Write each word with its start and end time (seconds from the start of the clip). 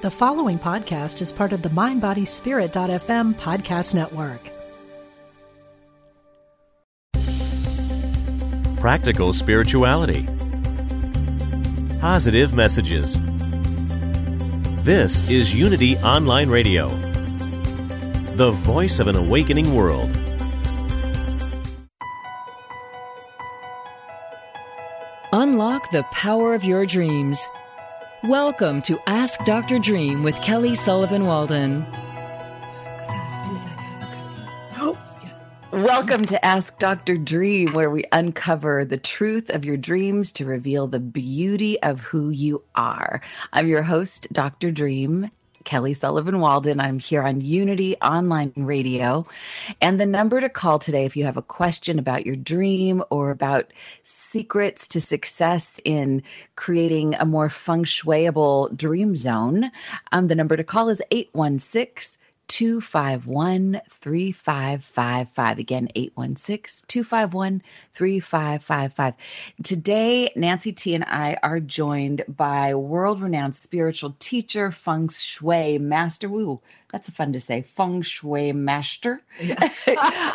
The 0.00 0.12
following 0.12 0.60
podcast 0.60 1.20
is 1.20 1.32
part 1.32 1.52
of 1.52 1.62
the 1.62 1.70
MindBodySpirit.fm 1.70 3.34
podcast 3.34 3.96
network. 3.96 4.38
Practical 8.78 9.32
spirituality. 9.32 10.24
Positive 12.00 12.54
messages. 12.54 13.18
This 14.84 15.28
is 15.28 15.52
Unity 15.52 15.96
Online 15.98 16.48
Radio, 16.48 16.90
the 18.36 18.52
voice 18.52 19.00
of 19.00 19.08
an 19.08 19.16
awakening 19.16 19.74
world. 19.74 20.16
Unlock 25.32 25.90
the 25.90 26.04
power 26.12 26.54
of 26.54 26.62
your 26.62 26.86
dreams. 26.86 27.48
Welcome 28.24 28.82
to 28.82 28.98
Ask 29.06 29.44
Dr. 29.44 29.78
Dream 29.78 30.24
with 30.24 30.34
Kelly 30.42 30.74
Sullivan 30.74 31.24
Walden. 31.24 31.86
Welcome 35.70 36.24
to 36.24 36.44
Ask 36.44 36.78
Dr. 36.80 37.16
Dream, 37.16 37.72
where 37.74 37.90
we 37.90 38.04
uncover 38.10 38.84
the 38.84 38.96
truth 38.96 39.50
of 39.50 39.64
your 39.64 39.76
dreams 39.76 40.32
to 40.32 40.44
reveal 40.44 40.88
the 40.88 40.98
beauty 40.98 41.80
of 41.80 42.00
who 42.00 42.30
you 42.30 42.64
are. 42.74 43.20
I'm 43.52 43.68
your 43.68 43.82
host, 43.82 44.26
Dr. 44.32 44.72
Dream, 44.72 45.30
Kelly 45.68 45.92
Sullivan 45.92 46.40
Walden. 46.40 46.80
I'm 46.80 46.98
here 46.98 47.22
on 47.22 47.42
Unity 47.42 47.94
Online 47.96 48.54
Radio. 48.56 49.26
And 49.82 50.00
the 50.00 50.06
number 50.06 50.40
to 50.40 50.48
call 50.48 50.78
today, 50.78 51.04
if 51.04 51.14
you 51.14 51.26
have 51.26 51.36
a 51.36 51.42
question 51.42 51.98
about 51.98 52.24
your 52.24 52.36
dream 52.36 53.04
or 53.10 53.30
about 53.30 53.70
secrets 54.02 54.88
to 54.88 54.98
success 54.98 55.78
in 55.84 56.22
creating 56.56 57.16
a 57.16 57.26
more 57.26 57.50
feng 57.50 57.84
shuiable 57.84 58.74
dream 58.74 59.14
zone, 59.14 59.70
um, 60.10 60.28
the 60.28 60.34
number 60.34 60.56
to 60.56 60.64
call 60.64 60.88
is 60.88 61.02
816- 61.12 62.16
251 62.48 63.80
3555. 63.90 65.58
Again, 65.58 65.88
816 65.94 66.86
251 66.88 67.62
3555. 67.92 69.14
Today, 69.62 70.32
Nancy 70.34 70.72
T 70.72 70.94
and 70.94 71.04
I 71.04 71.36
are 71.42 71.60
joined 71.60 72.24
by 72.28 72.74
world 72.74 73.22
renowned 73.22 73.54
spiritual 73.54 74.16
teacher, 74.18 74.70
feng 74.70 75.08
shui 75.08 75.78
master. 75.78 76.28
Woo, 76.28 76.60
that's 76.90 77.10
fun 77.10 77.32
to 77.34 77.40
say. 77.40 77.62
Feng 77.62 78.02
shui 78.02 78.52
master 78.52 79.22
yeah. 79.40 79.70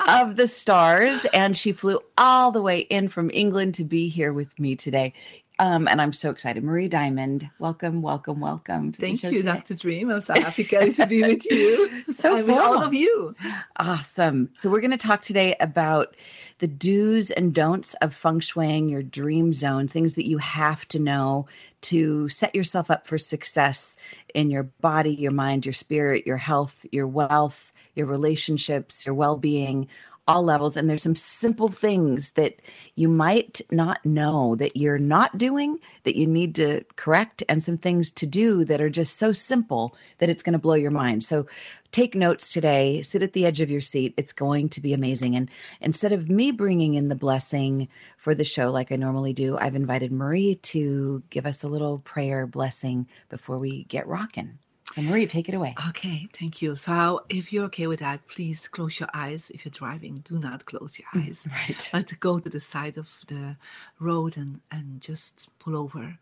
of 0.24 0.36
the 0.36 0.48
stars. 0.48 1.26
And 1.34 1.58
she 1.58 1.72
flew 1.72 2.00
all 2.18 2.52
the 2.52 2.62
way 2.62 2.80
in 2.80 3.08
from 3.08 3.32
England 3.34 3.74
to 3.76 3.84
be 3.84 4.08
here 4.08 4.32
with 4.32 4.60
me 4.60 4.76
today. 4.76 5.14
Um, 5.60 5.88
and 5.88 6.02
I'm 6.02 6.14
so 6.14 6.32
excited. 6.32 6.64
Marie 6.64 6.88
Diamond, 6.88 7.50
welcome, 7.60 8.02
welcome, 8.02 8.40
welcome. 8.40 8.92
Thank 8.92 9.22
you, 9.22 9.30
today. 9.30 9.44
Dr. 9.44 9.76
Dream. 9.76 10.10
I'm 10.10 10.22
so 10.22 10.34
happy, 10.34 10.64
Kelly, 10.64 10.94
to 10.94 11.06
be 11.06 11.22
with 11.22 11.46
you. 11.46 12.04
so 12.14 12.36
I 12.50 12.58
all 12.60 12.82
of 12.82 12.94
you. 12.94 13.36
Awesome. 13.78 14.50
So 14.56 14.70
we're 14.70 14.82
going 14.82 14.92
to 14.92 14.98
talk 14.98 15.22
today 15.22 15.56
about 15.60 16.16
the 16.58 16.68
do's 16.68 17.30
and 17.30 17.54
don'ts 17.54 17.94
of 17.96 18.16
feng 18.16 18.40
shuiing 18.40 18.90
your 18.90 19.04
dream 19.04 19.54
zone, 19.54 19.88
things 19.88 20.16
that 20.16 20.28
you 20.28 20.40
have 20.40 20.88
to 20.88 21.00
know 21.00 21.48
to 21.82 22.28
set 22.30 22.56
yourself 22.56 22.90
up 22.90 23.06
for 23.06 23.18
success 23.18 23.98
in 24.34 24.50
your 24.50 24.64
body, 24.64 25.14
your 25.14 25.32
mind, 25.32 25.66
your 25.66 25.74
spirit, 25.74 26.26
your 26.26 26.38
health, 26.38 26.86
your 26.92 27.08
wealth, 27.08 27.72
your 27.94 28.08
relationships, 28.08 29.06
your 29.06 29.14
well-being, 29.14 29.88
all 30.28 30.44
levels. 30.44 30.78
And 30.78 30.90
there's 30.90 31.04
some 31.04 31.16
simple 31.16 31.68
things 31.68 32.32
that 32.32 32.62
you 32.96 33.10
might 33.10 33.62
not 33.72 34.06
know 34.06 34.56
that 34.56 34.78
you're 34.78 35.00
not 35.00 35.38
doing 35.38 35.80
that 36.04 36.16
you 36.16 36.28
need 36.28 36.56
to 36.56 36.86
correct, 36.96 37.44
and 37.50 37.64
some 37.64 37.78
things 37.78 38.12
to 38.12 38.26
do 38.26 38.64
that 38.66 38.82
are 38.82 38.90
just 38.90 39.18
so 39.18 39.32
simple 39.32 39.96
that 40.20 40.30
it's 40.30 40.44
going 40.44 40.54
to 40.54 40.60
blow 40.60 40.76
your 40.76 40.92
mind. 40.92 41.24
So 41.24 41.48
take 41.92 42.16
notes 42.16 42.52
today, 42.52 43.02
sit 43.02 43.22
at 43.22 43.34
the 43.34 43.46
edge 43.46 43.62
of 43.62 43.70
your 43.70 43.82
seat. 43.82 44.14
It's 44.18 44.34
going 44.34 44.70
to 44.70 44.82
be 44.82 44.94
amazing. 44.94 45.36
And 45.36 45.50
instead 45.82 46.12
of 46.12 46.30
me 46.30 46.52
bringing 46.52 46.94
in 46.94 47.10
the 47.10 47.16
blessing 47.16 47.90
for 48.18 48.34
the 48.34 48.44
show 48.44 48.72
like 48.72 48.92
I 48.92 48.96
normally 48.96 49.34
do, 49.34 49.58
I've 49.58 49.76
invited 49.76 50.12
Marie 50.12 50.56
to 50.56 51.22
give 51.30 51.46
us 51.46 51.64
a 51.64 51.70
little 51.70 52.00
prayer 52.00 52.48
blessing 52.48 53.08
before 53.30 53.60
we 53.60 53.84
get 53.86 54.08
rocking. 54.08 54.58
And 54.98 55.08
Marie, 55.08 55.28
take 55.28 55.50
it 55.50 55.56
away. 55.56 55.80
Okay, 55.90 56.30
thank 56.34 56.62
you. 56.62 56.76
So, 56.76 57.22
if 57.30 57.54
you're 57.54 57.66
okay 57.66 57.88
with 57.88 58.00
that, 58.02 58.28
please 58.28 58.68
close 58.68 59.00
your 59.00 59.10
eyes. 59.14 59.50
If 59.52 59.66
you're 59.66 59.72
driving, 59.72 60.22
do 60.26 60.40
not 60.40 60.66
close 60.66 61.00
your 61.00 61.10
mm, 61.16 61.28
eyes. 61.28 61.48
right. 61.52 61.90
But 61.92 62.20
go 62.20 62.40
to 62.40 62.50
the 62.50 62.60
side 62.60 62.98
of 62.98 63.24
the 63.28 63.58
road 64.00 64.38
and, 64.38 64.62
and 64.72 65.02
just 65.02 65.50
pull 65.60 65.76
over 65.78 66.20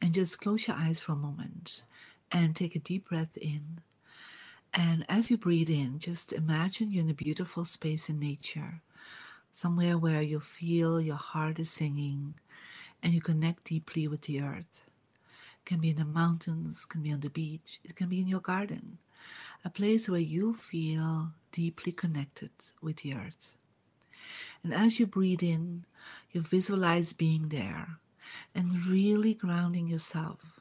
and 0.00 0.14
just 0.14 0.40
close 0.40 0.68
your 0.68 0.76
eyes 0.76 1.00
for 1.00 1.12
a 1.12 1.16
moment 1.16 1.82
and 2.32 2.56
take 2.56 2.76
a 2.76 2.80
deep 2.80 3.08
breath 3.08 3.36
in. 3.38 3.80
And 4.74 5.04
as 5.08 5.30
you 5.30 5.36
breathe 5.38 5.70
in, 5.70 5.98
just 5.98 6.32
imagine 6.32 6.92
you're 6.92 7.04
in 7.04 7.10
a 7.10 7.14
beautiful 7.14 7.64
space 7.64 8.08
in 8.08 8.20
nature, 8.20 8.82
somewhere 9.52 9.98
where 9.98 10.22
you 10.22 10.40
feel 10.40 11.00
your 11.00 11.16
heart 11.16 11.58
is 11.60 11.70
singing 11.70 12.34
and 13.02 13.14
you 13.14 13.20
connect 13.20 13.64
deeply 13.64 14.08
with 14.08 14.22
the 14.22 14.40
earth 14.42 14.84
can 15.64 15.80
be 15.80 15.90
in 15.90 15.96
the 15.96 16.04
mountains, 16.04 16.84
can 16.84 17.02
be 17.02 17.12
on 17.12 17.20
the 17.20 17.30
beach, 17.30 17.80
it 17.84 17.96
can 17.96 18.08
be 18.08 18.20
in 18.20 18.28
your 18.28 18.40
garden, 18.40 18.98
a 19.64 19.70
place 19.70 20.08
where 20.08 20.20
you 20.20 20.54
feel 20.54 21.32
deeply 21.52 21.92
connected 21.92 22.50
with 22.82 22.98
the 22.98 23.14
earth. 23.14 23.56
And 24.62 24.72
as 24.72 24.98
you 24.98 25.06
breathe 25.06 25.42
in, 25.42 25.84
you 26.32 26.40
visualize 26.40 27.12
being 27.12 27.48
there 27.48 27.98
and 28.54 28.86
really 28.86 29.34
grounding 29.34 29.88
yourself. 29.88 30.60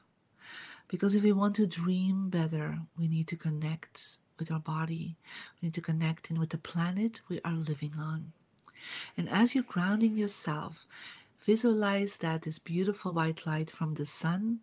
Because 0.87 1.15
if 1.15 1.23
we 1.23 1.31
want 1.31 1.55
to 1.55 1.65
dream 1.65 2.29
better, 2.29 2.79
we 2.97 3.07
need 3.07 3.27
to 3.29 3.35
connect 3.35 4.17
with 4.37 4.51
our 4.51 4.59
body. 4.59 5.15
We 5.61 5.67
need 5.67 5.73
to 5.75 5.81
connect 5.81 6.29
in 6.29 6.39
with 6.39 6.49
the 6.49 6.57
planet 6.57 7.21
we 7.29 7.39
are 7.43 7.53
living 7.53 7.93
on. 7.97 8.33
And 9.17 9.29
as 9.29 9.55
you're 9.55 9.63
grounding 9.63 10.17
yourself, 10.17 10.85
Visualize 11.43 12.19
that 12.19 12.43
this 12.43 12.57
beautiful 12.57 13.11
white 13.11 13.45
light 13.45 13.69
from 13.69 13.95
the 13.95 14.05
sun, 14.05 14.59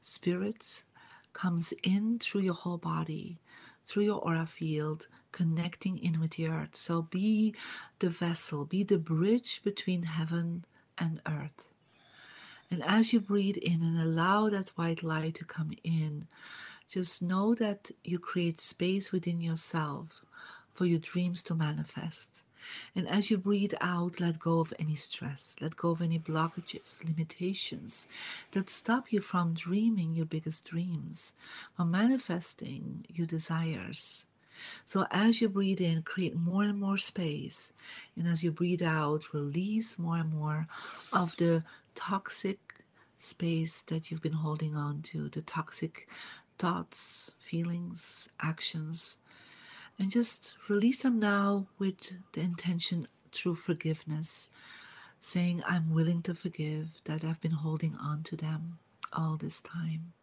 spirits, 0.00 0.84
comes 1.32 1.74
in 1.82 2.20
through 2.20 2.42
your 2.42 2.54
whole 2.54 2.78
body, 2.78 3.40
through 3.84 4.04
your 4.04 4.20
aura 4.20 4.46
field, 4.46 5.08
connecting 5.32 5.98
in 5.98 6.20
with 6.20 6.32
the 6.32 6.46
earth. 6.46 6.76
So 6.76 7.02
be 7.02 7.54
the 7.98 8.10
vessel, 8.10 8.64
be 8.64 8.84
the 8.84 8.98
bridge 8.98 9.60
between 9.64 10.04
heaven 10.04 10.64
and 10.96 11.20
earth. 11.26 11.66
And 12.70 12.84
as 12.84 13.12
you 13.12 13.20
breathe 13.20 13.56
in 13.56 13.82
and 13.82 14.00
allow 14.00 14.48
that 14.50 14.70
white 14.76 15.02
light 15.02 15.34
to 15.36 15.44
come 15.44 15.72
in, 15.82 16.28
just 16.88 17.22
know 17.22 17.56
that 17.56 17.90
you 18.04 18.20
create 18.20 18.60
space 18.60 19.10
within 19.10 19.40
yourself 19.40 20.24
for 20.70 20.86
your 20.86 21.00
dreams 21.00 21.42
to 21.44 21.54
manifest. 21.56 22.44
And 22.94 23.08
as 23.08 23.30
you 23.30 23.38
breathe 23.38 23.74
out, 23.80 24.20
let 24.20 24.38
go 24.38 24.60
of 24.60 24.72
any 24.78 24.94
stress, 24.94 25.56
let 25.60 25.76
go 25.76 25.90
of 25.90 26.02
any 26.02 26.18
blockages, 26.18 27.04
limitations 27.04 28.08
that 28.52 28.70
stop 28.70 29.12
you 29.12 29.20
from 29.20 29.54
dreaming 29.54 30.14
your 30.14 30.26
biggest 30.26 30.64
dreams, 30.64 31.34
from 31.76 31.90
manifesting 31.90 33.06
your 33.08 33.26
desires. 33.26 34.26
So 34.84 35.06
as 35.10 35.40
you 35.40 35.48
breathe 35.48 35.80
in, 35.80 36.02
create 36.02 36.36
more 36.36 36.64
and 36.64 36.78
more 36.78 36.98
space. 36.98 37.72
And 38.16 38.28
as 38.28 38.44
you 38.44 38.52
breathe 38.52 38.82
out, 38.82 39.32
release 39.32 39.98
more 39.98 40.16
and 40.16 40.32
more 40.32 40.66
of 41.12 41.36
the 41.36 41.64
toxic 41.94 42.58
space 43.16 43.82
that 43.82 44.10
you've 44.10 44.22
been 44.22 44.32
holding 44.32 44.76
on 44.76 45.02
to, 45.02 45.28
the 45.28 45.42
toxic 45.42 46.08
thoughts, 46.58 47.30
feelings, 47.38 48.28
actions 48.40 49.18
and 50.00 50.10
just 50.10 50.54
release 50.66 51.02
them 51.02 51.20
now 51.20 51.66
with 51.78 52.16
the 52.32 52.40
intention 52.40 53.06
through 53.32 53.54
forgiveness, 53.54 54.48
saying, 55.20 55.62
I'm 55.66 55.92
willing 55.92 56.22
to 56.22 56.34
forgive 56.34 56.88
that 57.04 57.22
I've 57.22 57.42
been 57.42 57.50
holding 57.50 57.94
on 57.96 58.22
to 58.24 58.36
them 58.36 58.78
all 59.12 59.36
this 59.36 59.60
time. 59.60 60.14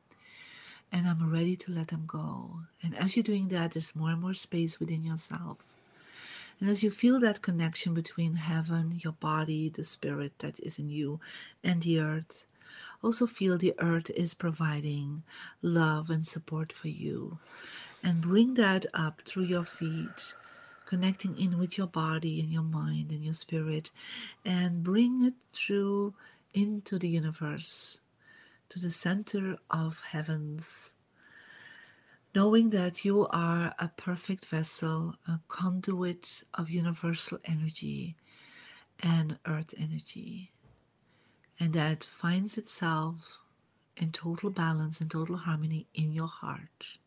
And 0.92 1.08
I'm 1.08 1.32
ready 1.32 1.56
to 1.58 1.72
let 1.72 1.90
them 1.90 2.06
go. 2.08 2.62
And 2.82 2.98
as 2.98 3.16
you're 3.16 3.24
doing 3.24 3.50
that, 3.50 3.74
there's 3.74 3.96
more 3.96 4.10
and 4.10 4.22
more 4.22 4.34
space 4.34 4.80
within 4.80 5.04
yourself. 5.04 5.60
And 6.60 6.72
as 6.72 6.82
you 6.82 6.90
feel 6.90 7.20
that 7.20 7.44
connection 7.44 7.94
between 7.94 8.38
heaven, 8.38 9.00
your 9.04 9.14
body, 9.14 9.70
the 9.70 9.84
spirit 9.84 10.40
that 10.40 10.60
is 10.60 10.80
in 10.80 10.90
you, 10.90 11.20
and 11.64 11.84
the 11.84 12.00
earth, 12.00 12.46
also 13.04 13.28
feel 13.28 13.60
the 13.60 13.76
earth 13.78 14.10
is 14.16 14.34
providing 14.34 15.22
love 15.62 16.10
and 16.10 16.26
support 16.26 16.74
for 16.74 16.88
you 16.88 17.38
and 18.04 18.22
bring 18.22 18.54
that 18.56 18.86
up 18.94 19.22
through 19.26 19.44
your 19.44 19.64
feet 19.64 20.36
connecting 20.86 21.38
in 21.38 21.58
with 21.58 21.78
your 21.78 21.88
body 21.88 22.40
and 22.40 22.52
your 22.52 22.64
mind 22.64 23.12
and 23.12 23.24
your 23.24 23.34
spirit 23.34 23.92
and 24.46 24.84
bring 24.84 25.24
it 25.24 25.34
through 25.52 26.14
into 26.54 26.98
the 26.98 27.10
universe 27.10 28.02
to 28.70 28.80
the 28.80 28.92
center 28.92 29.58
of 29.70 30.02
heavens 30.12 30.94
knowing 32.34 32.70
that 32.70 33.04
you 33.04 33.28
are 33.28 33.74
a 33.80 33.90
perfect 33.98 34.46
vessel 34.46 35.16
a 35.28 35.40
conduit 35.48 36.44
of 36.54 36.70
universal 36.70 37.38
energy 37.46 38.16
and 39.02 39.38
earth 39.46 39.74
energy 39.78 40.52
and 41.60 41.74
that 41.74 42.04
finds 42.04 42.58
itself 42.58 43.40
in 43.96 44.12
total 44.12 44.50
balance 44.50 45.02
and 45.02 45.10
total 45.10 45.38
harmony 45.38 45.88
in 45.94 46.12
your 46.12 46.28
heart. 46.28 47.00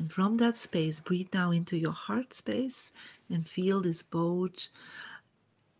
And 0.00 0.10
from 0.10 0.38
that 0.38 0.56
space, 0.56 0.98
breathe 0.98 1.28
now 1.34 1.50
into 1.50 1.76
your 1.76 1.92
heart 1.92 2.32
space 2.32 2.90
and 3.28 3.46
feel 3.46 3.82
this 3.82 4.02
boat. 4.02 4.70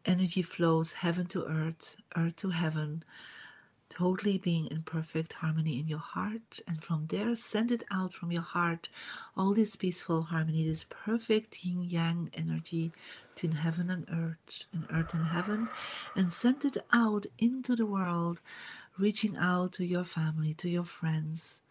Energy 0.05 0.43
flows 0.43 0.93
heaven 0.93 1.25
to 1.29 1.47
earth, 1.47 1.97
earth 2.15 2.37
to 2.37 2.51
heaven, 2.51 3.03
totally 3.89 4.37
being 4.37 4.67
in 4.67 4.83
perfect 4.83 5.33
harmony 5.33 5.81
in 5.81 5.89
your 5.89 6.01
heart. 6.01 6.61
And 6.69 6.85
from 6.85 7.07
there, 7.07 7.35
send 7.35 7.73
it 7.73 7.83
out 7.91 8.13
from 8.13 8.31
your 8.31 8.43
heart, 8.43 8.91
all 9.39 9.55
this 9.55 9.75
peaceful 9.75 10.25
harmony, 10.25 10.69
this 10.69 10.85
perfect 10.85 11.65
yin 11.65 11.83
yang 11.85 12.31
energy 12.35 12.93
between 13.35 13.53
heaven 13.53 13.89
and 13.89 14.07
earth, 14.13 14.67
and 14.71 14.85
earth 14.93 15.15
and 15.15 15.29
heaven, 15.29 15.71
and 16.15 16.31
send 16.31 16.67
it 16.67 16.77
out 16.93 17.25
into 17.39 17.75
the 17.75 17.87
world, 17.87 18.43
reaching 18.99 19.39
out 19.39 19.73
to 19.73 19.87
your 19.87 20.05
family, 20.05 20.53
to 20.53 20.69
your 20.69 20.85
friends, 20.85 21.63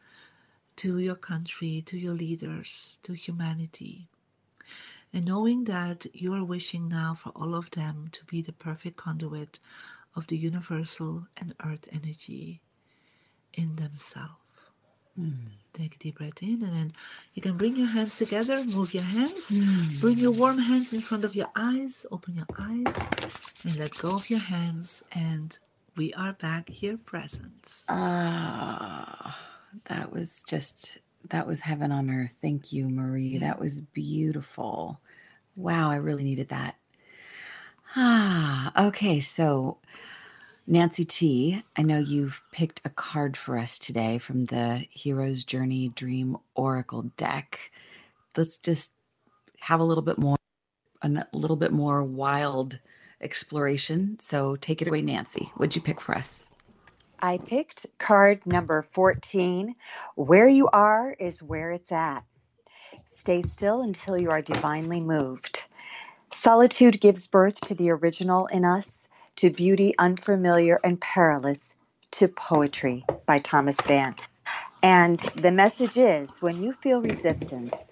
to 0.79 0.97
your 0.97 1.15
country, 1.15 1.83
to 1.85 1.97
your 1.97 2.13
leaders, 2.13 2.99
to 3.03 3.11
humanity. 3.11 4.07
And 5.11 5.25
knowing 5.25 5.65
that 5.65 6.05
you 6.13 6.33
are 6.33 6.43
wishing 6.43 6.87
now 6.87 7.15
for 7.15 7.31
all 7.35 7.53
of 7.53 7.71
them 7.71 8.07
to 8.13 8.23
be 8.23 8.41
the 8.41 8.53
perfect 8.53 8.95
conduit 8.95 9.59
of 10.15 10.27
the 10.27 10.37
universal 10.37 11.27
and 11.35 11.53
earth 11.65 11.89
energy 11.91 12.61
in 13.53 13.75
themselves. 13.75 14.39
Mm. 15.19 15.51
Take 15.73 15.95
a 15.95 15.99
deep 15.99 16.17
breath 16.19 16.41
in, 16.41 16.63
and 16.63 16.73
then 16.73 16.93
you 17.33 17.41
can 17.41 17.57
bring 17.57 17.75
your 17.75 17.87
hands 17.87 18.17
together, 18.17 18.63
move 18.63 18.93
your 18.93 19.03
hands, 19.03 19.51
mm. 19.51 19.99
bring 19.99 20.17
your 20.17 20.31
warm 20.31 20.59
hands 20.59 20.93
in 20.93 21.01
front 21.01 21.25
of 21.25 21.35
your 21.35 21.49
eyes, 21.57 22.05
open 22.09 22.35
your 22.35 22.47
eyes, 22.57 22.97
and 23.65 23.77
let 23.77 23.97
go 23.97 24.15
of 24.15 24.29
your 24.29 24.39
hands. 24.39 25.03
And 25.11 25.57
we 25.97 26.13
are 26.13 26.33
back 26.33 26.69
here 26.69 26.97
present. 26.97 27.83
Ah, 27.89 29.37
that 29.85 30.11
was 30.11 30.43
just 30.47 30.99
that 31.29 31.47
was 31.47 31.61
heaven 31.61 31.91
on 31.91 32.09
earth. 32.09 32.35
Thank 32.41 32.71
you, 32.71 32.89
Marie. 32.89 33.27
Yeah. 33.27 33.39
That 33.39 33.59
was 33.59 33.81
beautiful. 33.81 34.99
Wow, 35.55 35.91
I 35.91 35.97
really 35.97 36.23
needed 36.23 36.49
that. 36.49 36.75
Ah, 37.95 38.71
okay. 38.87 39.19
So, 39.19 39.77
Nancy 40.65 41.03
T, 41.03 41.63
I 41.75 41.81
know 41.81 41.99
you've 41.99 42.43
picked 42.51 42.81
a 42.85 42.89
card 42.89 43.35
for 43.35 43.57
us 43.57 43.77
today 43.79 44.17
from 44.17 44.45
the 44.45 44.85
Hero's 44.89 45.43
Journey 45.43 45.89
Dream 45.89 46.37
Oracle 46.55 47.11
deck. 47.17 47.71
Let's 48.37 48.57
just 48.57 48.93
have 49.61 49.79
a 49.79 49.83
little 49.83 50.03
bit 50.03 50.17
more, 50.17 50.37
a 51.01 51.25
little 51.33 51.57
bit 51.57 51.71
more 51.73 52.03
wild 52.03 52.79
exploration. 53.19 54.17
So, 54.19 54.55
take 54.55 54.81
it 54.81 54.87
away, 54.87 55.01
Nancy. 55.01 55.51
What'd 55.55 55.75
you 55.75 55.81
pick 55.81 55.99
for 55.99 56.15
us? 56.15 56.47
I 57.21 57.37
picked 57.37 57.85
card 57.97 58.45
number 58.45 58.81
14. 58.81 59.75
Where 60.15 60.47
you 60.47 60.67
are 60.71 61.15
is 61.19 61.43
where 61.43 61.71
it's 61.71 61.91
at. 61.91 62.23
Stay 63.09 63.41
still 63.41 63.81
until 63.81 64.17
you 64.17 64.29
are 64.29 64.41
divinely 64.41 65.01
moved. 65.01 65.63
Solitude 66.31 67.01
gives 67.01 67.27
birth 67.27 67.59
to 67.61 67.75
the 67.75 67.89
original 67.89 68.45
in 68.47 68.63
us, 68.63 69.07
to 69.37 69.49
beauty 69.49 69.93
unfamiliar 69.97 70.79
and 70.83 70.99
perilous, 71.01 71.77
to 72.11 72.27
poetry 72.27 73.05
by 73.25 73.39
Thomas 73.39 73.77
Mann. 73.87 74.15
And 74.81 75.19
the 75.35 75.51
message 75.51 75.97
is 75.97 76.41
when 76.41 76.63
you 76.63 76.71
feel 76.71 77.01
resistance, 77.01 77.89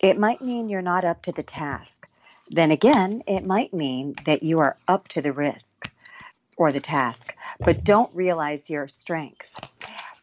it 0.00 0.18
might 0.18 0.42
mean 0.42 0.68
you're 0.68 0.82
not 0.82 1.04
up 1.04 1.22
to 1.22 1.32
the 1.32 1.42
task. 1.42 2.06
Then 2.50 2.70
again, 2.70 3.22
it 3.26 3.46
might 3.46 3.72
mean 3.72 4.14
that 4.26 4.42
you 4.42 4.58
are 4.60 4.76
up 4.86 5.08
to 5.08 5.22
the 5.22 5.32
risk 5.32 5.65
or 6.56 6.72
the 6.72 6.80
task, 6.80 7.34
but 7.64 7.84
don't 7.84 8.14
realize 8.14 8.70
your 8.70 8.88
strength. 8.88 9.54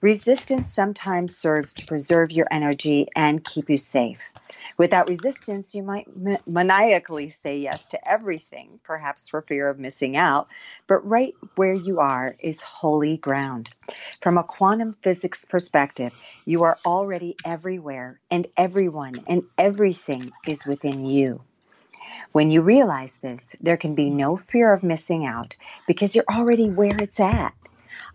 Resistance 0.01 0.69
sometimes 0.69 1.37
serves 1.37 1.73
to 1.73 1.85
preserve 1.85 2.31
your 2.31 2.47
energy 2.51 3.07
and 3.15 3.43
keep 3.45 3.69
you 3.69 3.77
safe. 3.77 4.33
Without 4.77 5.07
resistance, 5.07 5.73
you 5.73 5.83
might 5.83 6.07
maniacally 6.45 7.29
say 7.29 7.57
yes 7.57 7.87
to 7.89 8.09
everything, 8.09 8.79
perhaps 8.83 9.29
for 9.29 9.41
fear 9.41 9.69
of 9.69 9.79
missing 9.79 10.17
out. 10.17 10.47
But 10.87 11.07
right 11.07 11.33
where 11.55 11.73
you 11.73 11.99
are 11.99 12.35
is 12.39 12.61
holy 12.61 13.17
ground. 13.17 13.69
From 14.21 14.37
a 14.37 14.43
quantum 14.43 14.93
physics 15.03 15.45
perspective, 15.45 16.13
you 16.45 16.63
are 16.63 16.79
already 16.85 17.37
everywhere, 17.45 18.19
and 18.31 18.47
everyone 18.57 19.23
and 19.27 19.43
everything 19.57 20.31
is 20.45 20.65
within 20.65 21.05
you. 21.05 21.43
When 22.31 22.49
you 22.49 22.61
realize 22.61 23.17
this, 23.17 23.55
there 23.61 23.77
can 23.77 23.95
be 23.95 24.09
no 24.09 24.35
fear 24.35 24.73
of 24.73 24.83
missing 24.83 25.25
out 25.25 25.55
because 25.87 26.15
you're 26.15 26.25
already 26.29 26.69
where 26.69 26.95
it's 26.97 27.19
at. 27.19 27.53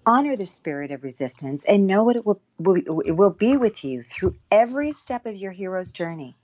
Honor 0.07 0.37
the 0.37 0.47
spirit 0.47 0.91
of 0.91 1.05
resistance 1.05 1.65
and 1.65 1.87
know 1.87 2.03
what 2.03 2.17
it 2.17 2.27
will, 2.27 2.41
it 3.05 3.17
will 3.17 3.31
be 3.31 3.57
with 3.57 3.85
you 3.85 4.03
through 4.03 4.35
every 4.51 4.93
step 4.93 5.27
of 5.27 5.37
your 5.37 5.53
hero's 5.53 5.93
journey. 5.93 6.37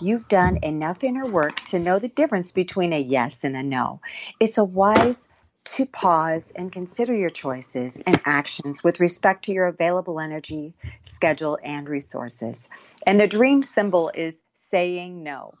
You've 0.00 0.28
done 0.28 0.58
enough 0.62 1.02
inner 1.02 1.26
work 1.26 1.56
to 1.66 1.78
know 1.78 1.98
the 1.98 2.08
difference 2.08 2.52
between 2.52 2.92
a 2.92 3.00
yes 3.00 3.44
and 3.44 3.56
a 3.56 3.62
no. 3.62 4.00
It's 4.38 4.58
a 4.58 4.64
wise 4.64 5.28
to 5.64 5.86
pause 5.86 6.52
and 6.54 6.70
consider 6.70 7.12
your 7.12 7.30
choices 7.30 8.00
and 8.06 8.20
actions 8.24 8.84
with 8.84 9.00
respect 9.00 9.44
to 9.46 9.52
your 9.52 9.66
available 9.66 10.20
energy, 10.20 10.74
schedule, 11.08 11.58
and 11.64 11.88
resources. 11.88 12.68
And 13.04 13.20
the 13.20 13.26
dream 13.26 13.64
symbol 13.64 14.12
is 14.14 14.42
saying 14.54 15.24
no. 15.24 15.54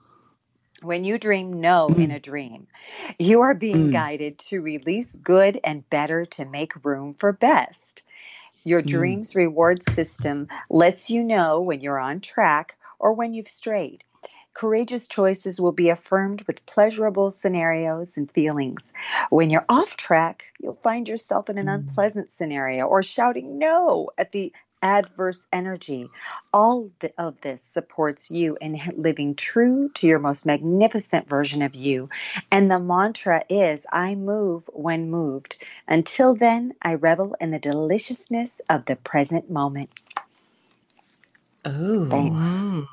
When 0.82 1.04
you 1.04 1.18
dream 1.18 1.58
no 1.58 1.88
mm. 1.88 2.04
in 2.04 2.10
a 2.10 2.20
dream, 2.20 2.66
you 3.18 3.40
are 3.40 3.54
being 3.54 3.88
mm. 3.88 3.92
guided 3.92 4.38
to 4.40 4.60
release 4.60 5.14
good 5.14 5.58
and 5.64 5.88
better 5.88 6.26
to 6.26 6.44
make 6.44 6.84
room 6.84 7.14
for 7.14 7.32
best. 7.32 8.02
Your 8.64 8.82
mm. 8.82 8.86
dream's 8.86 9.34
reward 9.34 9.82
system 9.82 10.48
lets 10.68 11.08
you 11.08 11.22
know 11.22 11.60
when 11.60 11.80
you're 11.80 11.98
on 11.98 12.20
track 12.20 12.76
or 12.98 13.12
when 13.12 13.32
you've 13.32 13.48
strayed. 13.48 14.04
Courageous 14.52 15.06
choices 15.06 15.60
will 15.60 15.72
be 15.72 15.90
affirmed 15.90 16.42
with 16.46 16.64
pleasurable 16.64 17.30
scenarios 17.30 18.16
and 18.16 18.30
feelings. 18.30 18.90
When 19.28 19.50
you're 19.50 19.66
off 19.68 19.96
track, 19.96 20.46
you'll 20.58 20.80
find 20.82 21.06
yourself 21.06 21.50
in 21.50 21.58
an 21.58 21.66
mm. 21.66 21.74
unpleasant 21.74 22.30
scenario 22.30 22.86
or 22.86 23.02
shouting 23.02 23.58
no 23.58 24.10
at 24.16 24.32
the 24.32 24.52
adverse 24.82 25.46
energy. 25.52 26.08
All 26.52 26.90
of 27.18 27.40
this 27.40 27.62
supports 27.62 28.30
you 28.30 28.56
in 28.60 28.80
living 28.96 29.34
true 29.34 29.90
to 29.94 30.06
your 30.06 30.18
most 30.18 30.46
magnificent 30.46 31.28
version 31.28 31.62
of 31.62 31.74
you. 31.74 32.08
And 32.50 32.70
the 32.70 32.78
mantra 32.78 33.44
is 33.48 33.86
I 33.92 34.14
move 34.14 34.68
when 34.72 35.10
moved. 35.10 35.56
Until 35.88 36.34
then, 36.34 36.74
I 36.82 36.94
revel 36.94 37.36
in 37.40 37.50
the 37.50 37.58
deliciousness 37.58 38.60
of 38.68 38.84
the 38.84 38.96
present 38.96 39.50
moment. 39.50 39.90
Oh. 41.64 42.86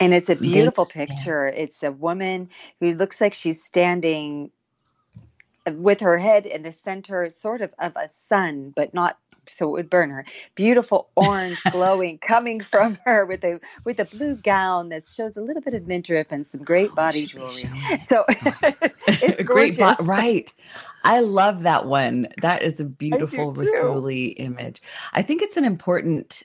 And 0.00 0.14
it's 0.14 0.30
a 0.30 0.36
beautiful 0.36 0.86
picture. 0.86 1.46
It's 1.46 1.82
a 1.82 1.92
woman 1.92 2.48
who 2.80 2.90
looks 2.90 3.20
like 3.20 3.34
she's 3.34 3.62
standing 3.62 4.50
uh, 5.66 5.72
with 5.72 6.00
her 6.00 6.18
head 6.18 6.46
in 6.46 6.62
the 6.62 6.72
center, 6.72 7.30
sort 7.30 7.60
of 7.60 7.72
of 7.78 7.92
a 7.94 8.08
sun, 8.08 8.72
but 8.74 8.94
not 8.94 9.16
so 9.48 9.68
it 9.68 9.72
would 9.72 9.90
burn 9.90 10.10
her. 10.10 10.24
Beautiful 10.54 11.08
orange 11.16 11.62
glowing 11.70 12.18
coming 12.26 12.60
from 12.60 12.98
her 13.04 13.26
with 13.26 13.44
a 13.44 13.60
with 13.84 14.00
a 14.00 14.04
blue 14.04 14.36
gown 14.36 14.88
that 14.90 15.06
shows 15.06 15.36
a 15.36 15.40
little 15.40 15.62
bit 15.62 15.74
of 15.74 15.86
midriff 15.86 16.28
and 16.30 16.46
some 16.46 16.62
great 16.62 16.90
oh, 16.92 16.96
body 16.96 17.26
jewelry. 17.26 17.68
So 18.08 18.24
it's 19.08 19.42
great, 19.42 19.76
bo- 19.78 19.94
right? 20.00 20.52
I 21.04 21.20
love 21.20 21.62
that 21.62 21.86
one. 21.86 22.28
That 22.40 22.62
is 22.62 22.80
a 22.80 22.84
beautiful 22.84 23.52
Rassouli 23.54 24.34
image. 24.36 24.82
I 25.12 25.22
think 25.22 25.42
it's 25.42 25.56
an 25.56 25.64
important 25.64 26.42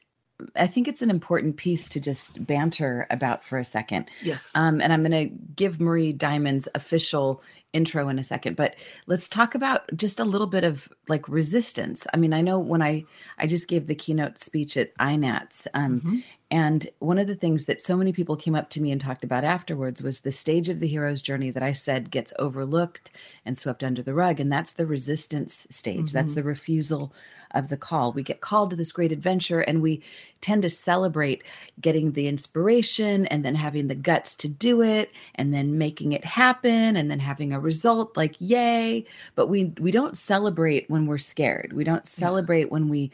I 0.56 0.68
think 0.68 0.88
it's 0.88 1.02
an 1.02 1.10
important 1.10 1.58
piece 1.58 1.90
to 1.90 2.00
just 2.00 2.46
banter 2.46 3.08
about 3.10 3.44
for 3.44 3.58
a 3.58 3.66
second. 3.66 4.10
Yes. 4.22 4.52
Um, 4.54 4.82
and 4.82 4.94
I'm 4.94 5.04
going 5.04 5.30
to 5.30 5.36
give 5.56 5.80
Marie 5.80 6.14
Diamond's 6.14 6.68
official 6.76 7.42
intro 7.74 8.08
in 8.08 8.18
a 8.18 8.24
second, 8.24 8.56
but 8.56 8.76
let's 9.08 9.28
talk 9.28 9.54
about 9.54 9.84
just 9.96 10.20
a 10.20 10.26
little 10.26 10.48
bit 10.48 10.64
of 10.64 10.90
like 11.08 11.28
resistance. 11.28 12.08
I 12.14 12.18
mean, 12.18 12.34
I 12.34 12.42
know 12.42 12.60
when 12.60 12.82
I 12.82 13.06
I 13.38 13.48
just 13.48 13.68
gave 13.68 13.88
the 13.88 13.96
keynote 13.96 14.38
speech 14.38 14.78
at 14.78 14.96
INATS, 14.98 15.68
um, 15.74 16.00
mm-hmm. 16.00 16.18
and 16.50 16.88
one 17.00 17.20
of 17.20 17.28
the 17.28 17.36
things 17.36 17.66
that 17.66 17.82
so 17.82 17.98
many 17.98 18.14
people 18.14 18.36
came 18.36 18.56
up 18.56 18.70
to 18.72 18.82
me 18.82 18.92
and 18.92 19.02
talked 19.02 19.24
about 19.24 19.44
afterwards 19.44 20.02
was 20.02 20.22
the 20.22 20.32
stage 20.32 20.70
of 20.70 20.80
the 20.80 20.88
hero's 20.88 21.22
journey 21.22 21.52
that 21.52 21.64
I 21.64 21.74
said 21.74 22.10
gets 22.10 22.34
overlooked 22.40 23.12
and 23.46 23.58
swept 23.58 23.84
under 23.84 24.02
the 24.02 24.14
rug, 24.14 24.40
and 24.40 24.52
that's 24.52 24.74
the 24.74 24.88
resistance 24.88 25.68
stage. 25.70 25.98
Mm-hmm. 25.98 26.18
That's 26.18 26.34
the 26.34 26.44
refusal 26.44 27.14
of 27.52 27.70
the 27.70 27.78
call. 27.78 28.12
We 28.12 28.24
get 28.24 28.42
called 28.42 28.70
to 28.72 28.76
this 28.76 28.92
great 28.92 29.12
adventure 29.12 29.62
and 29.62 29.82
we 29.82 30.04
tend 30.42 30.62
to 30.64 30.70
celebrate 30.70 31.44
getting 31.82 32.12
the 32.12 32.28
inspiration 32.28 33.26
and 33.28 33.44
then 33.44 33.56
having 33.56 33.88
the 33.88 33.96
guts 33.96 34.36
to 34.36 34.48
do 34.48 34.82
it 34.82 35.12
and 35.36 35.54
then 35.54 35.78
making 35.78 36.14
it 36.14 36.26
happen 36.26 36.96
and 36.96 37.10
then 37.10 37.20
having 37.20 37.54
a 37.54 37.60
result 37.60 38.16
like 38.16 38.36
yay, 38.40 39.06
but 39.36 39.48
we 39.48 39.74
we 39.80 39.92
don't 39.92 40.18
celebrate 40.18 40.90
when 40.90 41.06
we're 41.06 41.18
scared. 41.18 41.74
We 41.74 41.84
don't 41.84 42.06
celebrate 42.06 42.62
yeah. 42.62 42.68
when 42.68 42.90
we 42.90 43.12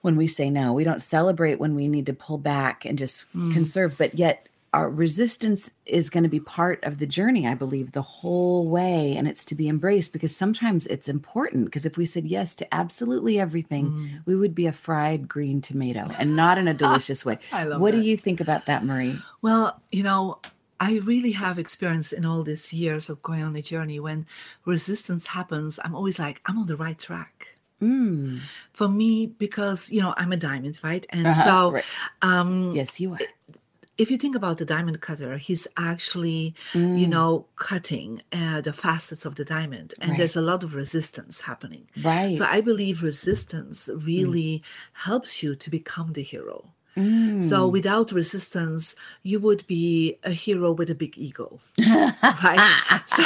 when 0.00 0.16
we 0.16 0.26
say 0.26 0.50
no. 0.50 0.72
We 0.72 0.84
don't 0.84 1.02
celebrate 1.02 1.58
when 1.58 1.74
we 1.74 1.88
need 1.88 2.06
to 2.06 2.12
pull 2.12 2.38
back 2.38 2.84
and 2.84 2.98
just 2.98 3.32
mm. 3.36 3.52
conserve, 3.52 3.98
but 3.98 4.14
yet 4.14 4.48
our 4.78 4.88
resistance 4.88 5.70
is 5.86 6.08
going 6.08 6.22
to 6.22 6.28
be 6.30 6.38
part 6.60 6.78
of 6.84 6.98
the 7.00 7.06
journey, 7.18 7.46
I 7.48 7.54
believe, 7.54 7.90
the 7.92 8.02
whole 8.20 8.68
way. 8.68 9.16
And 9.16 9.26
it's 9.26 9.44
to 9.46 9.54
be 9.56 9.68
embraced 9.68 10.12
because 10.12 10.34
sometimes 10.36 10.86
it's 10.86 11.08
important. 11.08 11.64
Because 11.64 11.84
if 11.84 11.96
we 11.96 12.06
said 12.06 12.26
yes 12.26 12.54
to 12.60 12.64
absolutely 12.82 13.34
everything, 13.46 13.86
Mm. 13.88 14.08
we 14.28 14.34
would 14.36 14.54
be 14.54 14.66
a 14.66 14.72
fried 14.86 15.22
green 15.34 15.60
tomato 15.60 16.04
and 16.20 16.36
not 16.36 16.58
in 16.58 16.68
a 16.68 16.74
delicious 16.84 17.24
way. 17.24 17.36
I 17.52 17.64
love 17.64 17.80
what 17.82 17.92
do 17.96 18.00
you 18.00 18.16
think 18.16 18.38
about 18.40 18.66
that, 18.66 18.84
Marie? 18.84 19.18
Well, 19.42 19.80
you 19.90 20.04
know, 20.08 20.22
I 20.88 20.98
really 21.12 21.32
have 21.32 21.58
experience 21.58 22.12
in 22.18 22.24
all 22.24 22.42
these 22.44 22.72
years 22.72 23.10
of 23.10 23.16
going 23.28 23.42
on 23.42 23.56
a 23.56 23.62
journey. 23.62 23.98
When 23.98 24.26
resistance 24.64 25.24
happens, 25.38 25.80
I'm 25.84 25.94
always 25.98 26.18
like, 26.18 26.40
I'm 26.46 26.56
on 26.62 26.66
the 26.66 26.76
right 26.76 26.98
track. 27.08 27.56
Mm. 27.82 28.40
For 28.78 28.88
me, 28.88 29.26
because 29.26 29.90
you 29.94 30.00
know, 30.02 30.12
I'm 30.20 30.32
a 30.32 30.36
diamond, 30.48 30.78
right? 30.90 31.04
And 31.10 31.26
Uh-huh, 31.26 31.44
so, 31.48 31.54
right. 31.72 31.84
um, 32.22 32.74
Yes, 32.80 33.00
you 33.00 33.12
are. 33.14 33.18
If 33.98 34.10
you 34.12 34.16
think 34.16 34.36
about 34.36 34.58
the 34.58 34.64
diamond 34.64 35.00
cutter, 35.00 35.36
he's 35.38 35.66
actually, 35.76 36.54
you 36.72 37.06
Mm. 37.06 37.08
know, 37.08 37.46
cutting 37.56 38.22
uh, 38.32 38.60
the 38.60 38.72
facets 38.72 39.24
of 39.26 39.34
the 39.34 39.44
diamond, 39.44 39.88
and 40.00 40.10
Right. 40.10 40.18
there's 40.18 40.36
a 40.36 40.40
lot 40.50 40.62
of 40.62 40.74
resistance 40.74 41.42
happening. 41.50 41.84
Right. 42.02 42.36
So 42.38 42.44
I 42.48 42.60
believe 42.60 43.02
resistance 43.02 43.90
really 44.10 44.62
helps 45.08 45.42
you 45.42 45.50
to 45.56 45.68
become 45.70 46.12
the 46.14 46.22
hero. 46.22 46.58
Mm. 46.96 47.44
So 47.44 47.68
without 47.68 48.10
resistance, 48.10 48.96
you 49.22 49.38
would 49.46 49.62
be 49.68 50.16
a 50.24 50.32
hero 50.32 50.72
with 50.72 50.90
a 50.90 50.96
big 50.96 51.14
ego, 51.16 51.60
right? 52.44 53.04
So, 53.06 53.24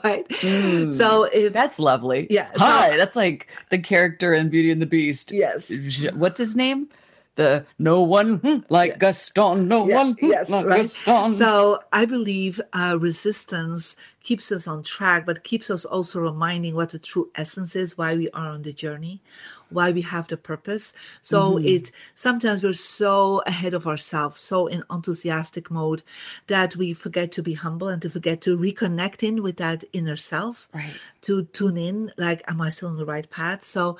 right. 0.04 0.24
So 0.94 1.24
if 1.24 1.52
That's 1.52 1.78
lovely. 1.78 2.26
Yeah, 2.30 2.52
so- 2.52 2.64
Hi, 2.64 2.96
that's 2.96 3.16
like 3.16 3.48
the 3.70 3.78
character 3.78 4.32
in 4.34 4.48
Beauty 4.50 4.70
and 4.70 4.80
the 4.80 4.86
Beast. 4.86 5.32
yes, 5.32 5.72
What's 6.14 6.38
his 6.38 6.54
name? 6.56 6.88
The 7.36 7.66
no 7.78 8.02
one 8.02 8.38
hmm, 8.38 8.58
like 8.70 8.98
Gaston, 8.98 9.68
no 9.68 9.84
Yeah, 9.84 9.96
one 9.96 10.14
hmm, 10.20 10.30
yes, 10.30 10.50
like 10.50 10.66
right. 10.66 10.82
Gaston. 10.82 11.32
So 11.32 11.80
I 11.92 12.04
believe 12.06 12.60
uh, 12.72 12.98
resistance 13.00 13.96
keeps 14.22 14.50
us 14.52 14.66
on 14.66 14.82
track, 14.82 15.26
but 15.26 15.44
keeps 15.44 15.70
us 15.70 15.84
also 15.84 16.20
reminding 16.20 16.74
what 16.74 16.90
the 16.90 16.98
true 16.98 17.30
essence 17.36 17.76
is, 17.76 17.96
why 17.98 18.16
we 18.16 18.30
are 18.30 18.48
on 18.48 18.62
the 18.62 18.72
journey, 18.72 19.22
why 19.70 19.90
we 19.90 20.02
have 20.02 20.28
the 20.28 20.36
purpose. 20.36 20.92
So 21.22 21.58
Mm-hmm. 21.58 21.68
it 21.68 21.92
sometimes 22.14 22.62
we're 22.62 22.72
so 22.72 23.42
ahead 23.46 23.74
of 23.74 23.86
ourselves, 23.86 24.40
so 24.40 24.66
in 24.66 24.82
enthusiastic 24.90 25.70
mode 25.70 26.02
that 26.46 26.76
we 26.76 26.92
forget 26.92 27.32
to 27.32 27.42
be 27.42 27.54
humble 27.54 27.88
and 27.88 28.02
to 28.02 28.08
forget 28.10 28.40
to 28.42 28.56
reconnect 28.56 29.22
in 29.22 29.42
with 29.42 29.56
that 29.56 29.84
inner 29.92 30.16
self 30.16 30.68
right. 30.74 30.96
to 31.22 31.44
tune 31.44 31.76
in 31.76 32.12
like 32.16 32.42
am 32.48 32.60
i 32.60 32.68
still 32.68 32.88
on 32.88 32.96
the 32.96 33.04
right 33.04 33.30
path 33.30 33.64
so 33.64 33.96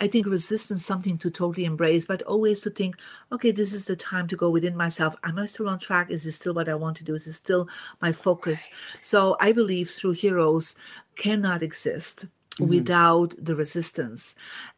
i 0.00 0.06
think 0.06 0.26
resistance 0.26 0.84
something 0.84 1.18
to 1.18 1.30
totally 1.30 1.64
embrace 1.64 2.04
but 2.04 2.22
always 2.22 2.60
to 2.60 2.70
think 2.70 2.96
okay 3.32 3.50
this 3.50 3.72
is 3.72 3.86
the 3.86 3.96
time 3.96 4.26
to 4.26 4.36
go 4.36 4.50
within 4.50 4.76
myself 4.76 5.16
am 5.24 5.38
i 5.38 5.44
still 5.46 5.68
on 5.68 5.78
track 5.78 6.10
is 6.10 6.24
this 6.24 6.36
still 6.36 6.54
what 6.54 6.68
i 6.68 6.74
want 6.74 6.96
to 6.96 7.04
do 7.04 7.14
is 7.14 7.24
this 7.24 7.36
still 7.36 7.68
my 8.00 8.12
focus 8.12 8.68
so 8.94 9.36
i 9.40 9.52
believe 9.52 9.90
through 9.90 10.12
heroes 10.12 10.76
cannot 11.16 11.62
exist 11.62 12.26
without 12.60 13.34
the 13.38 13.54
resistance. 13.54 14.34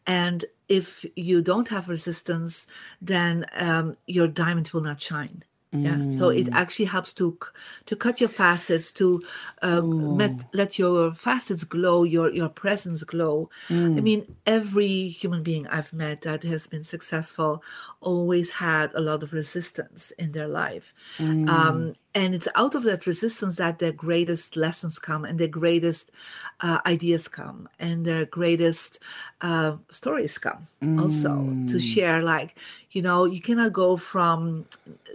And 0.06 0.44
if 0.68 1.04
you 1.16 1.42
don't 1.42 1.68
have 1.68 1.88
resistance 1.88 2.66
then 3.00 3.46
um, 3.54 3.96
your 4.06 4.28
diamond 4.28 4.70
will 4.70 4.82
not 4.82 5.00
shine. 5.00 5.44
Yeah. 5.72 6.10
So 6.10 6.30
it 6.30 6.48
actually 6.50 6.86
helps 6.86 7.12
to 7.12 7.38
to 7.86 7.94
cut 7.94 8.20
your 8.20 8.28
facets 8.28 8.90
to 8.92 9.22
uh, 9.62 9.80
met, 9.82 10.46
let 10.52 10.80
your 10.80 11.12
facets 11.12 11.62
glow 11.62 12.02
your 12.02 12.32
your 12.34 12.48
presence 12.48 13.04
glow. 13.04 13.50
I 13.96 14.00
mean 14.00 14.36
every 14.46 15.06
human 15.08 15.44
being 15.44 15.68
i've 15.68 15.92
met 15.92 16.22
that 16.22 16.42
has 16.42 16.66
been 16.66 16.82
successful 16.82 17.62
always 18.00 18.50
had 18.50 18.92
a 18.94 19.00
lot 19.00 19.22
of 19.22 19.32
resistance 19.32 20.10
in 20.18 20.32
their 20.32 20.48
life. 20.48 20.92
Um, 21.48 21.94
and 22.14 22.34
it's 22.34 22.48
out 22.54 22.74
of 22.74 22.82
that 22.82 23.06
resistance 23.06 23.56
that 23.56 23.78
their 23.78 23.92
greatest 23.92 24.56
lessons 24.56 24.98
come 24.98 25.24
and 25.24 25.38
their 25.38 25.48
greatest 25.48 26.10
uh, 26.60 26.78
ideas 26.84 27.28
come 27.28 27.68
and 27.78 28.04
their 28.04 28.26
greatest 28.26 28.98
uh, 29.40 29.76
stories 29.88 30.38
come 30.38 30.66
also 30.98 31.56
to 31.68 31.78
share 31.78 32.22
like 32.22 32.56
you 32.90 33.00
know 33.00 33.24
you 33.24 33.40
cannot 33.40 33.72
go 33.72 33.96
from 33.96 34.66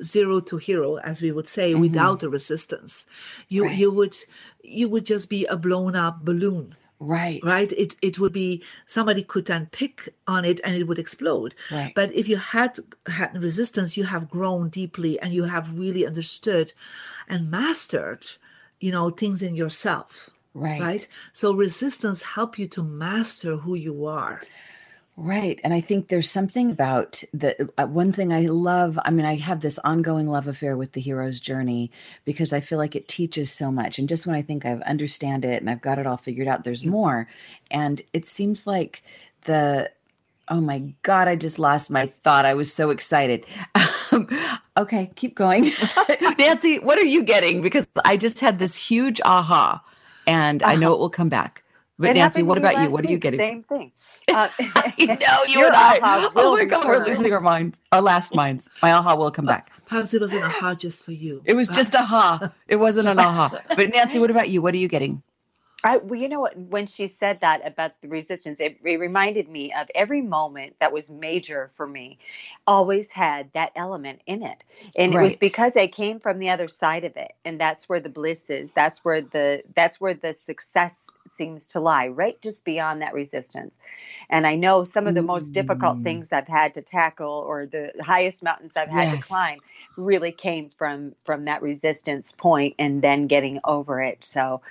zero 0.03 0.39
to 0.39 0.57
hero 0.57 0.95
as 0.97 1.21
we 1.21 1.31
would 1.31 1.47
say 1.47 1.73
without 1.75 2.19
the 2.19 2.29
resistance. 2.29 3.05
You 3.49 3.67
you 3.67 3.91
would 3.91 4.15
you 4.63 4.87
would 4.89 5.05
just 5.05 5.29
be 5.29 5.45
a 5.45 5.57
blown 5.57 5.95
up 5.95 6.23
balloon 6.23 6.75
Right. 6.99 7.41
right 7.43 7.71
it 7.73 7.95
it 8.01 8.19
would 8.19 8.31
be 8.31 8.63
somebody 8.85 9.21
could 9.21 9.45
then 9.45 9.67
pick 9.71 10.15
on 10.27 10.45
it 10.45 10.61
and 10.63 10.75
it 10.75 10.85
would 10.87 10.97
explode 10.99 11.53
Right. 11.71 11.93
but 11.93 12.13
if 12.13 12.27
you 12.29 12.37
had 12.37 12.79
had 13.07 13.41
resistance 13.41 13.97
you 13.97 14.05
have 14.05 14.29
grown 14.29 14.69
deeply 14.69 15.19
and 15.19 15.33
you 15.33 15.43
have 15.43 15.77
really 15.77 16.05
understood 16.05 16.71
and 17.27 17.51
mastered 17.51 18.25
you 18.79 18.91
know 18.91 19.09
things 19.09 19.41
in 19.41 19.55
yourself 19.55 20.29
Right. 20.53 20.79
right 20.79 21.07
so 21.33 21.53
resistance 21.53 22.23
help 22.23 22.57
you 22.57 22.67
to 22.69 22.81
master 22.83 23.57
who 23.57 23.75
you 23.75 24.05
are 24.05 24.41
Right. 25.17 25.61
And 25.63 25.73
I 25.73 25.79
think 25.79 26.09
there's 26.09 26.29
something 26.29 26.69
about 26.69 27.23
the 27.33 27.69
uh, 27.77 27.87
one 27.87 28.11
thing 28.11 28.33
I 28.33 28.47
love. 28.47 28.99
I 29.05 29.11
mean, 29.11 29.25
I 29.25 29.35
have 29.35 29.61
this 29.61 29.79
ongoing 29.79 30.27
love 30.27 30.47
affair 30.47 30.75
with 30.75 30.91
the 30.91 30.99
hero's 30.99 31.39
journey 31.39 31.89
because 32.25 32.51
I 32.51 32.59
feel 32.59 32.77
like 32.77 32.97
it 32.97 33.07
teaches 33.07 33.49
so 33.49 33.71
much. 33.71 33.97
And 33.97 34.09
just 34.09 34.27
when 34.27 34.35
I 34.35 34.41
think 34.41 34.65
I've 34.65 34.81
understand 34.81 35.45
it 35.45 35.61
and 35.61 35.69
I've 35.69 35.81
got 35.81 35.99
it 35.99 36.05
all 36.05 36.17
figured 36.17 36.49
out, 36.49 36.65
there's 36.65 36.85
more. 36.85 37.29
And 37.71 38.01
it 38.11 38.25
seems 38.25 38.67
like 38.67 39.03
the 39.45 39.89
oh 40.49 40.59
my 40.61 40.79
god, 41.01 41.29
I 41.29 41.37
just 41.37 41.59
lost 41.59 41.89
my 41.89 42.07
thought. 42.07 42.45
I 42.45 42.53
was 42.53 42.73
so 42.73 42.89
excited. 42.89 43.45
Um, 44.11 44.29
okay, 44.77 45.11
keep 45.15 45.33
going. 45.35 45.71
Nancy, 46.37 46.77
what 46.77 46.99
are 46.99 47.05
you 47.05 47.23
getting? 47.23 47.63
Because 47.63 47.87
I 48.05 48.17
just 48.17 48.39
had 48.39 48.59
this 48.59 48.75
huge 48.77 49.19
aha, 49.25 49.83
and 50.27 50.61
I 50.61 50.75
know 50.75 50.93
it 50.93 50.99
will 50.99 51.09
come 51.09 51.27
back. 51.27 51.63
But 51.97 52.11
It 52.11 52.13
Nancy, 52.13 52.43
what 52.43 52.59
about 52.59 52.81
you? 52.83 52.89
What 52.91 53.03
are 53.03 53.11
you 53.11 53.17
getting? 53.17 53.39
Same 53.39 53.63
thing. 53.63 53.91
Uh, 54.27 54.49
I 54.59 54.93
know 55.05 55.37
you 55.47 55.65
and 55.65 55.75
I. 55.75 55.99
Oh 56.35 56.51
will 56.51 56.57
my 56.57 56.65
god, 56.65 56.85
we're 56.85 57.05
losing 57.05 57.31
our 57.31 57.41
minds. 57.41 57.79
Our 57.91 58.01
last 58.01 58.33
minds. 58.35 58.69
My 58.81 58.91
aha 58.91 59.15
will 59.15 59.31
come 59.31 59.45
back. 59.45 59.71
perhaps 59.85 60.13
it 60.13 60.21
was 60.21 60.33
an 60.33 60.41
aha 60.43 60.73
just 60.73 61.05
for 61.05 61.11
you 61.11 61.41
It 61.45 61.53
was 61.55 61.67
just 61.67 61.95
aha. 61.95 62.51
It 62.67 62.77
wasn't 62.77 63.07
an 63.07 63.19
aha. 63.19 63.51
But 63.75 63.91
Nancy, 63.91 64.17
what 64.19 64.31
about 64.31 64.49
you? 64.49 64.61
What 64.61 64.73
are 64.73 64.77
you 64.77 64.87
getting? 64.87 65.21
I, 65.85 65.97
well, 65.99 66.19
you 66.19 66.29
know 66.29 66.41
what? 66.41 66.57
When 66.57 66.87
she 66.87 67.07
said 67.07 67.41
that 67.41 67.67
about 67.67 67.93
the 68.01 68.09
resistance, 68.09 68.61
it, 68.61 68.79
it 68.85 68.99
reminded 68.99 69.49
me 69.49 69.73
of 69.73 69.89
every 69.95 70.21
moment 70.23 70.77
that 70.81 70.93
was 70.93 71.11
major 71.11 71.69
for 71.75 71.87
me, 71.87 72.19
always 72.67 73.11
had 73.11 73.51
that 73.55 73.73
element 73.77 74.21
in 74.27 74.43
it, 74.43 74.63
and 74.97 75.13
it 75.13 75.21
was 75.21 75.37
because 75.37 75.77
I 75.77 75.87
came 75.87 76.19
from 76.21 76.39
the 76.39 76.51
other 76.51 76.69
side 76.69 77.05
of 77.05 77.17
it, 77.17 77.33
and 77.45 77.59
that's 77.61 77.89
where 77.89 78.01
the 78.01 78.09
bliss 78.09 78.51
is. 78.51 78.73
That's 78.73 79.05
where 79.05 79.21
the 79.23 79.63
that's 79.75 80.01
where 80.01 80.15
the 80.15 80.35
success 80.35 81.13
seems 81.31 81.67
to 81.69 81.81
lie, 81.81 82.09
right 82.09 82.41
just 82.43 82.65
beyond 82.65 83.01
that 83.03 83.15
resistance. 83.15 83.79
And 84.29 84.47
I 84.47 84.55
know 84.57 84.85
some 84.85 85.07
of 85.07 85.15
the 85.15 85.23
most 85.23 85.53
difficult 85.55 85.99
Mm. 85.99 86.03
things 86.03 86.33
I've 86.33 86.47
had 86.49 86.75
to 86.75 86.83
tackle, 86.83 87.45
or 87.47 87.67
the 87.67 87.93
highest 88.01 88.43
mountains 88.43 88.77
I've 88.77 88.91
had 88.91 89.11
to 89.11 89.17
climb, 89.17 89.61
really 89.97 90.33
came 90.33 90.71
from 90.77 91.15
from 91.25 91.45
that 91.47 91.63
resistance 91.63 92.33
point, 92.33 92.75
and 92.79 93.01
then 93.03 93.27
getting 93.27 93.61
over 93.65 94.03
it. 94.03 94.25
So. 94.25 94.61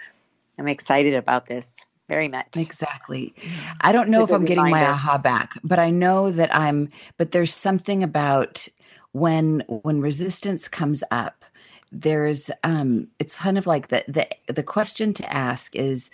I'm 0.59 0.69
excited 0.69 1.15
about 1.15 1.47
this 1.47 1.77
very 2.09 2.29
much. 2.29 2.57
Exactly. 2.57 3.35
I 3.81 3.93
don't 3.93 4.09
know 4.09 4.25
if 4.25 4.31
I'm 4.31 4.45
getting 4.45 4.71
my 4.71 4.85
aha 4.85 5.19
back, 5.19 5.59
but 5.63 5.79
I 5.79 5.91
know 5.91 6.31
that 6.31 6.55
I'm 6.55 6.91
but 7.17 7.33
there's 7.33 7.55
something 7.55 8.03
about 8.03 8.69
when 9.13 9.61
when 9.69 10.01
resistance 10.01 10.69
comes 10.69 11.03
up, 11.11 11.45
there's 11.91 12.51
um 12.63 13.09
it's 13.19 13.39
kind 13.39 13.57
of 13.57 13.67
like 13.67 13.89
the 13.89 14.05
the 14.07 14.29
the 14.53 14.63
question 14.63 15.15
to 15.15 15.33
ask 15.33 15.75
is 15.75 16.11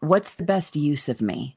what's 0.00 0.34
the 0.34 0.44
best 0.44 0.76
use 0.76 1.08
of 1.08 1.20
me? 1.20 1.56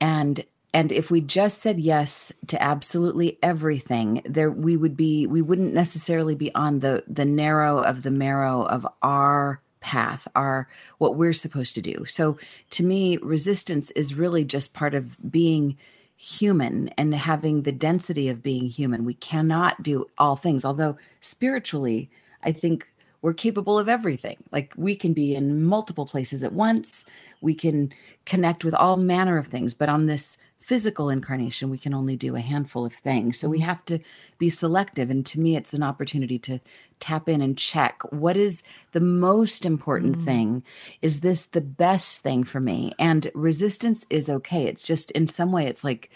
And 0.00 0.44
and 0.74 0.92
if 0.92 1.10
we 1.10 1.20
just 1.20 1.62
said 1.62 1.78
yes 1.78 2.32
to 2.48 2.62
absolutely 2.62 3.38
everything, 3.42 4.20
there 4.24 4.50
we 4.50 4.76
would 4.76 4.96
be 4.96 5.26
we 5.26 5.42
wouldn't 5.42 5.74
necessarily 5.74 6.34
be 6.34 6.54
on 6.54 6.80
the 6.80 7.04
the 7.06 7.24
narrow 7.24 7.78
of 7.78 8.02
the 8.02 8.10
marrow 8.10 8.62
of 8.62 8.86
our 9.02 9.60
path, 9.86 10.26
are 10.34 10.68
what 10.98 11.14
we're 11.14 11.32
supposed 11.32 11.76
to 11.76 11.80
do. 11.80 12.04
So 12.06 12.38
to 12.70 12.84
me, 12.84 13.18
resistance 13.18 13.92
is 13.92 14.14
really 14.14 14.44
just 14.44 14.74
part 14.74 14.94
of 14.94 15.16
being 15.30 15.76
human 16.16 16.88
and 16.98 17.14
having 17.14 17.62
the 17.62 17.70
density 17.70 18.28
of 18.28 18.42
being 18.42 18.66
human. 18.66 19.04
We 19.04 19.14
cannot 19.14 19.84
do 19.84 20.06
all 20.18 20.34
things, 20.34 20.64
although 20.64 20.98
spiritually, 21.20 22.10
I 22.42 22.50
think 22.50 22.88
we're 23.22 23.32
capable 23.32 23.78
of 23.78 23.88
everything. 23.88 24.38
Like 24.50 24.72
we 24.76 24.96
can 24.96 25.12
be 25.12 25.36
in 25.36 25.62
multiple 25.62 26.06
places 26.06 26.42
at 26.42 26.52
once. 26.52 27.06
We 27.40 27.54
can 27.54 27.92
connect 28.24 28.64
with 28.64 28.74
all 28.74 28.96
manner 28.96 29.38
of 29.38 29.46
things, 29.46 29.72
but 29.72 29.88
on 29.88 30.06
this 30.06 30.38
physical 30.66 31.10
incarnation, 31.10 31.70
we 31.70 31.78
can 31.78 31.94
only 31.94 32.16
do 32.16 32.34
a 32.34 32.40
handful 32.40 32.84
of 32.84 32.92
things. 32.92 33.38
So 33.38 33.48
we 33.48 33.58
mm-hmm. 33.58 33.68
have 33.68 33.84
to 33.84 34.00
be 34.36 34.50
selective. 34.50 35.12
And 35.12 35.24
to 35.26 35.38
me, 35.38 35.54
it's 35.54 35.72
an 35.72 35.84
opportunity 35.84 36.40
to 36.40 36.58
tap 36.98 37.28
in 37.28 37.40
and 37.40 37.56
check 37.56 38.02
what 38.10 38.36
is 38.36 38.64
the 38.90 38.98
most 38.98 39.64
important 39.64 40.16
mm-hmm. 40.16 40.24
thing? 40.24 40.64
Is 41.02 41.20
this 41.20 41.44
the 41.44 41.60
best 41.60 42.20
thing 42.20 42.42
for 42.42 42.58
me? 42.58 42.90
And 42.98 43.30
resistance 43.32 44.04
is 44.10 44.28
okay. 44.28 44.64
It's 44.64 44.82
just 44.82 45.12
in 45.12 45.28
some 45.28 45.52
way, 45.52 45.66
it's 45.66 45.84
like 45.84 46.10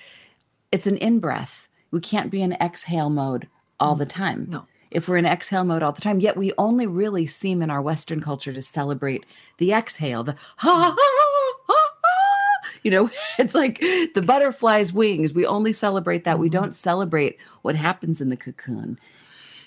it's 0.72 0.88
an 0.88 0.96
in 0.96 1.20
breath. 1.20 1.68
We 1.92 2.00
can't 2.00 2.32
be 2.32 2.42
in 2.42 2.54
exhale 2.54 3.08
mode 3.08 3.46
all 3.78 3.94
the 3.94 4.04
mm-hmm. 4.04 4.20
time. 4.20 4.46
No. 4.50 4.66
if 4.90 5.06
we're 5.08 5.16
in 5.16 5.26
exhale 5.26 5.64
mode 5.64 5.84
all 5.84 5.92
the 5.92 6.00
time, 6.00 6.18
yet 6.18 6.36
we 6.36 6.52
only 6.58 6.88
really 6.88 7.24
seem 7.24 7.62
in 7.62 7.70
our 7.70 7.80
Western 7.80 8.20
culture 8.20 8.52
to 8.52 8.62
celebrate 8.62 9.24
the 9.58 9.72
exhale, 9.72 10.24
the 10.24 10.34
ha 10.56 10.74
ha 10.74 10.96
ha 10.96 10.96
ha. 10.98 11.29
You 12.84 12.90
know, 12.90 13.10
it's 13.38 13.54
like 13.54 13.78
the 14.14 14.22
butterfly's 14.24 14.92
wings. 14.92 15.34
We 15.34 15.44
only 15.46 15.72
celebrate 15.72 16.24
that. 16.24 16.38
We 16.38 16.48
Mm-hmm. 16.48 16.58
don't 16.60 16.74
celebrate 16.74 17.38
what 17.62 17.76
happens 17.76 18.20
in 18.20 18.28
the 18.30 18.36
cocoon. 18.36 18.98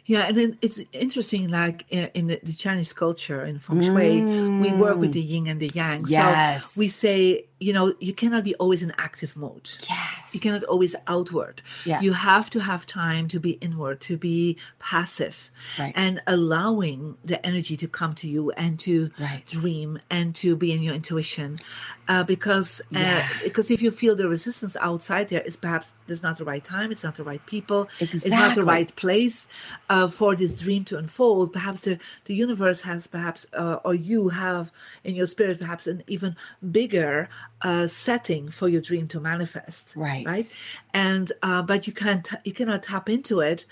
Yeah, 0.06 0.24
and 0.28 0.38
then 0.38 0.58
it's 0.62 0.82
interesting, 0.92 1.48
like 1.48 1.86
in 1.90 2.28
the, 2.28 2.38
Chinese 2.58 2.92
culture 2.92 3.46
in 3.46 3.58
feng 3.58 3.82
shui, 3.82 4.22
we 4.60 4.70
work 4.74 4.98
with 4.98 5.14
the 5.14 5.22
yin 5.22 5.48
and 5.48 5.62
the 5.62 5.72
yang. 5.74 6.04
Mm. 6.04 6.10
Yes. 6.10 6.74
So 6.74 6.80
we 6.80 6.90
say, 6.90 7.46
you 7.62 7.72
know, 7.72 7.94
you 8.02 8.12
cannot 8.14 8.44
be 8.44 8.54
always 8.56 8.82
in 8.84 8.92
active 8.98 9.38
mode. 9.38 9.70
Yes. 9.90 10.34
You 10.34 10.42
cannot 10.42 10.64
always 10.64 10.94
outward. 11.08 11.62
Yeah. 11.86 12.02
You 12.02 12.12
have 12.12 12.50
to 12.50 12.60
have 12.60 12.86
time 12.86 13.30
to 13.30 13.40
be 13.40 13.52
inward, 13.62 14.02
to 14.02 14.18
be 14.18 14.58
passive, 14.80 15.50
Right. 15.80 15.94
and 15.96 16.22
allowing 16.28 17.16
the 17.24 17.40
energy 17.46 17.78
to 17.78 17.88
come 17.88 18.14
to 18.16 18.28
you 18.28 18.52
and 18.58 18.78
to 18.82 19.10
Right. 19.18 19.44
dream 19.48 20.00
and 20.10 20.36
to 20.36 20.58
be 20.58 20.74
in 20.74 20.84
your 20.84 20.96
intuition. 20.96 21.60
Uh, 22.08 22.24
because 22.24 22.82
uh, 22.94 23.00
Yeah. 23.00 23.28
because 23.44 23.72
if 23.72 23.82
you 23.82 23.92
feel 23.92 24.16
the 24.16 24.28
resistance 24.28 24.76
outside 24.82 25.30
there 25.30 25.42
is 25.42 25.56
perhaps 25.56 25.94
there's 26.08 26.22
not 26.24 26.38
the 26.38 26.44
right 26.44 26.64
time, 26.64 26.92
it's 26.92 27.04
not 27.04 27.16
the 27.16 27.24
right 27.24 27.44
people, 27.46 27.88
it's 28.00 28.28
not 28.28 28.56
the 28.56 28.64
right 28.64 28.94
place 28.96 29.48
uh, 29.90 30.08
for 30.08 30.36
this 30.36 30.52
dream 30.60 30.84
to 30.86 30.98
unfold. 30.98 31.54
Perhaps 31.54 31.82
the, 31.82 32.00
the 32.26 32.36
universe 32.36 32.82
has 32.82 33.08
perhaps, 33.08 33.46
uh, 33.54 33.78
or 33.86 33.94
you 33.96 34.30
have 34.30 34.72
in 35.04 35.16
your 35.16 35.28
spirit 35.28 35.60
perhaps 35.60 35.88
an 35.88 36.04
even 36.08 36.36
bigger 36.72 37.30
uh, 37.62 37.88
setting 37.88 38.50
for 38.50 38.68
your 38.68 38.82
dream 38.82 39.08
to 39.08 39.20
manifest. 39.22 39.94
Right. 39.96 40.26
Right. 40.26 40.52
And 40.94 41.32
uh, 41.42 41.62
but 41.62 41.88
you 41.88 41.94
can't 41.94 42.28
you 42.44 42.52
cannot 42.54 42.84
tap 42.84 43.10
into 43.10 43.40
it 43.40 43.66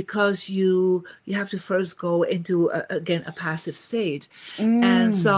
because 0.00 0.38
you 0.58 1.04
you 1.28 1.34
have 1.40 1.48
to 1.54 1.58
first 1.70 1.92
go 2.06 2.14
into 2.36 2.54
a, 2.78 2.80
again 3.00 3.22
a 3.26 3.32
passive 3.46 3.76
state, 3.88 4.24
Mm. 4.58 4.82
and 4.92 5.08
so 5.26 5.34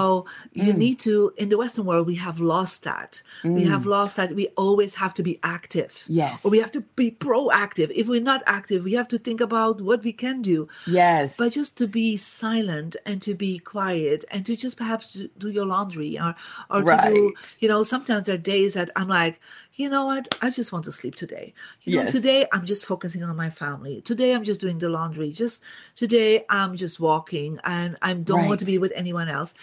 you 0.64 0.72
need 0.84 0.98
to 1.08 1.14
in 1.42 1.48
the 1.52 1.58
Western 1.62 1.84
world 1.90 2.04
we 2.12 2.18
have 2.28 2.38
lost 2.54 2.78
that. 2.90 3.10
We 3.44 3.64
have 3.74 3.84
lost 3.96 4.12
that. 4.18 4.28
We 4.40 4.46
always 4.64 4.92
have 5.02 5.12
to 5.18 5.22
be 5.30 5.34
active. 5.58 5.92
Mm. 5.92 6.16
Yes. 6.22 6.38
Or 6.44 6.48
we 6.54 6.58
have 6.64 6.72
to 6.78 6.82
be 7.02 7.08
proactive. 7.26 7.88
If 8.00 8.04
we're 8.08 8.28
not 8.34 8.42
active, 8.58 8.80
we 8.88 8.94
have 9.00 9.08
to 9.14 9.18
think 9.26 9.40
about 9.48 9.74
what 9.88 10.00
we 10.08 10.12
can 10.24 10.36
do. 10.52 10.58
Yes. 11.02 11.36
But 11.40 11.52
just 11.60 11.72
to 11.80 11.86
be 12.00 12.08
silent 12.16 12.92
and 13.08 13.16
to 13.28 13.32
be 13.46 13.52
quiet 13.74 14.20
and 14.32 14.40
to 14.48 14.52
just 14.64 14.76
perhaps 14.82 15.04
do- 15.14 15.30
do 15.42 15.48
your 15.58 15.66
laundry 15.74 16.12
or 16.24 16.32
or 16.72 16.80
to 16.82 16.96
do 17.10 17.20
you 17.62 17.68
know 17.72 17.80
sometimes 17.94 18.22
there 18.26 18.38
are 18.40 18.50
days 18.56 18.72
that 18.78 18.88
I'm 18.98 19.10
like 19.20 19.36
you 19.76 19.88
know 19.88 20.06
what 20.06 20.34
I 20.40 20.50
just 20.50 20.72
want 20.72 20.84
to 20.86 20.92
sleep 20.92 21.14
today. 21.16 21.52
You 21.84 21.96
know 21.96 22.02
Yes. 22.02 22.12
today 22.12 22.46
I'm 22.52 22.64
just 22.64 22.84
focusing 22.86 23.22
on 23.22 23.36
my 23.36 23.50
family. 23.50 24.00
Today 24.00 24.34
I'm 24.34 24.42
just 24.44 24.60
doing 24.60 24.78
the 24.78 24.88
laundry. 24.88 25.30
Just 25.32 25.62
today 25.94 26.44
I'm 26.48 26.76
just 26.76 26.98
walking 26.98 27.60
and 27.62 27.96
I 28.02 28.14
don't 28.14 28.46
want 28.48 28.60
to 28.60 28.66
be 28.66 28.78
with 28.78 28.92
anyone 28.96 29.28
else. 29.28 29.54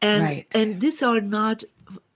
And 0.00 0.22
Right. 0.22 0.46
and 0.54 0.80
these 0.80 1.02
are 1.02 1.20
not 1.20 1.64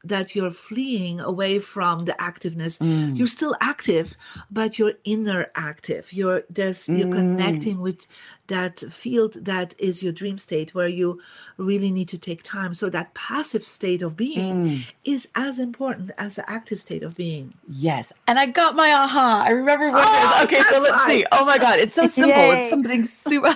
that 0.04 0.34
you're 0.34 0.50
fleeing 0.50 1.20
away 1.20 1.58
from 1.58 2.04
the 2.06 2.12
activeness 2.18 2.78
Mm. 2.78 3.16
you're 3.16 3.26
still 3.38 3.54
active 3.60 4.16
but 4.50 4.78
you're 4.78 4.94
inner 5.04 5.50
active 5.54 6.12
you're 6.12 6.42
there's 6.50 6.88
you're 6.88 7.06
Mm. 7.08 7.12
connecting 7.20 7.80
with 7.80 8.06
that 8.48 8.80
field 8.80 9.32
that 9.44 9.74
is 9.78 10.02
your 10.02 10.12
dream 10.12 10.36
state 10.36 10.74
where 10.74 10.88
you 10.88 11.20
really 11.56 11.90
need 11.90 12.08
to 12.08 12.18
take 12.18 12.42
time 12.42 12.74
so 12.74 12.90
that 12.90 13.14
passive 13.14 13.64
state 13.64 14.02
of 14.02 14.16
being 14.16 14.54
Mm. 14.64 14.84
is 15.04 15.28
as 15.34 15.58
important 15.58 16.10
as 16.18 16.34
the 16.36 16.50
active 16.50 16.80
state 16.80 17.02
of 17.02 17.16
being 17.16 17.54
Yes. 17.68 18.12
And 18.26 18.38
I 18.38 18.46
got 18.46 18.74
my 18.74 18.90
aha. 18.92 19.44
I 19.46 19.50
remember 19.50 19.90
what 19.90 20.00
it 20.02 20.06
Oh, 20.06 20.30
was. 20.34 20.44
Okay, 20.44 20.62
so 20.70 20.80
let's 20.80 21.06
see. 21.06 21.24
Oh 21.32 21.44
my 21.44 21.58
God. 21.58 21.78
It's 21.78 21.94
so 21.94 22.06
simple. 22.22 22.42
Yay. 22.42 22.60
It's 22.60 22.70
something 22.70 23.04
super. 23.04 23.54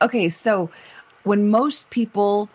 okay, 0.02 0.28
so 0.28 0.70
when 1.24 1.48
most 1.48 1.90
people 1.90 2.48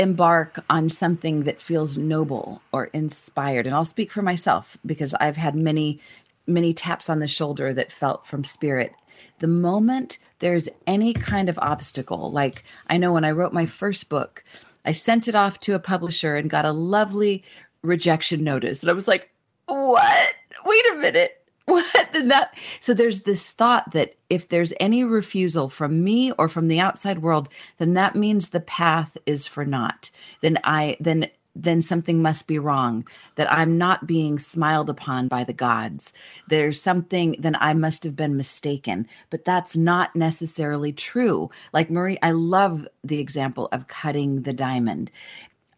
embark 0.00 0.64
on 0.70 0.88
something 0.88 1.42
that 1.42 1.60
feels 1.60 1.98
noble 1.98 2.62
or 2.72 2.86
inspired, 2.86 3.66
and 3.66 3.74
I'll 3.74 3.84
speak 3.84 4.10
for 4.10 4.22
myself 4.22 4.78
because 4.84 5.12
I've 5.14 5.36
had 5.36 5.54
many, 5.54 6.00
many 6.46 6.72
taps 6.72 7.10
on 7.10 7.18
the 7.18 7.28
shoulder 7.28 7.74
that 7.74 7.92
felt 7.92 8.26
from 8.26 8.42
spirit. 8.42 8.94
The 9.40 9.46
moment 9.46 10.18
there's 10.38 10.70
any 10.86 11.12
kind 11.12 11.50
of 11.50 11.58
obstacle, 11.58 12.32
like 12.32 12.64
I 12.88 12.96
know 12.96 13.12
when 13.12 13.26
I 13.26 13.30
wrote 13.30 13.52
my 13.52 13.66
first 13.66 14.08
book, 14.08 14.42
I 14.86 14.92
sent 14.92 15.28
it 15.28 15.34
off 15.34 15.60
to 15.60 15.74
a 15.74 15.78
publisher 15.78 16.34
and 16.34 16.48
got 16.48 16.64
a 16.64 16.72
lovely 16.72 17.44
rejection 17.82 18.42
notice. 18.42 18.80
And 18.80 18.88
I 18.88 18.94
was 18.94 19.06
like, 19.06 19.30
what? 19.66 20.34
Wait 20.64 20.90
a 20.92 20.96
minute. 20.96 21.39
What? 21.70 22.12
That 22.12 22.54
so 22.80 22.92
there's 22.92 23.22
this 23.22 23.52
thought 23.52 23.92
that 23.92 24.16
if 24.28 24.48
there's 24.48 24.74
any 24.78 25.04
refusal 25.04 25.68
from 25.68 26.04
me 26.04 26.32
or 26.32 26.48
from 26.48 26.68
the 26.68 26.80
outside 26.80 27.20
world, 27.20 27.48
then 27.78 27.94
that 27.94 28.14
means 28.14 28.48
the 28.48 28.60
path 28.60 29.16
is 29.24 29.46
for 29.46 29.64
naught. 29.64 30.10
Then 30.40 30.58
I 30.64 30.96
then 31.00 31.30
then 31.54 31.82
something 31.82 32.22
must 32.22 32.46
be 32.46 32.58
wrong, 32.58 33.06
that 33.34 33.52
I'm 33.52 33.76
not 33.76 34.06
being 34.06 34.38
smiled 34.38 34.88
upon 34.88 35.28
by 35.28 35.44
the 35.44 35.52
gods. 35.52 36.12
There's 36.48 36.80
something, 36.80 37.36
then 37.38 37.56
I 37.60 37.74
must 37.74 38.04
have 38.04 38.16
been 38.16 38.36
mistaken. 38.36 39.08
But 39.30 39.44
that's 39.44 39.76
not 39.76 40.14
necessarily 40.14 40.92
true. 40.92 41.50
Like 41.72 41.90
Marie, 41.90 42.18
I 42.22 42.30
love 42.30 42.86
the 43.02 43.18
example 43.18 43.68
of 43.72 43.88
cutting 43.88 44.42
the 44.42 44.52
diamond. 44.52 45.10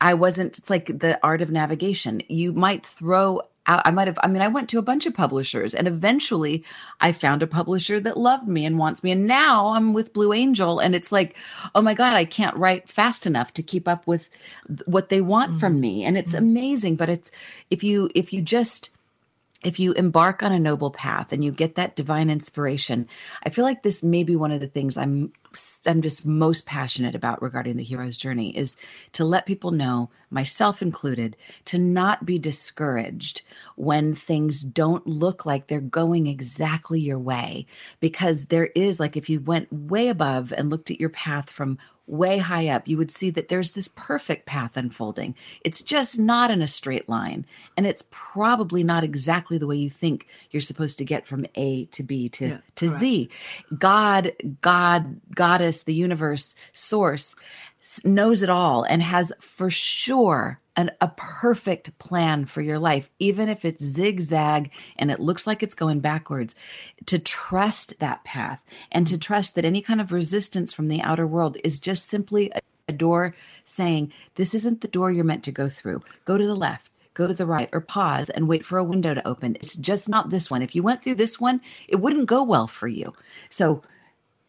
I 0.01 0.15
wasn't, 0.15 0.59
it's 0.59 0.71
like 0.71 0.87
the 0.87 1.19
art 1.23 1.43
of 1.43 1.51
navigation. 1.51 2.23
You 2.29 2.53
might 2.53 2.85
throw 2.85 3.41
I 3.65 3.93
might 3.93 4.09
have, 4.09 4.19
I 4.23 4.29
mean, 4.29 4.43
I 4.43 4.49
went 4.49 4.69
to 4.71 4.79
a 4.79 4.83
bunch 4.83 5.07
of 5.07 5.15
publishers 5.15 5.73
and 5.73 5.87
eventually 5.87 6.65
I 7.01 7.13
found 7.13 7.43
a 7.43 7.47
publisher 7.47 8.01
that 8.01 8.17
loved 8.17 8.49
me 8.49 8.67
and 8.67 8.77
wants 8.77 9.05
me. 9.05 9.13
And 9.13 9.27
now 9.27 9.69
I'm 9.69 9.93
with 9.93 10.13
Blue 10.13 10.33
Angel 10.33 10.81
and 10.81 10.97
it's 10.97 11.13
like, 11.13 11.37
oh 11.75 11.81
my 11.81 11.95
God, 11.95 12.15
I 12.15 12.25
can't 12.25 12.57
write 12.57 12.89
fast 12.89 13.25
enough 13.25 13.55
to 13.55 13.63
keep 13.63 13.87
up 13.87 14.05
with 14.07 14.29
th- 14.67 14.81
what 14.87 15.11
they 15.11 15.21
want 15.21 15.61
from 15.61 15.75
mm-hmm. 15.75 15.81
me. 15.81 16.05
And 16.05 16.19
it's 16.19 16.33
mm-hmm. 16.33 16.45
amazing. 16.45 16.97
But 16.97 17.09
it's, 17.09 17.31
if 17.71 17.85
you, 17.85 18.11
if 18.17 18.33
you 18.33 18.43
just, 18.43 18.91
if 19.63 19.79
you 19.79 19.93
embark 19.93 20.43
on 20.43 20.53
a 20.53 20.59
noble 20.59 20.91
path 20.91 21.33
and 21.33 21.45
you 21.45 21.53
get 21.53 21.77
that 21.77 21.97
divine 21.97 22.31
inspiration, 22.31 23.09
I 23.45 23.51
feel 23.51 23.65
like 23.65 23.83
this 23.83 24.03
may 24.03 24.25
be 24.25 24.37
one 24.37 24.53
of 24.53 24.61
the 24.61 24.67
things 24.67 24.97
I'm 24.97 25.33
I'm 25.87 26.01
just 26.01 26.25
most 26.25 26.65
passionate 26.65 27.15
about 27.15 27.43
regarding 27.43 27.77
the 27.77 27.85
hero's 27.85 28.17
journey 28.17 28.57
is 28.57 28.77
to 29.13 29.25
let 29.25 29.45
people 29.45 29.71
know, 29.71 30.11
myself 30.31 30.81
included, 30.81 31.37
to 31.67 31.79
not 31.79 32.25
be 32.25 32.39
discouraged 32.39 33.43
when 33.77 34.15
things 34.15 34.63
don't 34.63 35.07
look 35.07 35.45
like 35.45 35.67
they're 35.67 35.81
going 35.81 36.27
exactly 36.27 37.01
your 37.01 37.19
way. 37.19 37.67
Because 38.01 38.47
there 38.47 38.71
is 38.75 38.99
like 38.99 39.17
if 39.17 39.29
you 39.29 39.41
went 39.41 39.71
way 39.71 40.09
above 40.09 40.53
and 40.57 40.71
looked 40.71 40.91
at 40.91 41.01
your 41.01 41.11
path 41.11 41.51
from 41.51 41.79
way 42.07 42.39
high 42.39 42.69
up, 42.69 42.89
you 42.89 42.97
would 42.99 43.11
see 43.11 43.31
that 43.31 43.49
there's 43.49 43.73
this 43.73 43.89
perfect 43.89 44.47
path 44.47 44.77
unfolding. 44.77 45.35
It's 45.65 45.83
just 45.83 46.19
not 46.19 46.51
in 46.51 46.61
a 46.61 46.67
straight 46.67 47.09
line. 47.09 47.47
And 47.77 47.87
it's 47.87 48.05
probably 48.11 48.83
not 48.83 49.05
exactly 49.05 49.59
the 49.59 49.67
way 49.67 49.77
you 49.77 49.91
think 49.91 50.27
you're 50.51 50.61
supposed 50.61 50.99
to 50.99 51.05
get 51.05 51.27
from 51.27 51.47
A 51.55 51.87
to 51.87 52.03
B 52.03 52.29
to, 52.31 52.47
Yeah, 52.49 52.59
to 52.77 52.87
correct. 52.87 53.01
Z. 53.01 53.31
God, 53.79 54.33
God, 54.61 55.21
Goddess, 55.35 55.83
the 55.83 55.95
universe, 55.95 56.55
source 56.73 57.37
knows 58.05 58.43
it 58.43 58.51
all 58.51 58.85
and 58.85 59.03
has 59.03 59.33
for 59.41 59.71
sure 59.71 60.61
an, 60.77 60.91
a 61.01 61.09
perfect 61.17 61.99
plan 61.99 62.45
for 62.47 62.63
your 62.63 62.79
life, 62.79 63.11
even 63.19 63.49
if 63.49 63.65
it's 63.65 63.85
zigzag 63.85 64.71
and 64.97 65.11
it 65.11 65.21
looks 65.21 65.47
like 65.47 65.63
it's 65.63 65.75
going 65.75 66.01
backwards, 66.01 66.55
to 67.07 67.19
trust 67.19 67.99
that 68.01 68.25
path 68.25 68.63
and 68.91 69.07
to 69.07 69.19
trust 69.19 69.55
that 69.55 69.65
any 69.65 69.83
kind 69.83 70.01
of 70.01 70.13
resistance 70.13 70.73
from 70.73 70.89
the 70.89 71.03
outer 71.03 71.27
world 71.27 71.57
is 71.63 71.81
just 71.81 72.09
simply 72.09 72.51
a, 72.55 72.61
a 72.89 72.93
door 72.93 73.35
saying, 73.65 74.13
This 74.37 74.55
isn't 74.55 74.81
the 74.81 74.89
door 74.89 75.11
you're 75.11 75.25
meant 75.25 75.45
to 75.45 75.53
go 75.53 75.69
through. 75.69 76.03
Go 76.25 76.39
to 76.39 76.47
the 76.47 76.55
left. 76.55 76.91
Go 77.15 77.27
to 77.27 77.35
the 77.35 77.47
right 77.47 77.69
or 77.73 77.83
pause 77.83 78.31
and 78.31 78.49
wait 78.49 78.65
for 78.65 78.79
a 78.79 78.85
window 78.85 79.13
to 79.13 79.29
open. 79.29 79.57
It's 79.57 79.77
just 79.77 80.09
not 80.09 80.31
this 80.31 80.51
one. 80.51 80.63
If 80.63 80.75
you 80.75 80.83
went 80.83 81.03
through 81.05 81.17
this 81.17 81.39
one, 81.39 81.61
it 81.87 81.97
wouldn't 81.97 82.25
go 82.25 82.43
well 82.43 82.67
for 82.67 82.89
you. 82.89 83.13
So, 83.51 83.83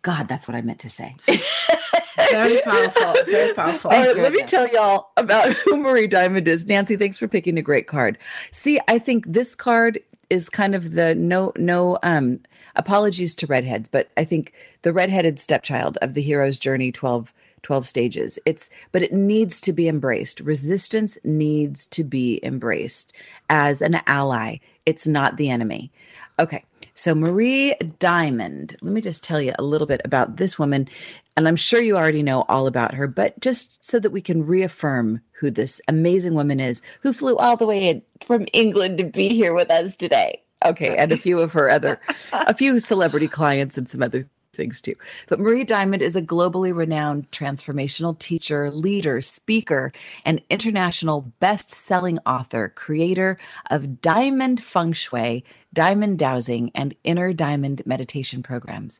God, 0.01 0.29
that's 0.29 0.47
what 0.47 0.55
I 0.55 0.61
meant 0.61 0.79
to 0.79 0.89
say. 0.89 1.17
Very 2.15 2.61
powerful. 2.65 3.13
Very 3.25 3.53
powerful. 3.53 3.91
All 3.91 3.99
right, 3.99 4.15
let 4.15 4.33
me 4.33 4.43
tell 4.43 4.67
y'all 4.67 5.11
about 5.17 5.51
who 5.65 5.77
Marie 5.77 6.07
Diamond 6.07 6.47
is. 6.47 6.67
Nancy, 6.67 6.95
thanks 6.95 7.17
for 7.19 7.27
picking 7.27 7.57
a 7.57 7.61
great 7.61 7.87
card. 7.87 8.17
See, 8.51 8.79
I 8.87 8.99
think 8.99 9.25
this 9.27 9.55
card 9.55 9.99
is 10.29 10.49
kind 10.49 10.73
of 10.75 10.93
the 10.93 11.13
no 11.15 11.51
no 11.57 11.99
um 12.03 12.39
apologies 12.75 13.35
to 13.35 13.47
redheads, 13.47 13.89
but 13.89 14.09
I 14.17 14.23
think 14.23 14.53
the 14.81 14.93
redheaded 14.93 15.39
stepchild 15.39 15.97
of 16.01 16.13
the 16.13 16.21
hero's 16.21 16.57
journey 16.59 16.91
12 16.91 17.33
12 17.61 17.87
stages. 17.87 18.39
It's 18.45 18.69
but 18.91 19.01
it 19.01 19.13
needs 19.13 19.61
to 19.61 19.73
be 19.73 19.87
embraced. 19.87 20.39
Resistance 20.41 21.17
needs 21.23 21.87
to 21.87 22.03
be 22.03 22.39
embraced 22.43 23.13
as 23.49 23.81
an 23.81 24.01
ally. 24.05 24.57
It's 24.85 25.07
not 25.07 25.37
the 25.37 25.49
enemy. 25.49 25.91
Okay. 26.39 26.63
So 26.95 27.15
Marie 27.15 27.73
Diamond, 27.99 28.75
let 28.81 28.93
me 28.93 29.01
just 29.01 29.23
tell 29.23 29.41
you 29.41 29.53
a 29.57 29.63
little 29.63 29.87
bit 29.87 30.01
about 30.05 30.37
this 30.37 30.59
woman 30.59 30.87
and 31.35 31.47
I'm 31.47 31.55
sure 31.55 31.81
you 31.81 31.97
already 31.97 32.23
know 32.23 32.45
all 32.47 32.67
about 32.67 32.93
her, 32.93 33.07
but 33.07 33.39
just 33.39 33.83
so 33.83 33.99
that 33.99 34.11
we 34.11 34.21
can 34.21 34.45
reaffirm 34.45 35.21
who 35.31 35.49
this 35.49 35.81
amazing 35.87 36.35
woman 36.35 36.59
is 36.59 36.81
who 37.01 37.13
flew 37.13 37.35
all 37.37 37.57
the 37.57 37.65
way 37.65 37.87
in 37.87 38.01
from 38.25 38.45
England 38.53 38.97
to 38.99 39.03
be 39.03 39.29
here 39.29 39.53
with 39.53 39.69
us 39.71 39.95
today. 39.95 40.41
Okay, 40.65 40.95
and 40.95 41.11
a 41.11 41.17
few 41.17 41.41
of 41.41 41.51
her 41.53 41.69
other 41.69 41.99
a 42.31 42.53
few 42.53 42.79
celebrity 42.79 43.27
clients 43.27 43.77
and 43.77 43.89
some 43.89 44.01
other 44.01 44.29
things 44.53 44.81
too. 44.81 44.95
But 45.27 45.39
Marie 45.39 45.63
Diamond 45.63 46.01
is 46.01 46.15
a 46.15 46.21
globally 46.21 46.73
renowned 46.73 47.29
transformational 47.31 48.17
teacher, 48.17 48.71
leader, 48.71 49.19
speaker, 49.19 49.91
and 50.25 50.41
international 50.49 51.33
best 51.39 51.71
selling 51.71 52.19
author, 52.25 52.69
creator 52.69 53.37
of 53.69 54.01
Diamond 54.01 54.63
Feng 54.63 54.93
Shui, 54.93 55.43
Diamond 55.73 56.19
Dowsing, 56.19 56.71
and 56.75 56.95
Inner 57.03 57.33
Diamond 57.33 57.81
meditation 57.85 58.43
programs. 58.43 58.99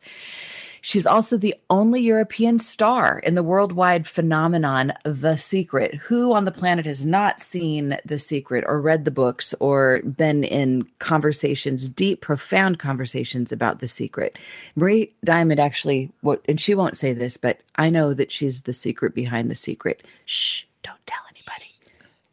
She's 0.86 1.06
also 1.06 1.38
the 1.38 1.56
only 1.70 2.02
European 2.02 2.60
star 2.60 3.20
in 3.20 3.36
the 3.36 3.42
worldwide 3.42 4.06
phenomenon 4.06 4.92
The 5.06 5.38
Secret. 5.38 5.96
Who 5.96 6.34
on 6.34 6.44
the 6.44 6.52
planet 6.52 6.86
has 6.86 7.06
not 7.06 7.40
seen 7.40 7.98
The 8.04 8.20
Secret 8.20 8.66
or 8.68 8.82
read 8.82 9.06
the 9.06 9.12
books 9.12 9.54
or 9.62 10.02
been 10.02 10.44
in 10.44 10.84
conversations, 11.00 11.88
deep, 11.88 12.20
profound 12.20 12.80
conversations 12.80 13.54
about 13.54 13.80
The 13.80 13.88
Secret? 13.88 14.38
Marie 14.76 15.14
Diamond 15.24 15.62
actually, 15.62 16.12
what, 16.20 16.42
and 16.50 16.60
she 16.60 16.76
won't 16.76 16.98
say 16.98 17.14
this, 17.14 17.38
but 17.38 17.62
I 17.78 17.90
know 17.90 18.14
that 18.14 18.30
she's 18.30 18.64
the 18.64 18.74
secret 18.74 19.16
behind 19.16 19.50
the 19.50 19.56
secret. 19.56 20.06
Shh, 20.26 20.66
don't 20.84 21.00
tell 21.06 21.22
anybody. 21.30 21.72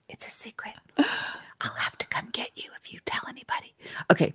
It's 0.08 0.26
a 0.26 0.30
secret. 0.30 0.74
I'll 1.60 1.72
have 1.74 1.98
to 1.98 2.06
come 2.06 2.28
get 2.32 2.50
you 2.56 2.70
if 2.80 2.92
you 2.92 3.00
tell 3.04 3.22
anybody. 3.28 3.74
Okay. 4.10 4.34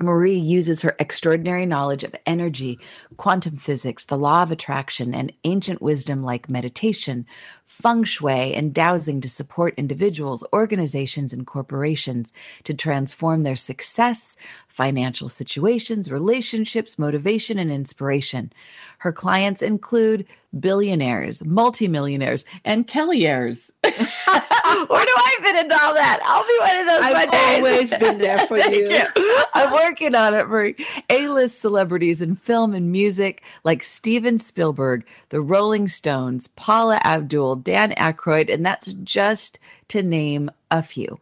Marie 0.00 0.36
uses 0.36 0.82
her 0.82 0.96
extraordinary 0.98 1.66
knowledge 1.66 2.02
of 2.02 2.16
energy, 2.26 2.80
quantum 3.16 3.56
physics, 3.56 4.04
the 4.04 4.18
law 4.18 4.42
of 4.42 4.50
attraction, 4.50 5.14
and 5.14 5.32
ancient 5.44 5.80
wisdom 5.80 6.24
like 6.24 6.50
meditation, 6.50 7.24
feng 7.64 8.02
shui, 8.02 8.54
and 8.54 8.74
dowsing 8.74 9.20
to 9.20 9.28
support 9.28 9.72
individuals, 9.76 10.42
organizations, 10.52 11.32
and 11.32 11.46
corporations 11.46 12.32
to 12.64 12.74
transform 12.74 13.44
their 13.44 13.54
success, 13.54 14.36
financial 14.74 15.28
situations, 15.28 16.10
relationships, 16.10 16.98
motivation, 16.98 17.60
and 17.60 17.70
inspiration. 17.70 18.52
Her 18.98 19.12
clients 19.12 19.62
include 19.62 20.26
billionaires, 20.58 21.44
multimillionaires, 21.44 22.44
and 22.64 22.84
Kellyaires. 22.88 23.70
Where 23.84 23.92
do 23.92 25.14
I 25.16 25.36
fit 25.42 25.56
into 25.64 25.80
all 25.80 25.94
that? 25.94 26.18
I'll 26.24 26.42
be 26.42 26.58
one 26.58 26.80
of 26.80 26.86
those. 26.86 27.04
I've 27.04 27.56
always 27.56 27.94
been 27.94 28.18
there 28.18 28.38
for 28.48 28.58
Thank 28.64 28.74
you. 28.74 29.44
I'm 29.54 29.72
working 29.72 30.16
on 30.16 30.34
it, 30.34 30.48
Marie. 30.48 30.74
A-list 31.08 31.60
celebrities 31.60 32.20
in 32.20 32.34
film 32.34 32.74
and 32.74 32.90
music 32.90 33.44
like 33.62 33.84
Steven 33.84 34.38
Spielberg, 34.38 35.06
the 35.28 35.40
Rolling 35.40 35.86
Stones, 35.86 36.48
Paula 36.48 37.00
Abdul, 37.04 37.56
Dan 37.56 37.92
Aykroyd, 37.92 38.52
and 38.52 38.66
that's 38.66 38.92
just 39.04 39.60
to 39.86 40.02
name 40.02 40.50
a 40.72 40.82
few. 40.82 41.20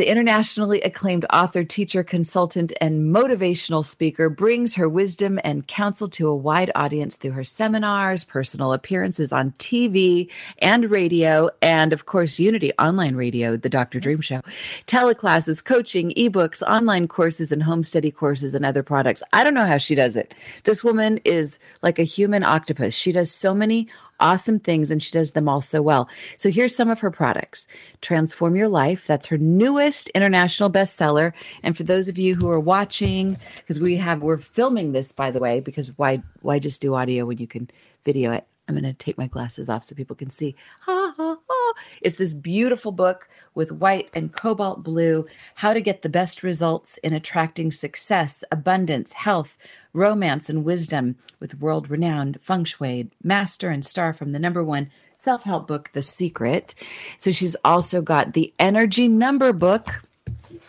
The 0.00 0.10
internationally 0.10 0.80
acclaimed 0.80 1.26
author, 1.30 1.62
teacher, 1.62 2.02
consultant, 2.02 2.72
and 2.80 3.14
motivational 3.14 3.84
speaker 3.84 4.30
brings 4.30 4.76
her 4.76 4.88
wisdom 4.88 5.38
and 5.44 5.66
counsel 5.66 6.08
to 6.08 6.26
a 6.26 6.34
wide 6.34 6.70
audience 6.74 7.16
through 7.16 7.32
her 7.32 7.44
seminars, 7.44 8.24
personal 8.24 8.72
appearances 8.72 9.30
on 9.30 9.52
TV 9.58 10.30
and 10.60 10.90
radio, 10.90 11.50
and 11.60 11.92
of 11.92 12.06
course, 12.06 12.38
Unity 12.38 12.72
Online 12.78 13.14
Radio, 13.14 13.58
the 13.58 13.68
Dr. 13.68 14.00
Dream 14.00 14.22
Show, 14.22 14.40
teleclasses, 14.86 15.62
coaching, 15.62 16.14
ebooks, 16.16 16.62
online 16.62 17.06
courses, 17.06 17.52
and 17.52 17.62
home 17.62 17.84
study 17.84 18.10
courses 18.10 18.54
and 18.54 18.64
other 18.64 18.82
products. 18.82 19.22
I 19.34 19.44
don't 19.44 19.52
know 19.52 19.66
how 19.66 19.76
she 19.76 19.94
does 19.94 20.16
it. 20.16 20.32
This 20.64 20.82
woman 20.82 21.20
is 21.26 21.58
like 21.82 21.98
a 21.98 22.04
human 22.04 22.42
octopus. 22.42 22.94
She 22.94 23.12
does 23.12 23.30
so 23.30 23.54
many 23.54 23.86
awesome 24.20 24.60
things 24.60 24.90
and 24.90 25.02
she 25.02 25.10
does 25.10 25.32
them 25.32 25.48
all 25.48 25.60
so 25.60 25.82
well. 25.82 26.08
So 26.36 26.50
here's 26.50 26.74
some 26.74 26.88
of 26.88 27.00
her 27.00 27.10
products. 27.10 27.66
Transform 28.00 28.56
Your 28.56 28.68
Life. 28.68 29.06
That's 29.06 29.28
her 29.28 29.38
newest 29.38 30.08
international 30.10 30.70
bestseller. 30.70 31.32
And 31.62 31.76
for 31.76 31.82
those 31.82 32.08
of 32.08 32.18
you 32.18 32.34
who 32.34 32.48
are 32.50 32.60
watching, 32.60 33.36
because 33.56 33.80
we 33.80 33.96
have 33.96 34.22
we're 34.22 34.38
filming 34.38 34.92
this 34.92 35.12
by 35.12 35.30
the 35.30 35.40
way, 35.40 35.60
because 35.60 35.96
why 35.98 36.22
why 36.40 36.58
just 36.58 36.80
do 36.80 36.94
audio 36.94 37.26
when 37.26 37.38
you 37.38 37.46
can 37.46 37.70
video 38.04 38.32
it? 38.32 38.46
I'm 38.70 38.80
going 38.80 38.94
to 38.94 38.96
take 38.96 39.18
my 39.18 39.26
glasses 39.26 39.68
off 39.68 39.82
so 39.82 39.96
people 39.96 40.14
can 40.14 40.30
see. 40.30 40.54
Ha, 40.82 41.14
ha, 41.16 41.36
ha. 41.48 41.72
It's 42.00 42.16
this 42.16 42.34
beautiful 42.34 42.92
book 42.92 43.28
with 43.52 43.72
white 43.72 44.08
and 44.14 44.32
cobalt 44.32 44.84
blue 44.84 45.26
How 45.56 45.72
to 45.72 45.80
Get 45.80 46.02
the 46.02 46.08
Best 46.08 46.44
Results 46.44 46.96
in 46.98 47.12
Attracting 47.12 47.72
Success, 47.72 48.44
Abundance, 48.52 49.12
Health, 49.14 49.58
Romance, 49.92 50.48
and 50.48 50.64
Wisdom 50.64 51.16
with 51.40 51.60
world 51.60 51.90
renowned 51.90 52.38
feng 52.40 52.64
shui 52.64 53.10
master 53.24 53.70
and 53.70 53.84
star 53.84 54.12
from 54.12 54.30
the 54.30 54.38
number 54.38 54.62
one 54.62 54.88
self 55.16 55.42
help 55.42 55.66
book, 55.66 55.90
The 55.92 56.02
Secret. 56.02 56.76
So 57.18 57.32
she's 57.32 57.56
also 57.64 58.02
got 58.02 58.34
the 58.34 58.54
Energy 58.60 59.08
Number 59.08 59.52
book, 59.52 60.02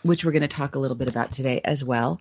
which 0.01 0.25
we're 0.25 0.31
going 0.31 0.41
to 0.41 0.47
talk 0.47 0.73
a 0.73 0.79
little 0.79 0.97
bit 0.97 1.07
about 1.07 1.31
today 1.31 1.61
as 1.63 1.83
well. 1.83 2.19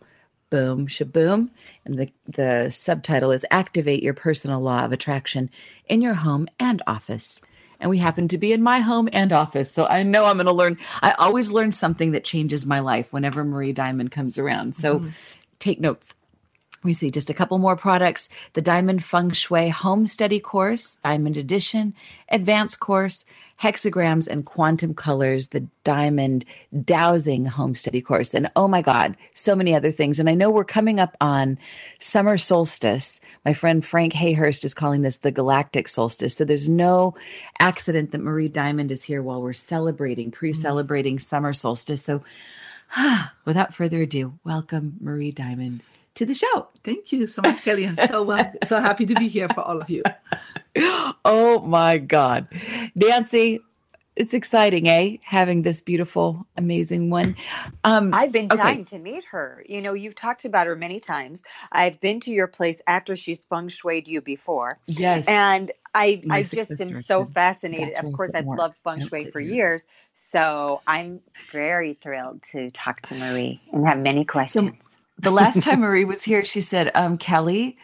Boom, 0.51 0.89
shaboom. 0.89 1.51
And 1.85 1.95
the, 1.95 2.11
the 2.27 2.71
subtitle 2.71 3.31
is 3.31 3.47
Activate 3.51 4.03
Your 4.03 4.15
Personal 4.15 4.61
Law 4.61 4.85
of 4.85 4.93
Attraction 4.93 5.49
in 5.89 6.03
Your 6.03 6.15
Home 6.15 6.49
and 6.59 6.83
Office. 6.87 7.41
And 7.79 7.89
we 7.89 7.99
happen 7.99 8.29
to 8.29 8.39
be 8.39 8.53
in 8.53 8.63
my 8.63 8.81
home 8.81 9.09
and 9.13 9.33
office. 9.33 9.73
So 9.73 9.87
I 9.87 10.03
know 10.03 10.27
I'm 10.27 10.37
going 10.37 10.47
to 10.47 10.53
learn. 10.53 10.77
I 11.01 11.13
always 11.13 11.53
learn 11.53 11.73
something 11.73 12.13
that 12.13 12.25
changes 12.25 12.67
my 12.67 12.81
life 12.81 13.13
whenever 13.13 13.45
Marie 13.45 13.73
Diamond 13.73 14.11
comes 14.11 14.37
around. 14.39 14.75
So 14.75 14.99
mm-hmm. 14.99 15.09
take 15.59 15.81
notes. 15.81 16.15
We 16.83 16.95
see 16.95 17.11
just 17.11 17.31
a 17.31 17.35
couple 17.35 17.59
more 17.59 17.77
products 17.77 18.29
the 18.55 18.63
Diamond 18.63 19.05
Feng 19.05 19.31
Shui 19.31 19.69
Home 19.69 20.07
Study 20.07 20.41
Course, 20.41 20.97
Diamond 20.97 21.37
Edition, 21.37 21.95
Advanced 22.29 22.81
Course, 22.81 23.25
Hexagrams 23.61 24.27
and 24.27 24.47
Quantum 24.47 24.95
Colors, 24.95 25.49
the 25.49 25.67
Diamond 25.85 26.47
Dowsing 26.85 27.45
Home 27.45 27.75
Study 27.75 28.01
Course. 28.01 28.33
And 28.33 28.51
oh 28.57 28.67
my 28.67 28.81
God, 28.81 29.17
so 29.35 29.55
many 29.55 29.75
other 29.75 29.91
things. 29.91 30.19
And 30.19 30.31
I 30.31 30.35
know 30.35 30.51
we're 30.51 30.65
coming 30.65 30.99
up 30.99 31.17
on 31.21 31.59
summer 31.99 32.39
solstice. 32.39 33.21
My 33.45 33.53
friend 33.53 33.85
Frank 33.85 34.15
Hayhurst 34.15 34.65
is 34.65 34.73
calling 34.73 35.03
this 35.03 35.19
the 35.19 35.31
galactic 35.31 35.89
solstice. 35.89 36.37
So 36.37 36.45
there's 36.45 36.69
no 36.69 37.15
accident 37.59 38.13
that 38.13 38.21
Marie 38.21 38.49
Diamond 38.49 38.91
is 38.91 39.03
here 39.03 39.23
while 39.23 39.43
we're 39.43 39.53
celebrating, 39.53 40.29
mm-hmm. 40.29 40.39
pre 40.39 40.53
celebrating 40.55 41.19
summer 41.19 41.53
solstice. 41.53 42.05
So 42.05 42.23
without 43.45 43.75
further 43.75 44.03
ado, 44.03 44.39
welcome 44.43 44.97
Marie 45.01 45.33
Diamond 45.33 45.83
to 46.15 46.25
the 46.25 46.35
show. 46.35 46.69
Thank 46.83 47.13
you 47.13 47.27
so 47.27 47.43
much, 47.43 47.63
Kelly, 47.63 47.85
and 47.85 47.99
so 47.99 48.23
well, 48.23 48.53
so 48.65 48.81
happy 48.81 49.07
to 49.07 49.15
be 49.15 49.29
here 49.29 49.49
for 49.49 49.61
all 49.61 49.81
of 49.81 49.91
you. 49.91 50.03
Oh 51.23 51.61
my 51.61 51.99
God. 51.99 52.49
Nancy, 52.95 53.61
it's 54.17 54.35
exciting, 54.35 54.89
eh? 54.89 55.17
Having 55.23 55.63
this 55.63 55.81
beautiful, 55.81 56.47
amazing 56.57 57.11
one. 57.11 57.37
Um, 57.85 58.13
I've 58.13 58.33
been 58.33 58.47
okay. 58.47 58.57
dying 58.57 58.85
to 58.87 58.99
meet 58.99 59.25
her. 59.27 59.65
You 59.69 59.81
know, 59.81 59.95
you've 59.95 60.15
talked 60.15 60.45
about 60.45 60.67
her 60.67 60.77
many 60.77 61.01
times. 61.01 61.43
I've 61.73 62.01
been 62.01 62.21
to 62.21 62.31
your 62.31 62.47
place 62.47 62.83
after 62.87 63.17
she's 63.17 63.45
feng 63.45 63.69
shuied 63.69 64.07
you 64.07 64.21
before. 64.21 64.79
yes. 64.87 65.27
And 65.27 65.73
I, 65.95 66.23
My 66.25 66.39
I 66.39 66.43
sixth 66.43 66.69
just 66.69 66.79
sister 66.79 67.03
so 67.03 67.25
fascinated. 67.25 67.99
Of 67.99 68.13
course, 68.13 68.33
I've 68.35 68.47
loved 68.47 68.79
feng 68.79 69.07
shui 69.07 69.31
for 69.31 69.41
years. 69.41 69.89
So 70.15 70.83
I'm 70.87 71.21
very 71.51 71.95
thrilled 71.95 72.43
to 72.53 72.71
talk 72.71 73.01
to 73.03 73.15
Marie 73.15 73.61
and 73.73 73.87
have 73.87 73.99
many 73.99 74.25
questions. 74.25 74.99
the 75.19 75.31
last 75.31 75.63
time 75.63 75.81
Marie 75.81 76.05
was 76.05 76.25
here, 76.25 76.45
she 76.45 76.61
said, 76.61 76.91
um, 76.95 77.17
Kelly, 77.17 77.77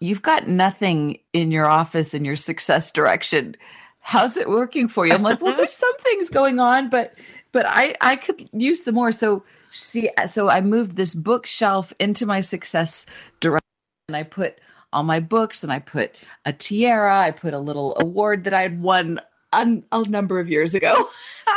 you've 0.00 0.22
got 0.22 0.48
nothing 0.48 1.18
in 1.32 1.50
your 1.50 1.66
office 1.66 2.14
in 2.14 2.24
your 2.24 2.36
success 2.36 2.90
direction. 2.90 3.56
How's 4.00 4.36
it 4.36 4.48
working 4.48 4.88
for 4.88 5.06
you? 5.06 5.14
I'm 5.14 5.22
like, 5.22 5.40
well, 5.40 5.56
there's 5.56 5.72
some 5.72 5.96
things 5.98 6.28
going 6.28 6.58
on, 6.58 6.90
but 6.90 7.14
but 7.52 7.64
I 7.68 7.94
I 8.00 8.16
could 8.16 8.48
use 8.52 8.84
some 8.84 8.94
more. 8.94 9.12
So 9.12 9.44
she 9.70 10.10
so 10.26 10.48
I 10.48 10.60
moved 10.60 10.96
this 10.96 11.14
bookshelf 11.14 11.92
into 11.98 12.26
my 12.26 12.40
success 12.40 13.06
direction 13.40 13.64
and 14.08 14.16
I 14.16 14.22
put 14.22 14.58
all 14.92 15.02
my 15.02 15.20
books 15.20 15.62
and 15.64 15.72
I 15.72 15.80
put 15.80 16.14
a 16.44 16.52
tiara, 16.52 17.18
I 17.18 17.30
put 17.32 17.54
a 17.54 17.58
little 17.58 17.96
award 17.98 18.44
that 18.44 18.54
I 18.54 18.62
had 18.62 18.80
won 18.80 19.20
a, 19.52 19.82
a 19.90 20.08
number 20.08 20.38
of 20.38 20.48
years 20.48 20.74
ago. 20.74 21.08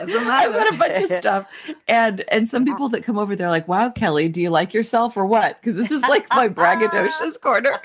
Doesn't 0.00 0.26
I've 0.26 0.52
got 0.52 0.74
a 0.74 0.76
bunch 0.76 1.10
of 1.10 1.16
stuff, 1.16 1.48
and 1.88 2.24
and 2.28 2.48
some 2.48 2.64
people 2.64 2.88
that 2.90 3.02
come 3.04 3.18
over, 3.18 3.36
they're 3.36 3.48
like, 3.48 3.68
"Wow, 3.68 3.90
Kelly, 3.90 4.28
do 4.28 4.40
you 4.42 4.50
like 4.50 4.74
yourself 4.74 5.16
or 5.16 5.26
what?" 5.26 5.60
Because 5.60 5.76
this 5.76 5.90
is 5.90 6.02
like 6.02 6.26
my 6.30 6.48
braggadocious 6.48 7.40
corner. 7.40 7.80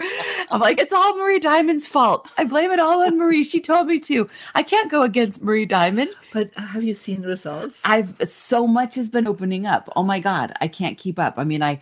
I'm 0.50 0.60
like, 0.60 0.80
it's 0.80 0.94
all 0.94 1.18
Marie 1.18 1.40
Diamond's 1.40 1.88
fault. 1.88 2.28
I 2.38 2.44
blame 2.44 2.72
it 2.72 2.80
all 2.80 3.02
on 3.04 3.18
Marie. 3.18 3.44
She 3.44 3.62
told 3.62 3.88
me 3.88 4.00
to. 4.02 4.30
I 4.56 4.64
can't 4.64 4.92
go 4.92 5.04
against 5.04 5.44
Marie 5.44 5.66
Diamond. 5.66 6.12
But 6.34 6.52
have 6.56 6.84
you 6.84 6.94
seen 6.94 7.22
the 7.22 7.28
results? 7.28 7.82
I've 7.86 8.16
so 8.30 8.66
much 8.66 8.96
has 8.96 9.10
been 9.10 9.28
opening 9.28 9.66
up. 9.66 9.90
Oh 9.96 10.04
my 10.04 10.20
god, 10.20 10.54
I 10.62 10.68
can't 10.68 10.98
keep 10.98 11.20
up. 11.20 11.36
I 11.38 11.44
mean, 11.44 11.62
I 11.62 11.82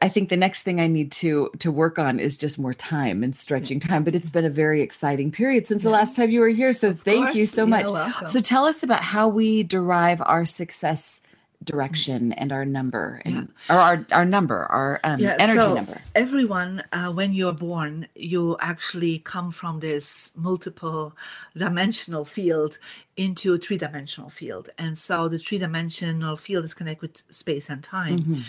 I 0.00 0.08
think 0.08 0.30
the 0.30 0.36
next 0.36 0.62
thing 0.62 0.80
I 0.80 0.86
need 0.86 1.12
to 1.12 1.50
to 1.58 1.70
work 1.70 1.98
on 1.98 2.18
is 2.18 2.38
just 2.38 2.58
more 2.58 2.72
time 2.74 3.22
and 3.22 3.36
stretching 3.36 3.80
time. 3.80 4.04
But 4.04 4.14
it's 4.14 4.30
been 4.30 4.44
a 4.44 4.50
very 4.50 4.80
exciting 4.80 5.30
period 5.30 5.66
since 5.66 5.82
the 5.82 5.90
last 5.90 6.16
time 6.16 6.30
you 6.30 6.40
were 6.40 6.48
here. 6.48 6.72
So 6.72 6.94
thank 6.94 7.34
you 7.34 7.42
course. 7.42 7.50
so 7.50 7.62
You're 7.62 7.68
much. 7.68 7.86
welcome. 7.86 8.28
So 8.28 8.40
tell 8.40 8.64
us 8.64 8.82
about 8.82 9.02
how 9.02 9.28
we 9.28 9.62
derive 9.62 10.22
our 10.24 10.46
success 10.46 11.20
direction 11.64 12.32
and 12.32 12.52
our 12.52 12.64
number 12.64 13.22
and 13.24 13.48
or 13.70 13.76
our 13.76 14.06
our 14.12 14.24
number, 14.24 14.64
our 14.66 15.00
um, 15.04 15.22
energy 15.22 15.52
so 15.52 15.74
number. 15.74 16.00
Everyone, 16.14 16.82
uh, 16.92 17.12
when 17.12 17.32
you're 17.32 17.52
born, 17.52 18.06
you 18.14 18.56
actually 18.60 19.18
come 19.20 19.50
from 19.50 19.80
this 19.80 20.32
multiple 20.36 21.14
dimensional 21.56 22.24
field 22.24 22.78
into 23.16 23.52
a 23.52 23.58
three 23.58 23.76
dimensional 23.76 24.30
field. 24.30 24.70
And 24.78 24.98
so 24.98 25.28
the 25.28 25.38
three 25.38 25.58
dimensional 25.58 26.36
field 26.36 26.64
is 26.64 26.74
connected 26.74 27.02
with 27.02 27.34
space 27.34 27.68
and 27.68 27.82
time. 27.82 28.18
Mm-hmm. 28.18 28.40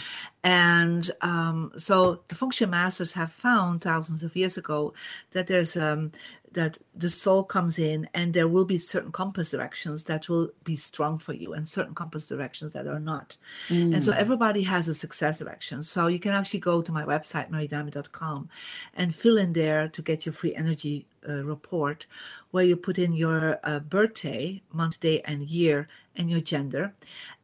And 0.44 1.12
um, 1.22 1.72
so 1.78 2.22
the 2.28 2.36
feng 2.36 2.52
shui 2.52 2.68
masters 2.68 3.14
have 3.14 3.32
found 3.32 3.82
thousands 3.82 4.24
of 4.24 4.36
years 4.36 4.58
ago 4.58 4.94
that 5.32 5.48
there's 5.48 5.76
um, 5.76 6.12
that 6.54 6.78
the 6.96 7.10
soul 7.10 7.44
comes 7.44 7.78
in 7.78 8.08
and 8.14 8.34
there 8.34 8.48
will 8.48 8.66
be 8.66 8.78
certain 8.78 9.12
compass 9.12 9.50
directions 9.50 10.04
that 10.06 10.30
will 10.30 10.50
be 10.64 10.76
strong 10.76 11.18
for 11.18 11.34
you 11.34 11.54
and 11.54 11.68
certain 11.68 11.96
compass 11.96 12.28
directions 12.28 12.74
that 12.74 12.88
are 12.88 13.00
not. 13.00 13.38
And 13.94 14.04
so 14.04 14.12
everybody 14.12 14.64
has 14.64 14.88
a 14.88 14.96
success 14.96 15.40
direction. 15.40 15.84
So 15.84 16.08
you 16.08 16.20
can 16.20 16.32
actually 16.32 16.60
go 16.62 16.82
to 16.82 16.92
my 16.92 17.04
website, 17.04 17.50
mariediamond.com, 17.50 18.50
and 18.96 19.14
fill 19.16 19.38
in 19.38 19.54
there 19.54 19.88
to 19.90 20.02
get 20.02 20.26
your 20.26 20.34
free 20.34 20.56
energy 20.56 21.06
uh, 21.28 21.44
report 21.44 22.06
where 22.52 22.64
you 22.64 22.76
put 22.76 23.00
in 23.00 23.14
your 23.14 23.60
uh, 23.64 23.80
birthday, 23.80 24.62
month, 24.72 25.00
day, 25.00 25.22
and 25.22 25.44
year, 25.44 25.88
and 26.16 26.30
your 26.30 26.42
gender. 26.42 26.94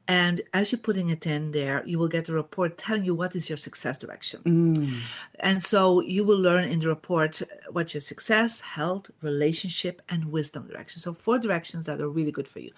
And 0.10 0.42
as 0.56 0.72
you're 0.72 0.80
putting 0.80 1.12
it 1.12 1.28
in 1.28 1.52
there, 1.52 1.84
you 1.86 2.00
will 2.00 2.08
get 2.08 2.30
a 2.30 2.34
report 2.34 2.80
telling 2.80 3.04
you 3.04 3.14
what 3.14 3.36
is 3.36 3.48
your 3.48 3.60
success 3.60 3.96
direction. 3.96 4.42
Mm. 4.44 5.02
And 5.40 5.64
so 5.64 6.02
you 6.02 6.24
will 6.24 6.40
learn 6.40 6.64
in 6.64 6.80
the 6.80 6.88
report 6.88 7.44
what's 7.70 7.94
your 7.94 8.02
success, 8.02 8.60
health, 8.60 9.12
relationship, 9.22 10.02
and 10.10 10.32
wisdom 10.32 10.66
direction. 10.66 11.00
So, 11.00 11.14
four 11.14 11.38
directions 11.38 11.86
that 11.86 12.02
are 12.02 12.10
really 12.10 12.32
good 12.32 12.48
for 12.48 12.60
you. 12.60 12.72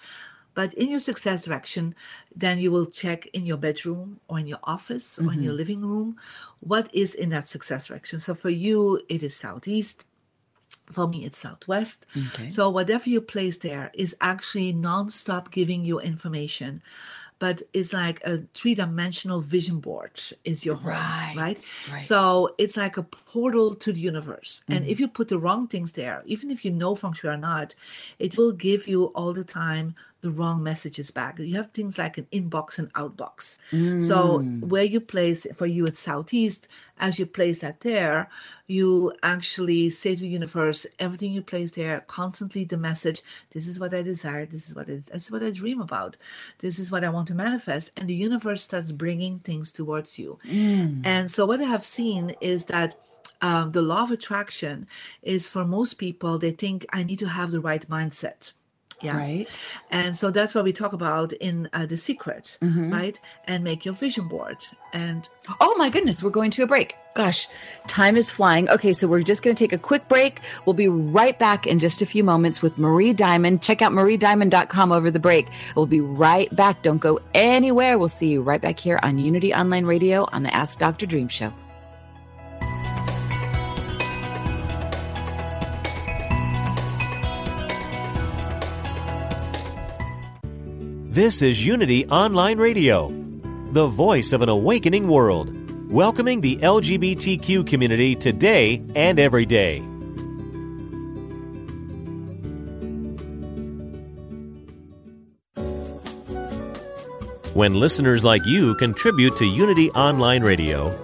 But 0.52 0.74
in 0.74 0.90
your 0.90 1.00
success 1.00 1.46
direction, 1.46 1.94
then 2.36 2.58
you 2.58 2.70
will 2.70 2.84
check 2.84 3.26
in 3.28 3.46
your 3.46 3.56
bedroom 3.56 4.20
or 4.28 4.38
in 4.38 4.46
your 4.46 4.60
office 4.64 5.18
or 5.18 5.32
in 5.32 5.42
your 5.42 5.52
mm-hmm. 5.52 5.56
living 5.56 5.80
room 5.80 6.18
what 6.60 6.94
is 6.94 7.14
in 7.14 7.30
that 7.30 7.48
success 7.48 7.86
direction. 7.86 8.20
So, 8.20 8.34
for 8.34 8.50
you, 8.50 9.00
it 9.08 9.22
is 9.22 9.34
southeast. 9.34 10.04
For 10.90 11.08
me, 11.08 11.24
it's 11.24 11.38
southwest. 11.38 12.04
So, 12.50 12.68
whatever 12.68 13.08
you 13.08 13.22
place 13.22 13.56
there 13.56 13.90
is 13.94 14.14
actually 14.20 14.74
nonstop 14.74 15.50
giving 15.50 15.86
you 15.86 15.98
information 15.98 16.82
but 17.42 17.60
it's 17.72 17.92
like 17.92 18.22
a 18.24 18.44
three-dimensional 18.54 19.40
vision 19.40 19.80
board 19.80 20.12
is 20.44 20.64
your 20.64 20.76
home 20.76 20.90
Right, 20.90 21.34
right, 21.36 21.70
right. 21.92 22.04
so 22.04 22.54
it's 22.56 22.76
like 22.76 22.98
a 22.98 23.02
portal 23.02 23.74
to 23.74 23.92
the 23.92 23.98
universe. 23.98 24.62
And 24.68 24.82
mm-hmm. 24.82 24.92
if 24.92 25.00
you 25.00 25.08
put 25.08 25.26
the 25.26 25.40
wrong 25.40 25.66
things 25.66 25.90
there 25.90 26.22
even 26.24 26.52
if 26.52 26.64
you 26.64 26.70
know 26.70 26.94
feng 26.94 27.14
shui 27.14 27.30
or 27.30 27.36
not 27.36 27.74
it 28.20 28.38
will 28.38 28.52
give 28.52 28.86
you 28.86 29.06
all 29.16 29.32
the 29.32 29.42
time 29.42 29.96
the 30.22 30.30
wrong 30.30 30.62
messages 30.62 31.10
back. 31.10 31.38
You 31.38 31.56
have 31.56 31.72
things 31.72 31.98
like 31.98 32.16
an 32.16 32.26
inbox 32.32 32.78
and 32.78 32.92
outbox. 32.94 33.58
So 34.00 34.38
where 34.60 34.84
you 34.84 35.00
place 35.00 35.46
for 35.54 35.66
you 35.66 35.86
it's 35.86 36.00
southeast 36.00 36.68
as 36.98 37.18
you 37.18 37.26
place 37.26 37.58
that 37.60 37.80
there 37.80 38.28
you 38.68 39.12
actually 39.22 39.90
say 39.90 40.14
to 40.14 40.22
the 40.22 40.28
universe 40.28 40.86
everything 40.98 41.32
you 41.32 41.42
place 41.42 41.72
there 41.72 42.00
constantly 42.06 42.64
the 42.64 42.76
message 42.76 43.20
this 43.50 43.66
is 43.66 43.78
what 43.80 43.92
i 43.92 44.00
desire 44.02 44.46
this 44.46 44.68
is 44.68 44.74
what 44.74 44.88
I, 44.88 44.94
this 45.12 45.24
is 45.24 45.30
what 45.32 45.42
i 45.42 45.50
dream 45.50 45.80
about 45.80 46.16
this 46.58 46.78
is 46.78 46.90
what 46.90 47.04
i 47.04 47.08
want 47.08 47.28
to 47.28 47.34
manifest 47.34 47.90
and 47.96 48.08
the 48.08 48.14
universe 48.14 48.62
starts 48.62 48.92
bringing 48.92 49.40
things 49.40 49.72
towards 49.72 50.18
you. 50.18 50.38
And 51.04 51.30
so 51.30 51.44
what 51.44 51.60
i 51.60 51.64
have 51.64 51.84
seen 51.84 52.34
is 52.40 52.66
that 52.66 52.96
um, 53.42 53.72
the 53.72 53.82
law 53.82 54.02
of 54.04 54.12
attraction 54.12 54.86
is 55.22 55.48
for 55.48 55.64
most 55.64 55.94
people 55.94 56.38
they 56.38 56.52
think 56.52 56.86
i 56.92 57.02
need 57.02 57.18
to 57.18 57.28
have 57.28 57.50
the 57.50 57.60
right 57.60 57.88
mindset 57.90 58.52
yeah 59.02 59.16
Right. 59.16 59.48
and 59.90 60.16
so 60.16 60.30
that's 60.30 60.54
what 60.54 60.64
we 60.64 60.72
talk 60.72 60.92
about 60.92 61.32
in 61.34 61.68
uh, 61.72 61.86
the 61.86 61.96
secret 61.96 62.56
Mm-hmm. 62.62 62.92
right 62.92 63.20
and 63.46 63.62
make 63.64 63.84
your 63.84 63.94
vision 63.94 64.28
board 64.28 64.58
and 64.92 65.28
Oh 65.60 65.74
my 65.76 65.90
goodness, 65.90 66.22
we're 66.22 66.30
going 66.30 66.52
to 66.52 66.62
a 66.62 66.66
break. 66.68 66.94
Gosh, 67.14 67.48
time 67.88 68.16
is 68.16 68.30
flying. 68.30 68.68
Okay, 68.70 68.92
so 68.92 69.08
we're 69.08 69.22
just 69.24 69.42
going 69.42 69.56
to 69.56 69.58
take 69.64 69.72
a 69.72 69.78
quick 69.78 70.06
break. 70.06 70.38
We'll 70.64 70.74
be 70.74 70.86
right 70.86 71.36
back 71.36 71.66
in 71.66 71.80
just 71.80 72.00
a 72.00 72.06
few 72.06 72.22
moments 72.22 72.62
with 72.62 72.78
Marie 72.78 73.12
Diamond. 73.12 73.60
Check 73.60 73.82
out 73.82 73.90
mariediamond.com 73.92 74.92
over 74.92 75.10
the 75.10 75.18
break. 75.18 75.48
We'll 75.74 75.86
be 75.86 76.00
right 76.00 76.54
back. 76.54 76.82
Don't 76.82 76.98
go 77.00 77.18
anywhere. 77.34 77.98
We'll 77.98 78.08
see 78.08 78.28
you 78.28 78.40
right 78.40 78.60
back 78.62 78.78
here 78.78 79.00
on 79.02 79.18
Unity 79.18 79.52
Online 79.52 79.84
Radio 79.84 80.28
on 80.30 80.44
the 80.44 80.54
Ask 80.54 80.78
Dr. 80.78 81.06
Dream 81.06 81.26
Show. 81.26 81.52
This 91.12 91.42
is 91.42 91.66
Unity 91.66 92.06
Online 92.06 92.56
Radio, 92.56 93.12
the 93.72 93.86
voice 93.86 94.32
of 94.32 94.40
an 94.40 94.48
awakening 94.48 95.08
world, 95.08 95.52
welcoming 95.92 96.40
the 96.40 96.56
LGBTQ 96.56 97.66
community 97.66 98.16
today 98.16 98.82
and 98.96 99.20
every 99.20 99.44
day. 99.44 99.80
When 107.52 107.74
listeners 107.74 108.24
like 108.24 108.46
you 108.46 108.74
contribute 108.76 109.36
to 109.36 109.44
Unity 109.44 109.90
Online 109.90 110.42
Radio, 110.42 110.98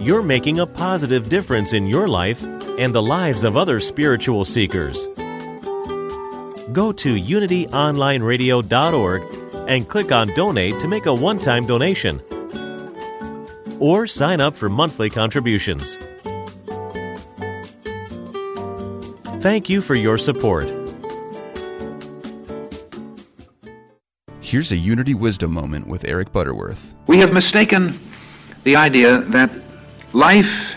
you're 0.00 0.24
making 0.24 0.58
a 0.58 0.66
positive 0.66 1.28
difference 1.28 1.72
in 1.72 1.86
your 1.86 2.08
life 2.08 2.42
and 2.80 2.92
the 2.92 3.00
lives 3.00 3.44
of 3.44 3.56
other 3.56 3.78
spiritual 3.78 4.44
seekers. 4.44 5.06
Go 6.72 6.90
to 6.90 7.14
unityonlineradio.org 7.14 9.41
and 9.68 9.88
click 9.88 10.12
on 10.12 10.28
Donate 10.34 10.78
to 10.80 10.88
make 10.88 11.06
a 11.06 11.14
one 11.14 11.38
time 11.38 11.66
donation. 11.66 12.20
Or 13.78 14.06
sign 14.06 14.40
up 14.40 14.56
for 14.56 14.68
monthly 14.68 15.10
contributions. 15.10 15.98
Thank 19.40 19.68
you 19.68 19.80
for 19.80 19.96
your 19.96 20.18
support. 20.18 20.72
Here's 24.40 24.70
a 24.70 24.76
Unity 24.76 25.14
Wisdom 25.14 25.52
moment 25.52 25.88
with 25.88 26.04
Eric 26.04 26.32
Butterworth. 26.32 26.94
We 27.06 27.18
have 27.18 27.32
mistaken 27.32 27.98
the 28.64 28.76
idea 28.76 29.18
that 29.18 29.50
life 30.12 30.76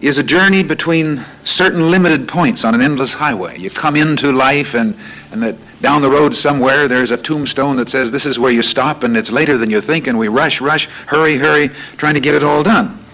is 0.00 0.18
a 0.18 0.22
journey 0.22 0.62
between 0.62 1.24
certain 1.44 1.90
limited 1.90 2.28
points 2.28 2.64
on 2.64 2.74
an 2.74 2.82
endless 2.82 3.14
highway. 3.14 3.58
You 3.58 3.70
come 3.70 3.96
into 3.96 4.30
life, 4.30 4.74
and, 4.74 4.94
and 5.34 5.42
that 5.42 5.56
down 5.82 6.00
the 6.00 6.10
road 6.10 6.34
somewhere 6.36 6.88
there's 6.88 7.10
a 7.10 7.16
tombstone 7.16 7.76
that 7.76 7.90
says 7.90 8.10
this 8.10 8.24
is 8.24 8.38
where 8.38 8.52
you 8.52 8.62
stop, 8.62 9.02
and 9.02 9.16
it's 9.16 9.30
later 9.30 9.58
than 9.58 9.68
you 9.68 9.80
think, 9.80 10.06
and 10.06 10.18
we 10.18 10.28
rush, 10.28 10.60
rush, 10.60 10.86
hurry, 11.06 11.36
hurry, 11.36 11.68
trying 11.96 12.14
to 12.14 12.20
get 12.20 12.34
it 12.34 12.42
all 12.42 12.62
done. 12.62 13.04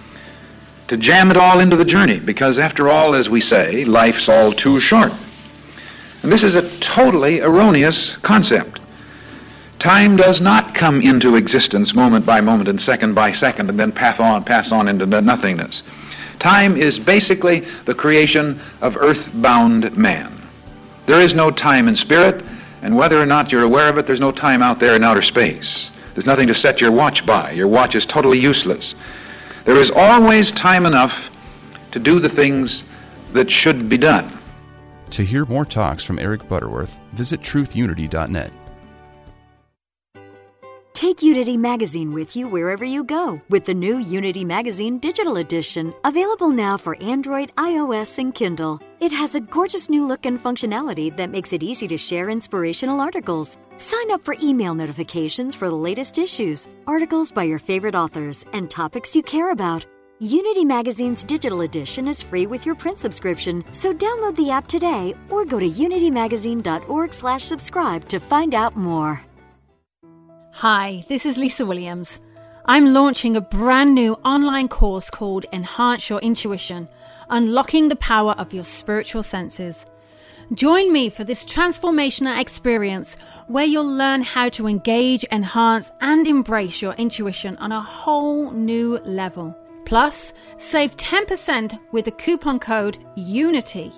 To 0.87 0.97
jam 0.97 1.31
it 1.31 1.37
all 1.37 1.59
into 1.59 1.75
the 1.75 1.85
journey, 1.85 2.19
because 2.19 2.59
after 2.59 2.89
all, 2.89 3.15
as 3.15 3.29
we 3.29 3.41
say, 3.41 3.85
life's 3.85 4.29
all 4.29 4.51
too 4.51 4.79
short. 4.79 5.11
And 6.23 6.31
this 6.31 6.43
is 6.43 6.55
a 6.55 6.69
totally 6.79 7.41
erroneous 7.41 8.15
concept. 8.17 8.79
Time 9.79 10.15
does 10.15 10.39
not 10.39 10.75
come 10.75 11.01
into 11.01 11.35
existence 11.35 11.95
moment 11.95 12.23
by 12.23 12.39
moment 12.39 12.69
and 12.69 12.79
second 12.79 13.15
by 13.15 13.31
second 13.31 13.67
and 13.69 13.79
then 13.79 13.91
pass 13.91 14.19
on, 14.19 14.43
pass 14.43 14.71
on 14.71 14.87
into 14.87 15.07
nothingness. 15.07 15.81
Time 16.37 16.77
is 16.77 16.99
basically 16.99 17.61
the 17.85 17.95
creation 17.95 18.59
of 18.81 18.95
earthbound 18.95 19.97
man. 19.97 20.40
There 21.11 21.19
is 21.19 21.35
no 21.35 21.51
time 21.51 21.89
in 21.89 21.95
spirit, 21.97 22.41
and 22.81 22.95
whether 22.95 23.21
or 23.21 23.25
not 23.25 23.51
you're 23.51 23.63
aware 23.63 23.89
of 23.89 23.97
it, 23.97 24.07
there's 24.07 24.21
no 24.21 24.31
time 24.31 24.63
out 24.63 24.79
there 24.79 24.95
in 24.95 25.03
outer 25.03 25.21
space. 25.21 25.91
There's 26.13 26.25
nothing 26.25 26.47
to 26.47 26.55
set 26.55 26.79
your 26.79 26.93
watch 26.93 27.25
by. 27.25 27.51
Your 27.51 27.67
watch 27.67 27.95
is 27.95 28.05
totally 28.05 28.39
useless. 28.39 28.95
There 29.65 29.75
is 29.75 29.91
always 29.93 30.53
time 30.53 30.85
enough 30.85 31.29
to 31.91 31.99
do 31.99 32.21
the 32.21 32.29
things 32.29 32.85
that 33.33 33.51
should 33.51 33.89
be 33.89 33.97
done. 33.97 34.39
To 35.09 35.25
hear 35.25 35.43
more 35.43 35.65
talks 35.65 36.01
from 36.01 36.17
Eric 36.17 36.47
Butterworth, 36.47 36.97
visit 37.11 37.41
truthunity.net. 37.41 38.60
Take 41.01 41.23
Unity 41.23 41.57
Magazine 41.57 42.11
with 42.11 42.35
you 42.35 42.47
wherever 42.47 42.85
you 42.85 43.03
go 43.03 43.41
with 43.49 43.65
the 43.65 43.73
new 43.73 43.97
Unity 43.97 44.45
Magazine 44.45 44.99
Digital 44.99 45.37
Edition, 45.37 45.91
available 46.03 46.51
now 46.51 46.77
for 46.77 46.95
Android, 47.01 47.51
iOS, 47.55 48.19
and 48.19 48.35
Kindle. 48.35 48.79
It 48.99 49.11
has 49.11 49.33
a 49.33 49.39
gorgeous 49.39 49.89
new 49.89 50.07
look 50.07 50.27
and 50.27 50.37
functionality 50.37 51.09
that 51.17 51.31
makes 51.31 51.53
it 51.53 51.63
easy 51.63 51.87
to 51.87 51.97
share 51.97 52.29
inspirational 52.29 53.01
articles. 53.01 53.57
Sign 53.77 54.11
up 54.11 54.21
for 54.21 54.35
email 54.43 54.75
notifications 54.75 55.55
for 55.55 55.71
the 55.71 55.75
latest 55.75 56.19
issues, 56.19 56.67
articles 56.85 57.31
by 57.31 57.45
your 57.45 57.57
favorite 57.57 57.95
authors, 57.95 58.45
and 58.53 58.69
topics 58.69 59.15
you 59.15 59.23
care 59.23 59.49
about. 59.53 59.87
Unity 60.19 60.63
Magazine's 60.63 61.23
digital 61.23 61.61
edition 61.61 62.07
is 62.07 62.21
free 62.21 62.45
with 62.45 62.63
your 62.63 62.75
print 62.75 62.99
subscription, 62.99 63.63
so 63.71 63.91
download 63.91 64.35
the 64.35 64.51
app 64.51 64.67
today 64.67 65.15
or 65.31 65.45
go 65.45 65.59
to 65.59 65.67
unitymagazine.org/slash 65.67 67.43
subscribe 67.43 68.07
to 68.07 68.19
find 68.19 68.53
out 68.53 68.77
more. 68.77 69.25
Hi, 70.55 71.01
this 71.07 71.25
is 71.25 71.37
Lisa 71.37 71.65
Williams. 71.65 72.19
I'm 72.65 72.93
launching 72.93 73.35
a 73.35 73.41
brand 73.41 73.95
new 73.95 74.13
online 74.25 74.67
course 74.67 75.09
called 75.09 75.45
Enhance 75.53 76.09
Your 76.09 76.19
Intuition 76.19 76.87
Unlocking 77.29 77.87
the 77.87 77.95
Power 77.95 78.33
of 78.33 78.53
Your 78.53 78.65
Spiritual 78.65 79.23
Senses. 79.23 79.85
Join 80.53 80.91
me 80.91 81.09
for 81.09 81.23
this 81.23 81.45
transformational 81.45 82.37
experience 82.37 83.15
where 83.47 83.65
you'll 83.65 83.85
learn 83.85 84.21
how 84.21 84.49
to 84.49 84.67
engage, 84.67 85.23
enhance, 85.31 85.93
and 86.01 86.27
embrace 86.27 86.81
your 86.81 86.93
intuition 86.93 87.55
on 87.57 87.71
a 87.71 87.81
whole 87.81 88.51
new 88.51 88.97
level. 88.99 89.57
Plus, 89.85 90.33
save 90.57 90.95
10% 90.97 91.79
with 91.93 92.05
the 92.05 92.11
coupon 92.11 92.59
code 92.59 92.99
UNITY. 93.15 93.93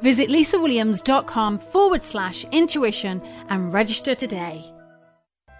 Visit 0.00 0.30
lisawilliams.com 0.30 1.58
forward 1.58 2.02
slash 2.02 2.44
intuition 2.46 3.22
and 3.50 3.72
register 3.72 4.14
today. 4.14 4.72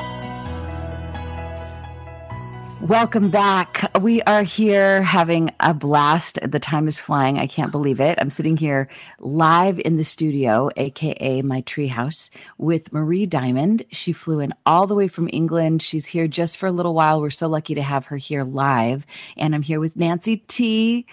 Welcome 2.86 3.32
back. 3.32 3.90
We 4.00 4.22
are 4.22 4.44
here 4.44 5.02
having 5.02 5.50
a 5.60 5.74
blast. 5.74 6.38
The 6.44 6.60
time 6.60 6.88
is 6.88 7.00
flying. 7.00 7.40
I 7.40 7.48
can't 7.48 7.72
believe 7.72 8.00
it. 8.00 8.20
I'm 8.22 8.30
sitting 8.30 8.58
here 8.58 8.90
live 9.18 9.80
in 9.80 9.96
the 9.96 10.04
studio, 10.04 10.70
aka 10.78 11.42
my 11.42 11.64
treehouse, 11.64 12.30
with 12.60 12.94
Marie 12.94 13.26
Diamond. 13.26 13.84
She 13.92 14.14
flew 14.14 14.40
in 14.40 14.54
all 14.68 14.86
the 14.86 14.94
way 14.94 15.08
from 15.08 15.28
England. 15.34 15.82
She's 15.82 16.06
here 16.06 16.28
just 16.28 16.58
for 16.58 16.68
a 16.68 16.72
little 16.72 16.94
while. 16.94 17.20
We're 17.20 17.32
so 17.32 17.48
lucky 17.48 17.74
to 17.74 17.82
have 17.82 18.06
her 18.06 18.18
here 18.18 18.44
live. 18.44 19.08
And 19.36 19.56
I'm 19.56 19.64
here 19.64 19.80
with 19.80 19.98
Nancy 19.98 20.38
T 20.38 21.08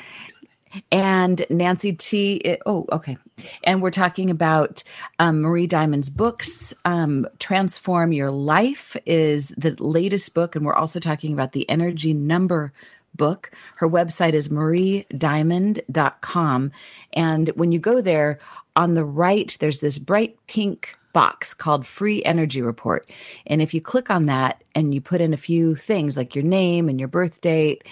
and 0.91 1.45
Nancy 1.51 1.93
T. 1.93 2.57
Oh, 2.67 2.87
okay. 2.93 3.17
And 3.65 3.83
we're 3.83 3.91
talking 3.91 4.31
about 4.31 4.85
um, 5.19 5.41
Marie 5.41 5.67
Diamond's 5.67 6.11
books. 6.11 6.73
Um, 6.85 7.27
Transform 7.39 8.13
Your 8.13 8.31
Life 8.31 8.97
is 9.07 9.49
the 9.57 9.75
latest 9.83 10.35
book. 10.35 10.55
And 10.57 10.65
we're 10.65 10.75
also 10.75 11.01
talking 11.01 11.33
about 11.33 11.53
the 11.53 11.69
Energy 11.69 12.15
Number 12.15 12.73
book. 13.15 13.51
Her 13.77 13.89
website 13.89 14.33
is 14.33 14.49
mariediamond.com. 14.49 16.73
And 17.13 17.49
when 17.51 17.73
you 17.73 17.79
go 17.79 18.01
there, 18.01 18.39
on 18.75 18.95
the 18.95 19.05
right, 19.05 19.55
there's 19.61 19.81
this 19.81 19.99
bright 19.99 20.39
pink 20.47 20.97
box 21.13 21.55
called 21.55 21.87
Free 21.87 22.23
Energy 22.25 22.63
Report. 22.63 23.09
And 23.47 23.61
if 23.61 23.75
you 23.75 23.81
click 23.81 24.11
on 24.11 24.27
that 24.27 24.63
and 24.75 24.95
you 24.95 25.01
put 25.01 25.21
in 25.21 25.35
a 25.35 25.39
few 25.39 25.75
things 25.75 26.17
like 26.17 26.35
your 26.35 26.45
name 26.45 26.89
and 26.89 26.99
your 26.99 27.09
birth 27.09 27.41
date 27.41 27.87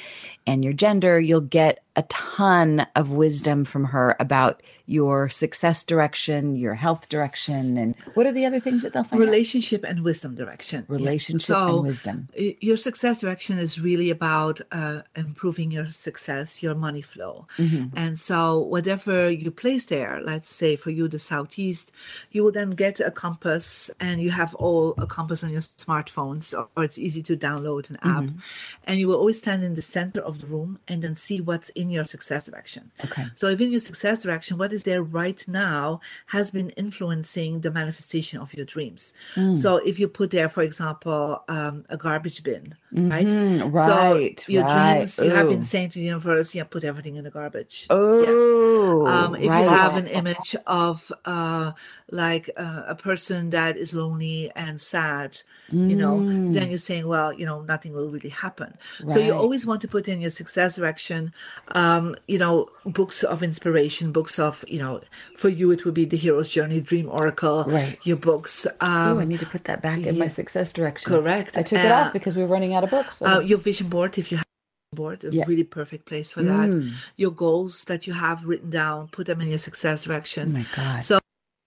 and 0.46 0.64
your 0.64 0.72
gender, 0.72 1.20
you'll 1.20 1.40
get 1.40 1.82
a 1.96 2.02
ton 2.04 2.86
of 2.96 3.10
wisdom 3.10 3.64
from 3.64 3.84
her 3.84 4.16
about 4.18 4.62
your 4.86 5.28
success 5.28 5.84
direction, 5.84 6.56
your 6.56 6.74
health 6.74 7.08
direction, 7.08 7.76
and 7.76 7.94
what 8.14 8.26
are 8.26 8.32
the 8.32 8.46
other 8.46 8.58
things 8.58 8.82
that 8.82 8.92
they'll 8.92 9.04
find? 9.04 9.20
Relationship 9.20 9.84
out? 9.84 9.90
and 9.90 10.02
wisdom 10.02 10.34
direction. 10.34 10.84
Relationship 10.88 11.46
so, 11.46 11.76
and 11.76 11.86
wisdom. 11.86 12.28
Your 12.34 12.76
success 12.76 13.20
direction 13.20 13.58
is 13.58 13.80
really 13.80 14.10
about 14.10 14.60
uh, 14.72 15.02
improving 15.14 15.70
your 15.70 15.86
success, 15.88 16.62
your 16.62 16.74
money 16.74 17.02
flow. 17.02 17.46
Mm-hmm. 17.58 17.96
And 17.96 18.18
so, 18.18 18.58
whatever 18.58 19.30
you 19.30 19.50
place 19.50 19.84
there, 19.84 20.20
let's 20.24 20.50
say 20.50 20.74
for 20.74 20.90
you, 20.90 21.06
the 21.06 21.20
Southeast, 21.20 21.92
you 22.32 22.42
will 22.42 22.52
then 22.52 22.70
get 22.70 22.98
a 22.98 23.12
compass 23.12 23.90
and 24.00 24.20
you 24.20 24.30
have 24.30 24.54
all 24.56 24.94
a 24.98 25.06
compass 25.06 25.44
on 25.44 25.50
your 25.50 25.60
smartphones, 25.60 26.56
or, 26.58 26.68
or 26.76 26.84
it's 26.84 26.98
easy 26.98 27.22
to 27.22 27.36
download 27.36 27.90
an 27.90 27.96
app. 28.02 28.24
Mm-hmm. 28.24 28.38
And 28.84 28.98
you 28.98 29.08
will 29.08 29.16
always 29.16 29.38
stand 29.38 29.64
in 29.64 29.74
the 29.74 29.82
center 29.82 30.20
of 30.20 30.40
the 30.40 30.46
room 30.46 30.78
and 30.88 31.02
then 31.02 31.16
see 31.16 31.40
what's 31.40 31.68
in 31.70 31.90
your 31.90 32.06
success 32.06 32.46
direction. 32.46 32.90
Okay. 33.04 33.26
So, 33.36 33.48
if 33.48 33.60
in 33.60 33.70
your 33.70 33.80
success 33.80 34.22
direction, 34.22 34.58
what 34.58 34.72
is 34.72 34.84
there 34.84 35.02
right 35.02 35.42
now 35.48 36.00
has 36.26 36.50
been 36.50 36.70
influencing 36.70 37.60
the 37.60 37.70
manifestation 37.70 38.40
of 38.40 38.52
your 38.54 38.64
dreams. 38.64 39.12
Mm. 39.34 39.56
So 39.56 39.76
if 39.76 39.98
you 39.98 40.08
put 40.08 40.30
there, 40.30 40.48
for 40.48 40.62
example, 40.62 41.42
um, 41.48 41.84
a 41.88 41.96
garbage 41.96 42.42
bin, 42.42 42.74
mm-hmm. 42.92 43.10
right? 43.10 43.72
Right. 43.72 44.40
So 44.40 44.52
your 44.52 44.64
right. 44.64 44.94
dreams, 44.94 45.18
you 45.18 45.30
have 45.30 45.48
been 45.48 45.62
saying 45.62 45.90
to 45.90 45.98
the 45.98 46.04
universe, 46.04 46.54
yeah, 46.54 46.64
put 46.64 46.84
everything 46.84 47.16
in 47.16 47.24
the 47.24 47.30
garbage. 47.30 47.86
Oh. 47.90 49.06
Yeah. 49.06 49.12
Um, 49.12 49.34
if 49.34 49.48
right. 49.48 49.62
you 49.62 49.68
have 49.68 49.96
an 49.96 50.06
image 50.06 50.56
of 50.66 51.12
uh, 51.24 51.72
like 52.10 52.50
uh, 52.56 52.82
a 52.86 52.94
person 52.94 53.50
that 53.50 53.76
is 53.76 53.94
lonely 53.94 54.50
and 54.54 54.80
sad, 54.80 55.42
you 55.72 55.96
know, 55.96 56.18
then 56.18 56.54
mm. 56.54 56.68
you're 56.68 56.78
saying, 56.78 57.06
well, 57.06 57.32
you 57.32 57.46
know, 57.46 57.62
nothing 57.62 57.92
will 57.92 58.08
really 58.08 58.28
happen. 58.28 58.76
Right. 59.02 59.12
So 59.12 59.18
you 59.18 59.32
always 59.32 59.66
want 59.66 59.80
to 59.82 59.88
put 59.88 60.08
in 60.08 60.20
your 60.20 60.30
success 60.30 60.76
direction, 60.76 61.32
um, 61.68 62.16
you 62.26 62.38
know, 62.38 62.68
books 62.84 63.22
of 63.22 63.42
inspiration, 63.42 64.12
books 64.12 64.38
of, 64.38 64.64
you 64.68 64.78
know, 64.78 65.00
for 65.36 65.48
you 65.48 65.70
it 65.70 65.84
would 65.84 65.94
be 65.94 66.04
the 66.04 66.16
hero's 66.16 66.48
journey, 66.48 66.80
dream 66.80 67.08
oracle, 67.08 67.64
right? 67.64 67.98
Your 68.04 68.16
books. 68.16 68.66
Um, 68.80 69.18
oh, 69.18 69.20
I 69.20 69.24
need 69.24 69.40
to 69.40 69.46
put 69.46 69.64
that 69.64 69.82
back 69.82 70.00
in 70.00 70.18
my 70.18 70.28
success 70.28 70.72
direction. 70.72 71.08
Correct. 71.08 71.56
I 71.56 71.62
took 71.62 71.78
uh, 71.78 71.82
it 71.82 71.92
off 71.92 72.12
because 72.12 72.34
we 72.34 72.42
were 72.42 72.48
running 72.48 72.74
out 72.74 72.84
of 72.84 72.90
books. 72.90 73.18
So. 73.18 73.26
Uh, 73.26 73.40
your 73.40 73.58
vision 73.58 73.88
board, 73.88 74.18
if 74.18 74.30
you 74.30 74.38
have 74.38 74.46
board 74.92 75.22
a 75.22 75.30
yeah. 75.30 75.44
really 75.46 75.62
perfect 75.62 76.04
place 76.04 76.32
for 76.32 76.42
that 76.42 76.68
mm. 76.68 76.92
your 77.16 77.30
goals 77.30 77.84
that 77.84 78.08
you 78.08 78.12
have 78.12 78.44
written 78.44 78.70
down 78.70 79.06
put 79.06 79.24
them 79.24 79.40
in 79.40 79.46
your 79.46 79.56
success 79.56 80.02
direction 80.02 80.48
oh 80.48 80.58
my 80.58 80.66
god 80.74 81.04
so 81.04 81.20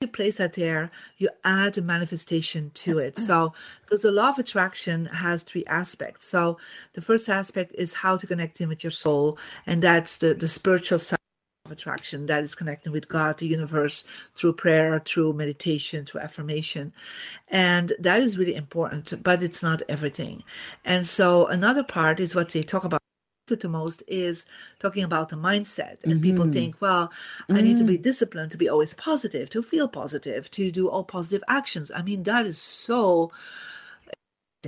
you 0.04 0.08
place 0.08 0.38
that 0.38 0.54
there, 0.54 0.92
you 1.18 1.30
add 1.44 1.78
a 1.78 1.82
manifestation 1.82 2.70
to 2.76 2.92
mm-hmm. 2.92 3.08
it. 3.08 3.18
So, 3.18 3.54
because 3.82 4.04
the 4.04 4.12
law 4.12 4.30
of 4.30 4.38
attraction 4.38 5.06
has 5.08 5.42
three 5.42 5.66
aspects. 5.66 6.28
So, 6.28 6.60
the 6.94 7.02
first 7.02 7.28
aspect 7.28 7.74
is 7.76 7.96
how 7.96 8.18
to 8.18 8.28
connect 8.28 8.62
in 8.62 8.70
with 8.70 8.84
your 8.84 8.92
soul, 8.92 9.40
and 9.66 9.82
that's 9.82 10.18
the, 10.18 10.36
the 10.36 10.48
spiritual 10.48 11.00
side 11.00 11.18
of 11.66 11.72
attraction 11.72 12.28
that 12.28 12.44
is 12.44 12.54
connecting 12.54 12.92
with 12.92 13.08
God, 13.08 13.40
the 13.40 13.48
universe, 13.48 14.06
through 14.36 14.54
prayer, 14.54 15.02
through 15.04 15.34
meditation, 15.34 16.06
through 16.06 16.22
affirmation. 16.22 16.94
And 17.48 17.94
that 17.98 18.20
is 18.20 18.38
really 18.38 18.56
important, 18.56 19.24
but 19.24 19.42
it's 19.42 19.64
not 19.64 19.82
everything. 19.90 20.44
And 20.86 21.08
so, 21.08 21.48
another 21.48 21.84
part 21.84 22.20
is 22.20 22.36
what 22.36 22.50
they 22.50 22.62
talk 22.62 22.84
about 22.84 23.02
the 23.48 23.70
most 23.70 24.04
is 24.08 24.46
talking 24.80 25.04
about 25.04 25.30
the 25.30 25.36
mindset. 25.36 26.04
And 26.04 26.14
mm-hmm. 26.14 26.22
people 26.22 26.52
think, 26.52 26.76
well, 26.80 27.12
mm. 27.50 27.58
I 27.58 27.62
need 27.62 27.78
to 27.78 27.84
be 27.84 27.98
mm. 27.98 28.02
disciplined 28.02 28.52
to 28.52 28.58
be 28.58 28.70
always 28.70 28.94
positive, 28.94 29.50
to 29.52 29.62
feel 29.62 29.88
positive, 29.88 30.50
to 30.52 30.72
do 30.72 30.90
all 30.90 31.04
positive 31.04 31.44
actions. 31.48 31.92
I 31.94 32.02
mean, 32.02 32.24
that 32.24 32.46
is 32.46 32.58
so 32.58 33.32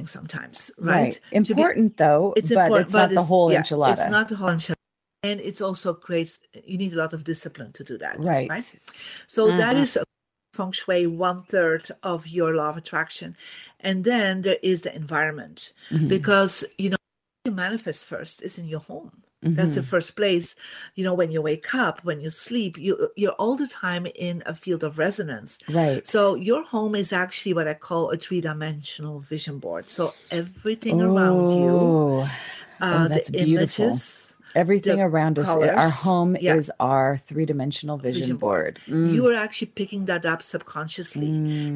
sometimes, 0.05 0.71
right? 0.77 0.93
right. 0.93 1.19
Important 1.31 1.95
be, 1.95 2.03
though, 2.03 2.33
it's 2.35 2.49
but 2.49 2.65
important, 2.65 2.87
it's 2.87 2.93
but 2.93 2.99
not 2.99 3.11
it's, 3.11 3.15
the 3.15 3.23
whole 3.23 3.51
yeah, 3.51 3.61
enchilada. 3.61 3.93
It's 3.93 4.07
not 4.09 4.27
the 4.27 4.35
whole 4.35 4.49
enchilada. 4.49 4.75
And 5.23 5.39
it's 5.39 5.61
also 5.61 5.93
creates, 5.93 6.39
you 6.65 6.77
need 6.77 6.93
a 6.93 6.97
lot 6.97 7.13
of 7.13 7.23
discipline 7.23 7.71
to 7.73 7.83
do 7.83 7.97
that. 7.97 8.17
Right. 8.19 8.49
Right. 8.49 8.79
So 9.25 9.47
mm-hmm. 9.47 9.57
that 9.57 9.77
is 9.77 9.97
feng 10.53 10.71
shui 10.71 11.07
one 11.07 11.43
third 11.43 11.89
of 12.03 12.27
your 12.27 12.55
law 12.55 12.69
of 12.69 12.77
attraction. 12.77 13.35
And 13.79 14.03
then 14.03 14.41
there 14.41 14.57
is 14.61 14.81
the 14.81 14.95
environment 14.95 15.73
mm-hmm. 15.89 16.07
because, 16.07 16.63
you 16.77 16.89
know, 16.91 16.97
you 17.45 17.51
manifest 17.51 18.05
first 18.05 18.41
is 18.41 18.57
in 18.57 18.67
your 18.67 18.79
home. 18.79 19.23
Mm-hmm. 19.43 19.55
That's 19.55 19.75
the 19.75 19.83
first 19.83 20.15
place. 20.15 20.55
You 20.95 21.03
know, 21.03 21.13
when 21.13 21.31
you 21.31 21.41
wake 21.41 21.75
up, 21.75 22.03
when 22.03 22.19
you 22.19 22.29
sleep, 22.29 22.77
you 22.77 23.09
you're 23.15 23.33
all 23.33 23.55
the 23.55 23.67
time 23.67 24.07
in 24.15 24.41
a 24.45 24.55
field 24.55 24.83
of 24.83 24.97
resonance. 24.97 25.59
Right. 25.69 26.07
So 26.07 26.35
your 26.35 26.63
home 26.63 26.95
is 26.95 27.13
actually 27.13 27.53
what 27.53 27.67
I 27.67 27.75
call 27.75 28.09
a 28.09 28.17
three 28.17 28.41
dimensional 28.41 29.19
vision 29.19 29.59
board. 29.59 29.89
So 29.89 30.13
everything 30.31 31.01
oh. 31.01 31.13
around 31.13 31.49
you, 31.49 32.27
uh, 32.81 33.07
oh, 33.11 33.13
the 33.13 33.31
beautiful. 33.31 33.85
images, 33.85 34.34
Everything 34.55 34.97
the 34.97 35.03
around 35.05 35.37
us, 35.37 35.49
our 35.49 35.89
home 35.89 36.35
Yeah. 36.39 36.55
is 36.55 36.71
our 36.79 37.17
three 37.17 37.45
dimensional 37.45 37.97
vision, 37.97 38.21
Vision 38.21 38.37
board. 38.37 38.79
board. 38.87 38.97
Mm. 38.97 39.13
you 39.13 39.27
are 39.27 39.35
actually 39.35 39.67
picking 39.81 40.05
that 40.05 40.25
up 40.25 40.41
subconsciously 40.41 41.27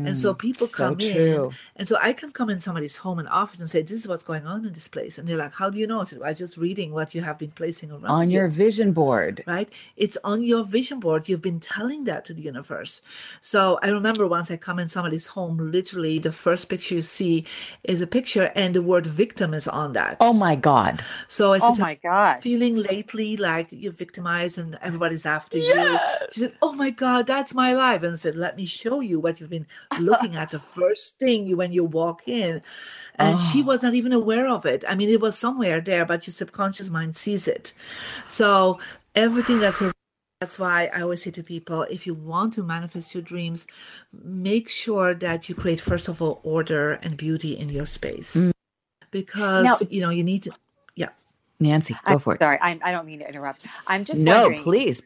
and 0.08 0.18
so 0.18 0.34
people 0.34 0.68
so 0.68 0.78
come 0.78 0.98
true. 0.98 1.46
in 1.50 1.56
and 1.78 1.88
so 1.90 1.98
i 2.02 2.12
can 2.14 2.32
come 2.32 2.50
in 2.50 2.60
somebody's 2.68 2.98
home 2.98 3.20
and 3.20 3.28
office 3.42 3.60
and 3.60 3.70
say 3.70 3.82
this 3.82 4.00
is 4.02 4.08
what's 4.08 4.24
going 4.32 4.46
on 4.54 4.60
in 4.66 4.74
this 4.74 4.88
place 4.88 5.18
and 5.18 5.28
they're 5.28 5.38
like 5.46 5.54
how 5.62 5.70
do 5.70 5.78
you 5.82 5.88
know 5.92 6.02
i 6.02 6.04
said 6.04 6.20
well, 6.20 6.30
i'm 6.30 6.36
just 6.36 6.56
reading 6.66 6.90
what 6.98 7.14
you 7.16 7.22
have 7.22 7.38
been 7.44 7.52
placing 7.62 7.90
around 7.92 8.06
on 8.08 8.30
you." 8.30 8.36
your 8.38 8.48
vision 8.48 8.92
board. 8.94 9.44
right 9.48 9.70
it's 9.98 10.18
on 10.24 10.42
your 10.52 10.64
vision 10.64 11.00
board 11.00 11.28
you've 11.30 11.42
been 11.52 11.60
telling 11.60 12.04
that 12.06 12.22
to 12.26 12.34
the 12.34 12.42
universe 12.54 13.02
so 13.42 13.80
i 13.84 13.88
remember 13.90 14.24
once 14.28 14.50
i 14.52 14.58
come 14.58 14.80
in 14.80 14.88
somebody's 14.88 15.28
home 15.38 15.58
literally 15.78 16.16
the 16.20 16.32
first 16.46 16.70
picture 16.70 16.96
you 16.96 17.02
see 17.02 17.46
is 17.84 18.00
a 18.02 18.08
picture 18.08 18.52
and 18.56 18.70
the 18.76 18.82
word 18.82 19.06
victim 19.06 19.54
is 19.54 19.68
on 19.68 19.94
that 19.94 20.18
Oh 20.20 20.34
my 20.34 20.56
God. 20.56 20.94
so 21.28 21.54
i 21.54 21.60
said 21.60 21.70
Oh 21.70 21.76
my 21.90 21.96
gosh. 22.10 22.42
feeling 22.42 22.69
lately 22.78 23.38
like 23.38 23.68
you're 23.72 23.92
victimized 23.92 24.58
and 24.58 24.78
everybody's 24.82 25.26
after 25.26 25.58
you. 25.58 26.00
She 26.32 26.42
said, 26.42 26.54
Oh 26.62 26.74
my 26.74 26.90
God, 26.90 27.28
that's 27.28 27.54
my 27.54 27.74
life. 27.74 28.04
And 28.04 28.14
I 28.14 28.16
said, 28.16 28.36
Let 28.36 28.58
me 28.58 28.66
show 28.66 29.00
you 29.02 29.20
what 29.20 29.40
you've 29.40 29.50
been 29.50 29.68
looking 30.00 30.36
at 30.36 30.52
the 30.52 30.60
first 30.78 31.20
thing 31.20 31.48
you 31.48 31.58
when 31.58 31.72
you 31.72 31.84
walk 31.84 32.28
in. 32.28 32.62
And 33.16 33.40
she 33.40 33.62
oh. 33.62 33.66
was 33.66 33.84
not 33.84 33.94
even 33.94 34.14
aware 34.14 34.48
of 34.48 34.66
it. 34.66 34.84
I 34.88 34.96
mean, 34.96 35.10
it 35.10 35.22
was 35.22 35.38
somewhere 35.38 35.82
there, 35.82 36.06
but 36.06 36.26
your 36.26 36.34
subconscious 36.34 36.90
mind 36.90 37.16
sees 37.16 37.48
it. 37.48 37.74
So 38.28 38.80
everything 39.16 39.60
that's 39.60 39.82
a 39.82 39.92
that's 40.40 40.58
why 40.58 40.90
I 40.94 41.02
always 41.02 41.24
say 41.24 41.32
to 41.32 41.44
people 41.44 41.82
if 41.84 42.08
you 42.08 42.14
want 42.14 42.54
to 42.54 42.64
manifest 42.64 43.14
your 43.14 43.22
dreams, 43.22 43.68
make 44.14 44.70
sure 44.70 45.14
that 45.14 45.50
you 45.50 45.56
create, 45.56 45.82
first 45.82 46.08
of 46.08 46.22
all, 46.22 46.40
order 46.44 46.94
and 46.94 47.18
beauty 47.18 47.58
in 47.58 47.68
your 47.68 47.86
space. 47.86 48.38
Mm. 48.38 48.52
Because, 49.12 49.66
Now- 49.66 49.88
you 49.90 50.02
know, 50.02 50.12
you 50.12 50.24
need 50.24 50.44
to, 50.44 50.52
yeah. 50.96 51.10
Nancy, 51.60 52.02
go 52.08 52.20
I'm 52.20 52.20
for 52.20 52.36
it. 52.36 52.42
sorry, 52.42 52.60
I, 52.62 52.80
I 52.84 52.92
don't 52.92 53.08
mean 53.08 53.20
to 53.20 53.28
interrupt. 53.30 53.64
I'm 53.88 54.06
just 54.06 54.26
No, 54.26 54.54
please. 54.54 55.04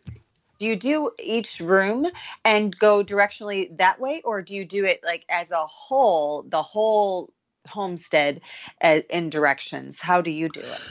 Do 0.59 0.67
you 0.67 0.75
do 0.77 1.11
each 1.19 1.59
room 1.59 2.07
and 2.45 2.77
go 2.77 3.03
directionally 3.03 3.75
that 3.77 3.99
way, 3.99 4.21
or 4.23 4.41
do 4.41 4.55
you 4.55 4.63
do 4.65 4.85
it 4.85 5.01
like 5.03 5.25
as 5.29 5.51
a 5.51 5.65
whole, 5.67 6.43
the 6.43 6.63
whole 6.63 7.33
homestead 7.67 8.41
uh, 8.81 9.01
in 9.09 9.29
directions? 9.29 9.99
How 9.99 10.21
do 10.21 10.31
you 10.31 10.47
do 10.47 10.61
it? 10.61 10.81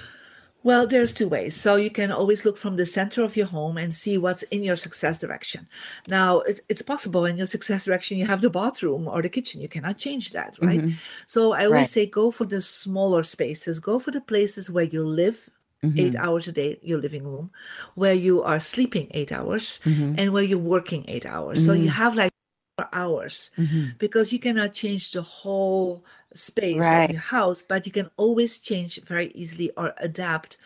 Well, 0.64 0.86
there's 0.86 1.12
two 1.12 1.28
ways. 1.28 1.56
So 1.56 1.76
you 1.76 1.90
can 1.90 2.12
always 2.12 2.44
look 2.44 2.56
from 2.56 2.76
the 2.76 2.86
center 2.86 3.22
of 3.22 3.36
your 3.36 3.46
home 3.46 3.76
and 3.76 3.92
see 3.92 4.16
what's 4.16 4.44
in 4.44 4.62
your 4.62 4.76
success 4.76 5.18
direction. 5.20 5.66
Now, 6.06 6.40
it's, 6.40 6.60
it's 6.68 6.82
possible 6.82 7.24
in 7.24 7.36
your 7.36 7.46
success 7.46 7.84
direction 7.84 8.16
you 8.18 8.26
have 8.26 8.42
the 8.42 8.50
bathroom 8.50 9.08
or 9.08 9.22
the 9.22 9.28
kitchen. 9.28 9.60
You 9.60 9.68
cannot 9.68 9.98
change 9.98 10.30
that, 10.32 10.56
right? 10.62 10.80
Mhm. 10.80 10.94
So 11.26 11.52
I 11.52 11.64
always 11.66 11.72
Right. 11.72 11.88
say 11.88 12.06
go 12.06 12.30
for 12.30 12.44
the 12.46 12.62
smaller 12.62 13.22
spaces. 13.24 13.80
Go 13.80 13.98
for 13.98 14.12
the 14.12 14.20
places 14.20 14.70
where 14.70 14.84
you 14.84 15.04
live 15.04 15.50
eight 15.96 16.12
Mhm. 16.14 16.20
hours 16.24 16.46
a 16.46 16.52
day, 16.52 16.78
your 16.82 17.00
living 17.00 17.24
room, 17.24 17.50
where 17.96 18.14
you 18.14 18.40
are 18.42 18.60
sleeping 18.60 19.08
eight 19.10 19.32
hours, 19.32 19.80
Mhm. 19.84 20.14
and 20.16 20.32
where 20.32 20.44
you're 20.44 20.58
working 20.76 21.04
eight 21.08 21.26
hours. 21.26 21.64
So 21.66 21.72
you 21.72 21.88
Mhm. 21.90 21.94
have 22.02 22.14
like 22.14 22.30
four 22.78 22.88
hours 22.92 23.50
Mhm. 23.58 23.98
because 23.98 24.32
you 24.32 24.38
cannot 24.38 24.72
change 24.74 25.10
the 25.10 25.22
whole 25.22 26.04
space 26.34 26.78
Right. 26.90 27.04
of 27.04 27.10
your 27.10 27.20
house, 27.20 27.62
but 27.62 27.86
you 27.86 27.92
can 27.92 28.10
always 28.16 28.58
change 28.58 29.00
very 29.02 29.30
easily 29.34 29.70
or 29.76 29.94
adapt 29.98 30.58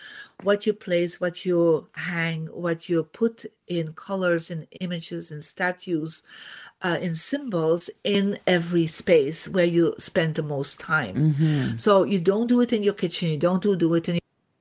what 0.43 0.67
you 0.67 0.73
place, 0.73 1.21
what 1.21 1.45
you 1.45 1.89
hang, 1.93 2.47
what 2.47 2.89
you 2.89 3.03
put 3.05 3.45
in 3.69 3.93
colors 3.95 4.51
and 4.51 4.67
images 4.81 5.31
and 5.31 5.43
statues, 5.43 6.23
uh, 6.83 6.99
in 7.01 7.14
symbols 7.14 7.91
in 8.05 8.39
every 8.47 8.87
space 8.87 9.49
where 9.49 9.64
you 9.64 9.95
spend 9.99 10.35
the 10.35 10.43
most 10.43 10.79
time. 10.79 11.14
Mhm. 11.17 11.81
So 11.81 12.05
you 12.05 12.21
don't 12.21 12.47
do 12.49 12.61
it 12.61 12.73
in 12.73 12.83
your 12.83 12.95
kitchen, 12.95 13.31
you 13.31 13.39
don't 13.39 13.62
do, 13.62 13.77
do 13.77 13.95
it 13.95 14.09
in 14.09 14.14
your 14.17 14.21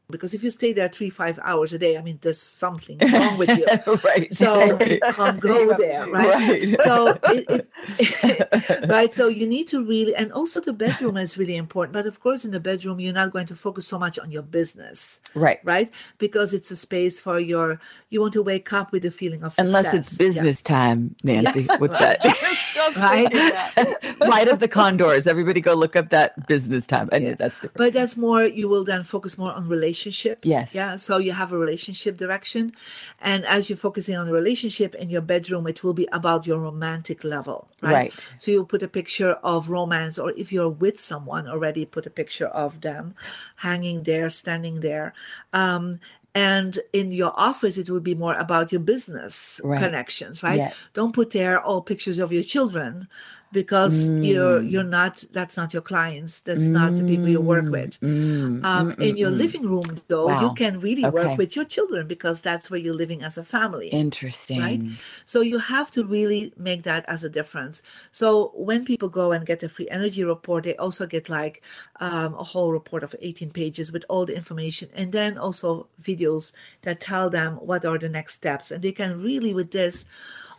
because 0.10 0.34
if 0.34 0.44
you 0.44 0.52
stay 0.52 0.72
there 0.74 0.88
three, 0.90 1.10
five 1.10 1.40
hours 1.44 1.74
a 1.74 1.80
day, 1.80 1.98
I 1.98 2.02
mean, 2.02 2.20
there's 2.22 2.40
something 2.40 2.98
wrong 3.14 3.38
with 3.38 3.50
you. 3.58 3.66
right. 4.04 4.34
So 4.34 4.76
right. 4.78 4.92
you 4.92 5.00
can't 5.00 5.40
go 5.40 5.74
there, 5.78 6.08
right? 6.10 6.30
Right. 6.30 6.82
So 6.82 7.18
it, 7.24 7.68
it, 8.00 8.90
right. 8.90 9.14
So 9.14 9.28
you 9.28 9.48
need 9.48 9.68
to 9.70 9.84
really, 9.84 10.16
and 10.16 10.32
also 10.32 10.62
the 10.62 10.74
bedroom 10.74 11.18
is 11.18 11.38
really 11.38 11.56
important. 11.56 11.94
But 11.94 12.06
of 12.06 12.20
course, 12.20 12.46
in 12.46 12.52
the 12.52 12.60
bedroom, 12.60 13.00
you're 13.00 13.14
not 13.14 13.32
going 13.32 13.48
to 13.48 13.56
focus 13.56 13.88
so 13.88 13.98
much 13.98 14.20
on 14.20 14.32
your 14.32 14.44
business, 14.44 15.22
Right. 15.34 15.60
right? 15.64 15.90
Because 16.18 16.54
it's 16.54 16.72
a 16.72 16.76
space 16.76 17.20
for 17.20 17.40
your. 17.40 17.80
You 18.10 18.22
want 18.22 18.34
to 18.34 18.44
wake 18.44 18.72
up 18.74 18.92
with 18.92 19.04
a 19.06 19.12
feeling 19.12 19.44
of 19.44 19.54
success. 19.54 19.66
Unless 19.66 19.94
it's 19.94 20.20
Yeah. 20.20 20.26
business 20.28 20.62
time, 20.62 21.16
Nancy, 21.24 21.68
with 21.80 21.92
Right. 21.92 22.18
that. 22.22 22.96
right? 22.96 24.16
Flight 24.18 24.48
of 24.48 24.60
the 24.60 24.68
Conchords. 24.68 25.28
Everybody 25.28 25.62
go 25.62 25.74
look 25.74 25.96
up 25.96 26.10
that 26.10 26.48
business 26.48 26.86
time. 26.88 27.10
I 27.12 27.18
Yeah. 27.18 27.30
know 27.30 27.36
that's 27.40 27.56
different. 27.56 27.78
But 27.78 27.94
that's 27.94 28.16
more, 28.16 28.44
you 28.44 28.70
will 28.70 28.84
then 28.84 29.04
focus 29.04 29.38
more 29.38 29.52
on 29.52 29.68
relationship. 29.96 30.46
Yes. 30.46 30.76
Yeah. 30.76 30.98
So 30.98 31.18
you 31.18 31.32
have 31.32 31.52
a 31.52 31.58
relationship 31.58 32.18
direction. 32.18 32.74
And 33.22 33.46
as 33.46 33.70
you're 33.70 33.78
focusing 33.78 34.18
on 34.18 34.26
the 34.28 34.34
relationship 34.34 34.96
in 34.96 35.10
your 35.10 35.22
bedroom, 35.22 35.68
it 35.68 35.84
will 35.84 35.94
be 35.94 36.08
about 36.12 36.46
your 36.46 36.60
romantic 36.60 37.24
level. 37.24 37.68
Right. 37.82 37.94
Right. 37.94 38.28
So 38.40 38.52
you 38.52 38.66
put 38.66 38.84
a 38.84 38.88
picture 38.88 39.34
of 39.44 39.70
romance, 39.70 40.20
or 40.20 40.32
if 40.36 40.52
you're 40.52 40.70
with 40.70 41.00
someone 41.00 41.48
already, 41.48 41.86
put 41.86 42.06
a 42.06 42.10
picture 42.10 42.48
of 42.48 42.82
them 42.82 43.16
hanging 43.58 44.04
there, 44.04 44.30
standing 44.30 44.82
there. 44.82 45.14
Um, 45.54 46.00
and 46.36 46.80
in 46.92 47.12
your 47.14 47.32
office, 47.40 47.78
it 47.78 47.90
would 47.90 48.04
be 48.04 48.16
more 48.16 48.36
about 48.36 48.72
your 48.74 48.82
business 48.82 49.62
Right. 49.64 49.80
connections, 49.80 50.44
right? 50.44 50.58
Yeah. 50.58 50.74
Don't 50.94 51.16
put 51.16 51.32
there 51.32 51.62
all 51.62 51.82
pictures 51.82 52.20
of 52.20 52.34
your 52.34 52.44
children 52.44 53.08
because 53.52 54.12
you're 54.22 54.62
Mm. 54.62 54.72
you're 54.72 54.84
not 54.84 55.24
that's 55.32 55.58
not 55.58 55.74
your 55.74 55.82
clients 55.82 56.42
that's 56.42 56.74
not 56.74 56.96
the 56.98 57.04
people 57.04 57.30
you 57.30 57.42
work 57.42 57.70
with 57.72 58.00
Mm, 58.02 58.64
um, 58.64 58.92
mm, 58.92 59.00
in 59.00 59.18
your 59.18 59.32
mm, 59.32 59.36
mm. 59.36 59.38
living 59.38 59.64
room 59.70 60.02
though 60.08 60.28
Wow. 60.28 60.42
you 60.42 60.50
can 60.52 60.80
really 60.80 61.06
Okay. 61.06 61.12
work 61.14 61.38
with 61.38 61.56
your 61.56 61.66
children 61.66 62.08
because 62.08 62.42
that's 62.42 62.70
where 62.70 62.80
you're 62.80 62.94
living 62.94 63.24
as 63.24 63.38
a 63.38 63.44
family 63.44 63.90
Interesting. 63.90 64.58
Right? 64.60 64.82
So 65.26 65.42
you 65.42 65.58
have 65.60 65.92
to 65.92 66.04
really 66.04 66.54
make 66.58 66.84
that 66.84 67.06
as 67.08 67.24
a 67.24 67.30
difference. 67.30 67.82
So 68.12 68.52
when 68.56 68.86
people 68.86 69.10
go 69.10 69.32
and 69.32 69.46
get 69.46 69.64
a 69.64 69.70
free 69.70 69.90
energy 69.90 70.24
report, 70.24 70.64
they 70.64 70.76
also 70.78 71.06
get 71.06 71.30
like 71.30 71.62
um, 72.00 72.34
a 72.36 72.44
whole 72.44 72.72
report 72.72 73.04
of 73.04 73.16
18 73.22 73.52
pages 73.52 73.92
with 73.92 74.06
all 74.10 74.26
the 74.26 74.36
information, 74.36 74.90
and 74.94 75.12
then 75.12 75.38
also 75.38 75.88
videos 76.02 76.54
that 76.84 77.00
tell 77.00 77.30
them 77.30 77.56
what 77.56 77.86
are 77.86 77.98
the 77.98 78.10
next 78.10 78.36
steps, 78.36 78.72
and 78.72 78.82
they 78.84 78.92
can 78.92 79.22
really 79.22 79.54
with 79.54 79.72
this 79.72 80.06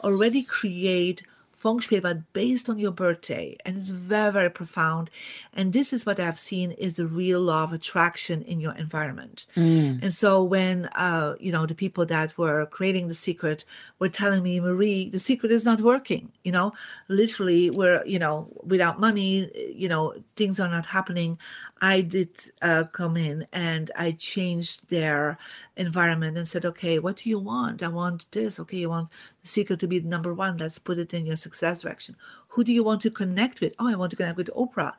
already 0.03 0.43
create 0.43 1.23
feng 1.63 1.79
shui 1.81 2.01
but 2.01 2.19
based 2.33 2.69
on 2.71 2.79
your 2.79 2.93
birthday 2.93 3.57
and 3.65 3.77
it's 3.79 3.91
very 3.91 4.33
very 4.39 4.51
profound 4.61 5.11
and 5.53 5.73
this 5.73 5.89
is 5.97 6.05
what 6.07 6.21
i've 6.21 6.39
seen 6.39 6.69
is 6.73 6.93
the 6.97 7.07
real 7.07 7.41
law 7.41 7.63
of 7.65 7.73
attraction 7.73 8.43
in 8.43 8.61
your 8.61 8.75
environment 8.87 9.47
Mm. 9.57 10.03
and 10.03 10.13
so 10.23 10.31
when 10.55 10.87
uh, 11.07 11.35
you 11.41 11.53
know 11.55 11.65
the 11.67 11.75
people 11.85 12.05
that 12.07 12.37
were 12.39 12.67
creating 12.77 13.09
the 13.09 13.15
secret 13.15 13.65
were 13.99 14.09
telling 14.09 14.43
me, 14.43 14.61
Marie, 14.61 15.09
the 15.09 15.19
secret 15.19 15.51
is 15.53 15.65
not 15.65 15.81
working. 15.81 16.25
You 16.45 16.53
know, 16.53 16.73
literally, 17.09 17.71
we're 17.71 18.03
you 18.05 18.19
know 18.19 18.49
without 18.73 19.01
money, 19.01 19.51
you 19.83 19.89
know 19.89 20.15
things 20.37 20.61
are 20.61 20.69
not 20.69 20.87
happening. 20.87 21.39
I 21.81 22.01
did 22.01 22.31
uh, 22.63 22.85
come 22.85 23.17
in 23.19 23.47
and 23.53 23.91
I 23.95 24.13
changed 24.13 24.89
their 24.89 25.37
environment 25.77 26.39
and 26.39 26.49
said, 26.49 26.65
okay, 26.65 26.99
what 26.99 27.19
do 27.19 27.29
you 27.29 27.39
want? 27.39 27.83
I 27.83 27.89
want 27.89 28.31
this. 28.33 28.59
Okay, 28.61 28.79
you 28.79 28.89
want 28.89 29.11
the 29.43 29.49
secret 29.49 29.81
to 29.81 29.87
be 29.87 30.01
number 30.01 30.33
one. 30.33 30.57
Let's 30.57 30.79
put 30.79 30.99
it 30.99 31.13
in 31.13 31.27
your 31.27 31.37
success 31.37 31.83
direction. 31.83 32.17
Who 32.49 32.65
do 32.65 32.73
you 32.73 32.83
want 32.83 33.03
to 33.03 33.11
connect 33.11 33.61
with? 33.61 33.75
Oh, 33.79 33.89
I 33.89 33.95
want 33.95 34.11
to 34.11 34.17
connect 34.17 34.39
with 34.39 34.51
Oprah. 34.57 34.95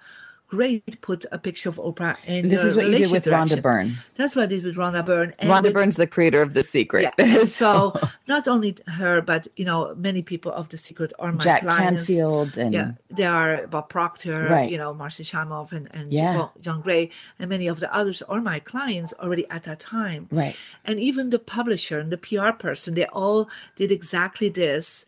Great. 0.49 1.01
Put 1.01 1.25
a 1.31 1.37
picture 1.37 1.67
of 1.67 1.75
Oprah 1.75 2.15
in 2.25 2.47
This 2.47 2.63
is 2.63 2.73
what 2.73 2.85
you 2.87 2.97
did 2.97 3.11
with 3.11 3.25
Rhonda. 3.25 3.61
Byrne. 3.61 3.97
That's 4.15 4.33
what 4.33 4.43
I 4.43 4.45
did 4.45 4.63
with 4.63 4.75
Rhonda 4.77 5.05
Byrne. 5.05 5.33
and 5.39 5.49
Rhonda 5.49 5.63
with- 5.63 5.73
Byrne's 5.73 5.97
the 5.97 6.07
creator 6.07 6.41
of 6.41 6.53
The 6.53 6.63
Secret. 6.63 7.13
yeah. 7.19 7.43
So 7.43 7.93
not 8.29 8.47
only 8.47 8.77
her, 8.87 9.19
but 9.21 9.49
you 9.57 9.65
know, 9.65 9.93
many 9.97 10.21
people 10.21 10.51
of 10.53 10.69
the 10.69 10.77
secret 10.77 11.11
are 11.19 11.33
my 11.33 11.43
Jack 11.43 11.61
clients. 11.63 12.07
Canfield 12.07 12.57
and 12.57 12.73
yeah, 12.73 12.91
they 13.09 13.25
are 13.25 13.67
Bob 13.67 13.89
Proctor, 13.89 14.47
Right. 14.49 14.71
you 14.71 14.77
know, 14.77 14.93
Marci 14.93 15.25
Shimoff 15.25 15.73
and, 15.73 15.89
and 15.93 16.13
Yeah. 16.13 16.47
John 16.61 16.79
Gray, 16.81 17.09
and 17.37 17.49
many 17.49 17.67
of 17.67 17.81
the 17.81 17.93
others 17.93 18.21
are 18.23 18.39
my 18.39 18.59
clients 18.59 19.13
already 19.19 19.45
at 19.49 19.63
that 19.63 19.81
time. 19.81 20.27
Right. 20.31 20.55
And 20.85 20.97
even 20.99 21.29
the 21.29 21.39
publisher 21.39 21.99
and 21.99 22.09
the 22.09 22.17
PR 22.17 22.51
person, 22.51 22.93
they 22.95 23.05
all 23.07 23.49
did 23.75 23.91
exactly 23.91 24.47
this. 24.47 25.05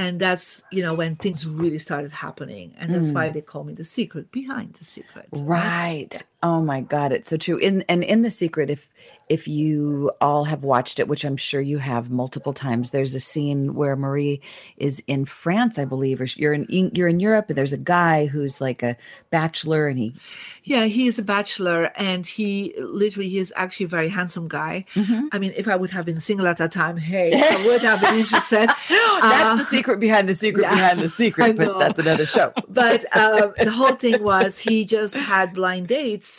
And 0.00 0.18
that's, 0.18 0.64
you 0.72 0.82
know, 0.82 0.94
when 0.94 1.16
things 1.16 1.46
really 1.46 1.78
started 1.78 2.10
happening. 2.26 2.72
And 2.78 2.94
that's 2.94 3.10
Mm. 3.10 3.14
why 3.16 3.28
they 3.28 3.42
call 3.42 3.64
me 3.64 3.74
the 3.74 3.84
secret 3.84 4.32
behind 4.32 4.68
the 4.74 4.84
secret. 4.96 5.28
Right. 5.30 6.22
Oh 6.42 6.62
my 6.62 6.80
God, 6.80 7.12
it's 7.12 7.28
so 7.28 7.36
true. 7.36 7.58
In 7.58 7.82
and 7.88 8.02
in 8.02 8.22
the 8.22 8.30
secret, 8.30 8.70
if 8.70 8.88
if 9.28 9.46
you 9.46 10.10
all 10.20 10.42
have 10.44 10.64
watched 10.64 10.98
it, 10.98 11.06
which 11.06 11.24
I'm 11.24 11.36
sure 11.36 11.60
you 11.60 11.78
have 11.78 12.10
multiple 12.10 12.52
times, 12.52 12.90
there's 12.90 13.14
a 13.14 13.20
scene 13.20 13.74
where 13.74 13.94
Marie 13.94 14.40
is 14.76 15.00
in 15.06 15.24
France, 15.24 15.78
I 15.78 15.84
believe, 15.84 16.20
or 16.20 16.24
you're 16.24 16.54
in 16.54 16.66
you're 16.94 17.08
in 17.08 17.20
Europe, 17.20 17.46
and 17.48 17.58
there's 17.58 17.74
a 17.74 17.78
guy 17.78 18.26
who's 18.26 18.60
like 18.60 18.82
a 18.82 18.96
bachelor, 19.30 19.86
and 19.86 19.98
he 19.98 20.14
Yeah, 20.64 20.86
he 20.86 21.06
is 21.06 21.18
a 21.18 21.22
bachelor 21.22 21.92
and 21.94 22.26
he 22.26 22.74
literally 22.78 23.28
he 23.28 23.38
is 23.38 23.52
actually 23.54 23.84
a 23.84 23.88
very 23.90 24.08
handsome 24.08 24.48
guy. 24.48 24.86
Mm-hmm. 24.94 25.26
I 25.32 25.38
mean, 25.38 25.52
if 25.56 25.68
I 25.68 25.76
would 25.76 25.90
have 25.90 26.06
been 26.06 26.20
single 26.20 26.46
at 26.48 26.56
that 26.56 26.72
time, 26.72 26.96
hey, 26.96 27.32
I 27.36 27.66
would 27.66 27.82
have 27.82 28.00
been 28.00 28.16
interested. 28.16 28.68
that's 28.68 28.80
Uh, 28.88 29.56
the 29.56 29.64
secret 29.64 30.00
behind 30.00 30.26
the 30.28 30.34
secret 30.34 30.62
yeah, 30.62 30.70
behind 30.74 31.00
the 31.00 31.08
secret, 31.22 31.56
but 31.56 31.78
that's 31.78 31.98
another 31.98 32.24
show. 32.26 32.52
but 32.68 33.04
um, 33.14 33.52
the 33.62 33.70
whole 33.70 33.94
thing 33.94 34.22
was 34.32 34.58
he 34.58 34.84
just 34.86 35.14
had 35.14 35.52
blind 35.52 35.86
dates 35.88 36.29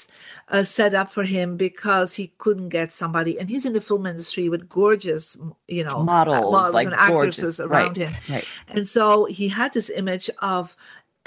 uh, 0.49 0.63
set 0.63 0.93
up 0.93 1.09
for 1.11 1.23
him 1.23 1.57
because 1.57 2.15
he 2.15 2.33
couldn't 2.37 2.69
get 2.69 2.91
somebody. 2.93 3.39
And 3.39 3.49
he's 3.49 3.65
in 3.65 3.73
the 3.73 3.81
film 3.81 4.05
industry 4.05 4.49
with 4.49 4.67
gorgeous, 4.69 5.37
you 5.67 5.83
know, 5.83 6.03
Models, 6.03 6.51
models 6.51 6.73
like 6.73 6.87
and 6.87 6.95
gorgeous. 6.95 7.39
actresses 7.39 7.59
Right, 7.59 7.83
around 7.85 7.97
him. 7.97 8.13
right. 8.29 8.45
And 8.67 8.87
so 8.87 9.25
he 9.25 9.47
had 9.49 9.73
this 9.73 9.89
image 9.89 10.29
of, 10.41 10.75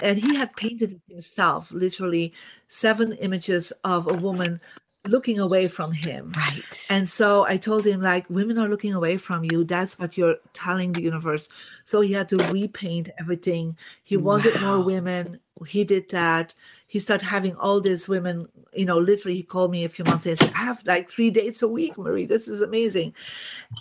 and 0.03 0.19
he 0.19 0.37
had 0.37 0.55
painted 0.57 1.01
himself, 1.09 1.71
literally 1.73 2.33
seven 2.69 3.13
images 3.15 3.73
of 3.85 4.07
a 4.09 4.15
woman 4.15 4.61
looking 5.07 5.39
away 5.39 5.69
from 5.69 5.93
him. 5.93 6.33
Right. 6.37 6.87
And 6.91 7.07
so 7.09 7.45
I 7.45 7.59
told 7.59 7.85
him, 7.87 8.01
like, 8.01 8.29
women 8.31 8.59
are 8.59 8.69
looking 8.69 8.95
away 8.95 9.19
from 9.19 9.45
you. 9.45 9.63
That's 9.63 9.99
what 9.99 10.17
you're 10.17 10.37
telling 10.55 10.93
the 10.93 11.03
universe. 11.03 11.49
So 11.85 12.01
he 12.01 12.13
had 12.13 12.29
to 12.31 12.39
repaint 12.39 13.11
everything. 13.21 13.77
He 14.03 14.17
wanted 14.17 14.61
more 14.61 14.81
women. 14.81 15.41
He 15.67 15.85
did 15.85 16.09
that. 16.11 16.55
He 16.95 17.01
started 17.01 17.25
having 17.27 17.57
all 17.57 17.81
these 17.81 18.09
women, 18.09 18.47
you 18.73 18.85
know, 18.85 18.99
literally 18.99 19.35
he 19.39 19.43
called 19.43 19.73
me 19.73 19.83
a 19.85 19.89
few 19.89 20.05
months 20.05 20.27
later 20.27 20.49
I 20.55 20.59
have 20.59 20.81
like 20.87 21.11
three 21.11 21.29
dates 21.29 21.61
a 21.61 21.67
week, 21.67 21.99
Marie. 21.99 22.25
This 22.25 22.47
is 22.47 22.63
amazing. 22.63 23.15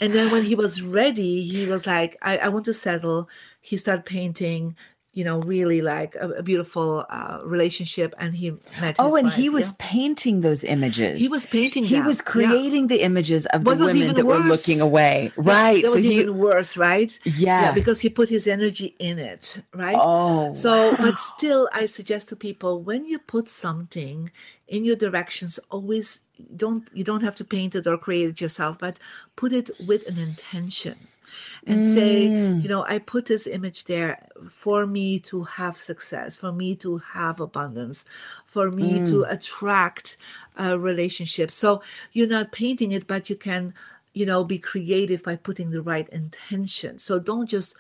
And 0.02 0.16
then 0.16 0.32
when 0.32 0.42
he 0.42 0.56
was 0.56 0.82
ready, 0.82 1.44
he 1.44 1.68
was 1.68 1.86
like, 1.86 2.18
I, 2.24 2.40
I 2.40 2.48
want 2.48 2.66
to 2.66 2.74
settle. 2.74 3.30
He 3.62 3.78
started 3.78 4.06
painting, 4.06 4.76
you 5.14 5.24
know, 5.24 5.40
really 5.42 5.82
like 5.82 6.16
a, 6.16 6.30
a 6.42 6.44
beautiful 6.44 7.06
uh, 7.10 7.38
relationship. 7.46 8.16
And 8.18 8.36
he 8.36 8.52
met 8.82 8.96
Oh, 8.98 9.16
and 9.16 9.28
wife, 9.28 9.36
he 9.36 9.48
was 9.50 9.68
yeah. 9.70 9.76
painting 9.78 10.42
those 10.42 10.64
images. 10.64 11.22
He 11.22 11.28
was 11.30 11.46
painting 11.46 11.84
He 11.84 11.96
them, 11.98 12.06
was 12.06 12.18
yeah. 12.18 12.32
creating 12.32 12.88
the 12.88 13.02
images 13.02 13.46
of 13.48 13.64
What 13.66 13.78
the 13.78 13.86
was 13.86 13.94
women 13.94 14.16
that 14.16 14.26
were 14.26 14.40
looking 14.40 14.82
away. 14.82 15.32
Yeah, 15.38 15.44
right. 15.54 15.84
That 15.84 15.92
was 15.92 16.04
so 16.04 16.10
he, 16.10 16.20
even 16.22 16.38
worse, 16.38 16.76
right? 16.78 17.12
Yeah. 17.24 17.72
because 17.74 18.02
he 18.02 18.10
put 18.10 18.30
his 18.30 18.48
energy 18.48 18.96
in 19.00 19.20
it, 19.20 19.62
right? 19.74 19.98
Oh, 20.00 20.56
So, 20.56 20.96
but 20.98 21.20
still, 21.20 21.70
I 21.74 21.86
suggest 21.86 22.30
to 22.30 22.36
people 22.36 22.82
when 22.82 23.06
you 23.06 23.20
put 23.20 23.50
something 23.50 24.32
in 24.68 24.84
your 24.86 24.96
directions, 24.96 25.60
always 25.70 26.22
don't 26.56 26.90
you 26.94 27.04
don't 27.04 27.22
have 27.22 27.36
to 27.36 27.46
paint 27.46 27.76
it 27.76 27.86
or 27.86 27.98
create 27.98 28.30
it 28.30 28.42
yourself, 28.42 28.80
but 28.80 29.00
put 29.36 29.54
it 29.54 29.70
with 29.88 30.08
an 30.08 30.18
intention. 30.18 30.96
And 31.66 31.84
say, 31.84 32.30
Mm. 32.32 32.64
you 32.64 32.70
know, 32.70 32.84
I 32.88 33.00
put 33.00 33.26
this 33.28 33.48
image 33.48 33.86
there 33.86 34.28
for 34.50 34.86
me 34.86 35.20
to 35.22 35.44
have 35.44 35.82
success, 35.82 36.36
for 36.36 36.52
me 36.52 36.76
to 36.78 36.98
have 36.98 37.40
abundance, 37.40 38.04
for 38.46 38.70
me 38.70 39.00
Mm. 39.00 39.06
to 39.10 39.24
attract 39.24 40.18
a 40.58 40.78
relationship. 40.78 41.52
So 41.52 41.82
you're 42.12 42.28
not 42.28 42.52
painting 42.52 42.92
it, 42.92 43.08
but 43.08 43.30
you 43.30 43.38
can, 43.38 43.74
you 44.14 44.26
know, 44.26 44.44
be 44.44 44.60
creative 44.60 45.24
by 45.24 45.38
putting 45.38 45.72
the 45.72 45.82
right 45.82 46.10
intention. 46.10 47.00
So 47.00 47.18
don't 47.20 47.50
just 47.50 47.76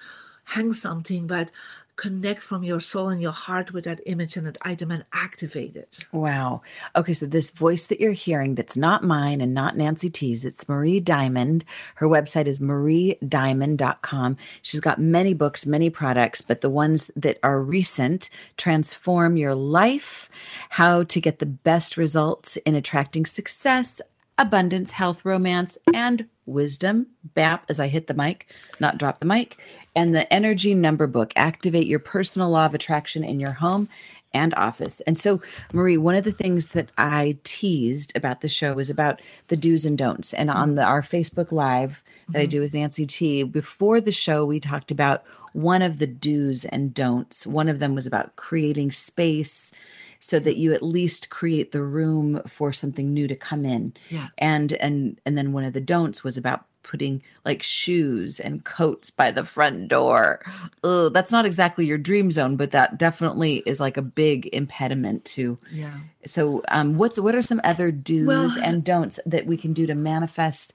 hang 0.45 0.73
something, 0.73 1.27
but 1.27 1.49
connect 1.95 2.41
from 2.41 2.63
your 2.63 2.79
soul 2.79 3.09
and 3.09 3.21
your 3.21 3.31
heart 3.31 3.71
with 3.71 3.83
that 3.83 4.01
image 4.05 4.35
and 4.35 4.47
that 4.47 4.57
item 4.61 4.91
and 4.91 5.05
activate 5.13 5.75
it. 5.75 5.99
Wow. 6.11 6.61
Okay, 6.95 7.13
so 7.13 7.25
this 7.25 7.51
voice 7.51 7.85
that 7.87 7.99
you're 7.99 8.13
hearing 8.13 8.55
that's 8.55 8.75
not 8.75 9.03
mine 9.03 9.41
and 9.41 9.53
not 9.53 9.77
Nancy 9.77 10.09
T's, 10.09 10.43
it's 10.43 10.67
Marie 10.67 10.99
Diamond. 10.99 11.63
Her 11.95 12.07
website 12.07 12.47
is 12.47 12.59
mariediamond.com. 12.59 14.37
She's 14.61 14.79
got 14.79 14.99
many 14.99 15.33
books, 15.33 15.65
many 15.65 15.89
products, 15.89 16.41
but 16.41 16.61
the 16.61 16.69
ones 16.69 17.11
that 17.15 17.37
are 17.43 17.61
recent 17.61 18.29
transform 18.57 19.37
your 19.37 19.55
life, 19.55 20.29
how 20.69 21.03
to 21.03 21.21
get 21.21 21.39
the 21.39 21.45
best 21.45 21.95
results 21.95 22.57
in 22.57 22.75
attracting 22.75 23.25
success, 23.25 24.01
abundance, 24.37 24.91
health, 24.91 25.23
romance, 25.23 25.77
and 25.93 26.27
wisdom. 26.45 27.07
BAP 27.35 27.65
as 27.69 27.79
I 27.79 27.87
hit 27.87 28.07
the 28.07 28.13
mic, 28.13 28.47
not 28.79 28.97
drop 28.97 29.19
the 29.19 29.25
mic. 29.25 29.57
And 29.95 30.13
the 30.13 30.31
energy 30.33 30.73
number 30.73 31.07
book, 31.07 31.33
activate 31.35 31.87
your 31.87 31.99
personal 31.99 32.49
law 32.49 32.65
of 32.65 32.73
attraction 32.73 33.23
in 33.23 33.39
your 33.39 33.53
home 33.53 33.89
and 34.33 34.53
office. 34.55 34.99
And 35.01 35.17
so, 35.17 35.41
Marie, 35.71 35.97
one 35.97 36.15
of 36.15 36.23
the 36.23 36.31
things 36.31 36.69
that 36.69 36.89
I 36.97 37.37
teased 37.43 38.15
about 38.15 38.41
the 38.41 38.49
show 38.49 38.73
was 38.73 38.89
about 38.89 39.21
the 39.47 39.57
do's 39.57 39.85
and 39.85 39.97
don'ts. 39.97 40.33
And 40.33 40.49
on 40.49 40.69
mm-hmm. 40.69 40.75
the, 40.75 40.83
our 40.83 41.01
Facebook 41.01 41.51
Live 41.51 42.03
that 42.29 42.39
I 42.39 42.43
mm-hmm. 42.43 42.49
do 42.49 42.61
with 42.61 42.73
Nancy 42.73 43.05
T, 43.05 43.43
before 43.43 44.01
the 44.01 44.11
show, 44.11 44.45
we 44.45 44.59
talked 44.59 44.89
about 44.89 45.23
one 45.53 45.83
of 45.83 45.99
the 45.99 46.07
do's 46.07 46.65
and 46.65 46.93
don'ts. 46.93 47.45
One 47.45 47.69
of 47.69 47.79
them 47.79 47.93
was 47.93 48.07
about 48.07 48.35
creating 48.35 48.91
space 48.91 49.73
so 50.19 50.39
that 50.39 50.57
you 50.57 50.73
at 50.73 50.81
least 50.81 51.29
create 51.29 51.71
the 51.71 51.83
room 51.83 52.41
for 52.47 52.71
something 52.71 53.13
new 53.13 53.27
to 53.27 53.35
come 53.35 53.65
in. 53.65 53.93
Yeah. 54.09 54.29
And 54.37 54.73
and 54.73 55.19
and 55.25 55.37
then 55.37 55.51
one 55.51 55.65
of 55.65 55.73
the 55.73 55.81
don'ts 55.81 56.23
was 56.23 56.37
about 56.37 56.65
putting 56.84 57.23
like 57.45 57.63
shoes 57.63 58.39
and 58.39 58.63
coats 58.63 59.09
by 59.09 59.31
the 59.31 59.43
front 59.43 59.88
door. 59.88 60.41
Ugh, 60.84 61.11
that's 61.13 61.31
not 61.31 61.45
exactly 61.45 61.86
your 61.86 61.97
dream 61.97 62.29
zone, 62.31 62.55
but 62.57 62.71
that 62.71 62.97
definitely 62.97 63.63
is 63.65 63.79
like 63.79 63.97
a 63.97 64.01
big 64.01 64.47
impediment 64.53 65.25
to. 65.25 65.57
Yeah. 65.71 65.97
So, 66.25 66.61
um, 66.69 66.97
what's 66.97 67.19
what 67.19 67.36
are 67.36 67.41
some 67.41 67.61
other 67.63 67.91
do's 67.91 68.27
Well- 68.27 68.51
and 68.61 68.84
don'ts 68.84 69.19
that 69.25 69.45
we 69.45 69.57
can 69.57 69.73
do 69.73 69.86
to 69.88 69.95
manifest 69.95 70.73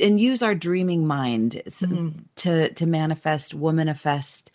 and 0.00 0.20
use 0.20 0.42
our 0.42 0.54
dreaming 0.54 1.06
mind 1.06 1.62
Mm-hmm. 1.66 2.18
to 2.36 2.72
to 2.74 2.86
manifest, 2.86 3.58
womanifest 3.58 4.50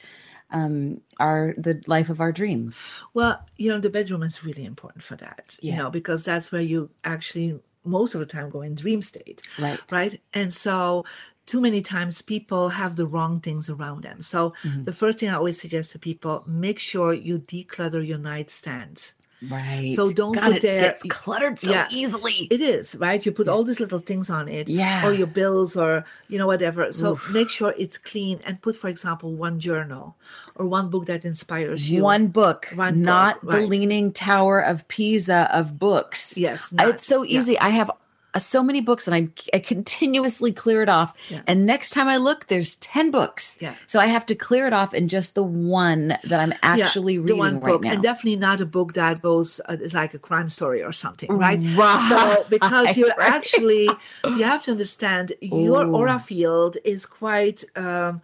um, 0.51 0.99
our 1.19 1.53
the 1.57 1.81
life 1.87 2.09
of 2.09 2.19
our 2.19 2.31
dreams? 2.31 2.97
Well, 3.13 3.39
you 3.57 3.71
know, 3.71 3.79
the 3.79 3.89
bedroom 3.89 4.23
is 4.23 4.43
really 4.43 4.65
important 4.65 5.03
for 5.03 5.15
that, 5.17 5.57
you 5.61 5.71
Yeah. 5.71 5.77
know, 5.83 5.89
because 5.89 6.23
that's 6.25 6.51
where 6.51 6.61
you 6.61 6.89
actually 7.03 7.59
most 7.83 8.13
of 8.13 8.19
the 8.19 8.25
time 8.25 8.49
go 8.49 8.61
in 8.61 8.75
dream 8.75 9.01
state. 9.01 9.41
Right. 9.59 9.79
Right. 9.91 10.21
And 10.33 10.53
so 10.53 11.05
too 11.45 11.61
many 11.61 11.81
times 11.81 12.21
people 12.21 12.69
have 12.69 12.95
the 12.95 13.07
wrong 13.07 13.39
things 13.39 13.69
around 13.69 14.03
them. 14.03 14.21
So 14.21 14.53
mm-hmm. 14.63 14.83
the 14.83 14.93
first 14.93 15.19
thing 15.19 15.29
I 15.29 15.35
always 15.35 15.59
suggest 15.59 15.91
to 15.91 15.99
people, 15.99 16.43
make 16.47 16.79
sure 16.79 17.13
you 17.13 17.39
declutter 17.39 18.05
your 18.05 18.19
nightstand. 18.19 19.13
Right. 19.49 19.93
So 19.95 20.11
don't 20.11 20.33
God, 20.33 20.43
put 20.43 20.55
it 20.57 20.61
there. 20.61 20.81
gets 20.81 21.01
cluttered 21.09 21.57
so 21.57 21.85
easily. 21.89 22.47
It 22.51 22.61
is 22.61 22.95
right. 22.95 23.25
You 23.25 23.31
put 23.31 23.47
all 23.47 23.63
these 23.63 23.79
little 23.79 23.99
things 23.99 24.29
on 24.29 24.47
it, 24.47 24.69
Yeah. 24.69 25.05
or 25.05 25.13
your 25.13 25.25
bills, 25.27 25.75
or 25.75 26.05
you 26.27 26.37
know 26.37 26.45
whatever. 26.45 26.93
So 26.93 27.17
make 27.33 27.49
sure 27.49 27.73
it's 27.77 27.97
clean 27.97 28.39
and 28.45 28.61
put, 28.61 28.75
for 28.75 28.87
example, 28.87 29.33
one 29.33 29.59
journal 29.59 30.15
or 30.55 30.67
one 30.67 30.89
book 30.89 31.07
that 31.07 31.25
inspires 31.25 31.91
you. 31.91 32.03
One 32.03 32.27
book, 32.27 32.67
One 32.75 32.95
book, 32.95 33.03
not 33.03 33.41
the 33.41 33.47
right. 33.61 33.67
Leaning 33.69 34.11
Tower 34.13 34.59
of 34.59 34.87
Pisa 34.87 35.49
of 35.51 35.79
books. 35.79 36.37
Yes, 36.37 36.71
not- 36.71 36.87
it's 36.89 37.05
so 37.05 37.23
yeah. 37.23 37.39
easy. 37.39 37.57
I 37.57 37.69
have 37.69 37.89
uh, 38.33 38.39
so 38.39 38.63
many 38.63 38.81
books, 38.81 39.07
and 39.07 39.15
I, 39.15 39.27
I 39.53 39.59
continuously 39.59 40.51
clear 40.53 40.81
it 40.81 40.89
off. 40.89 41.13
Yeah. 41.29 41.41
And 41.47 41.65
next 41.65 41.89
time 41.91 42.07
I 42.07 42.17
look, 42.17 42.47
there's 42.47 42.75
ten 42.77 43.11
books. 43.11 43.57
Yeah. 43.61 43.73
So 43.87 43.99
I 43.99 44.05
have 44.07 44.25
to 44.27 44.35
clear 44.35 44.67
it 44.67 44.73
off 44.73 44.93
in 44.93 45.07
just 45.07 45.35
the 45.35 45.43
one 45.43 46.07
that 46.23 46.39
I'm 46.39 46.53
actually 46.63 47.17
the 47.17 47.23
reading 47.23 47.37
one 47.37 47.55
right 47.59 47.63
book, 47.73 47.81
now. 47.83 47.91
and 47.93 48.01
definitely 48.03 48.37
not 48.37 48.61
a 48.61 48.65
book 48.65 48.93
that 48.93 49.21
goes 49.21 49.59
uh, 49.67 49.77
is 49.81 49.93
like 49.93 50.13
a 50.13 50.19
crime 50.19 50.49
story 50.49 50.81
or 50.83 50.93
something, 50.93 51.29
right? 51.31 51.59
Right. 51.75 52.09
So 52.09 52.45
because 52.49 52.97
you're 52.97 53.09
Right. 53.17 53.33
actually, 53.33 53.89
you 54.25 54.43
have 54.43 54.63
to 54.63 54.71
understand 54.71 55.33
your 55.41 55.85
Ooh. 55.85 55.95
aura 55.95 56.17
field 56.19 56.77
is 56.83 57.05
quite 57.05 57.63
um 57.75 58.21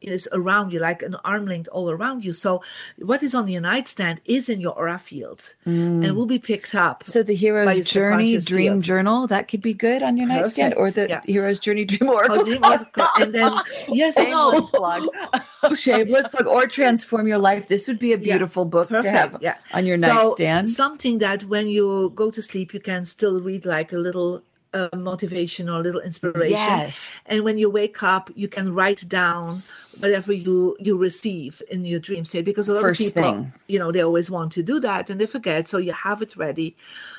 is 0.00 0.28
around 0.32 0.72
you, 0.72 0.80
like 0.80 1.02
an 1.02 1.14
arm 1.24 1.46
length 1.46 1.68
all 1.72 1.90
around 1.90 2.24
you. 2.24 2.32
So 2.32 2.62
what 2.98 3.22
is 3.22 3.34
on 3.34 3.48
your 3.48 3.60
nightstand 3.62 4.20
is 4.24 4.48
in 4.48 4.60
your 4.60 4.72
aura 4.72 4.98
field, 4.98 5.54
and 5.64 6.16
will 6.16 6.26
be 6.26 6.38
picked 6.38 6.74
up. 6.74 7.04
Mm. 7.04 7.08
so 7.08 7.22
the 7.22 7.34
hero's 7.34 7.88
journey 7.90 8.36
dream 8.38 8.72
field. 8.74 8.82
journal 8.84 9.26
that 9.36 9.48
could 9.48 9.62
be 9.62 9.74
good 9.74 10.02
on 10.02 10.16
your 10.16 10.26
nightstand, 10.26 10.74
or 10.74 10.90
the 10.90 11.08
yeah. 11.08 11.20
hero's 11.26 11.58
journey 11.60 11.84
dream 11.84 12.08
oracle. 12.10 12.40
Oh, 12.40 12.44
dream 12.44 12.64
oracle. 12.64 13.08
and 13.20 13.34
then 13.34 13.52
yes. 13.88 14.14
Shameless 14.14 14.70
plug. 14.70 15.02
Shameless 15.76 16.28
plug 16.28 16.46
or 16.46 16.66
transform 16.66 17.26
your 17.28 17.38
life. 17.38 17.68
This 17.68 17.86
would 17.88 17.98
be 17.98 18.12
a 18.12 18.18
beautiful 18.18 18.64
book 18.64 18.88
to 18.88 19.10
have 19.10 19.36
yeah. 19.40 19.56
on 19.74 19.84
your 19.86 19.98
So, 19.98 20.06
nightstand. 20.06 20.68
Something 20.68 21.18
that 21.18 21.44
when 21.44 21.68
you 21.68 22.12
go 22.14 22.30
to 22.30 22.40
sleep, 22.42 22.72
you 22.74 22.80
can 22.80 23.04
still 23.04 23.40
read 23.40 23.66
like 23.66 23.92
a 23.92 23.98
little 23.98 24.42
uh, 24.76 24.88
motivation 24.96 25.68
or 25.68 25.80
a 25.80 25.82
little 25.82 26.00
inspiration. 26.00 26.50
Yes. 26.50 27.20
And 27.26 27.44
when 27.44 27.58
you 27.58 27.70
wake 27.70 28.02
up, 28.02 28.30
you 28.34 28.48
can 28.48 28.74
write 28.74 29.08
down 29.08 29.62
whatever 29.98 30.32
you 30.32 30.76
you 30.78 30.98
receive 30.98 31.62
in 31.70 31.84
your 31.84 31.98
dream 31.98 32.24
state 32.24 32.44
because 32.44 32.68
a 32.68 32.74
lot 32.74 32.82
First 32.82 33.00
of 33.00 33.14
people, 33.14 33.32
thing. 33.32 33.52
you 33.68 33.78
know, 33.78 33.90
they 33.90 34.02
always 34.02 34.30
want 34.30 34.52
to 34.52 34.62
do 34.62 34.78
that 34.80 35.08
and 35.10 35.20
they 35.20 35.26
forget. 35.26 35.68
So 35.68 35.78
you 35.78 35.92
have 35.92 36.20
it 36.22 36.36
ready. 36.36 36.76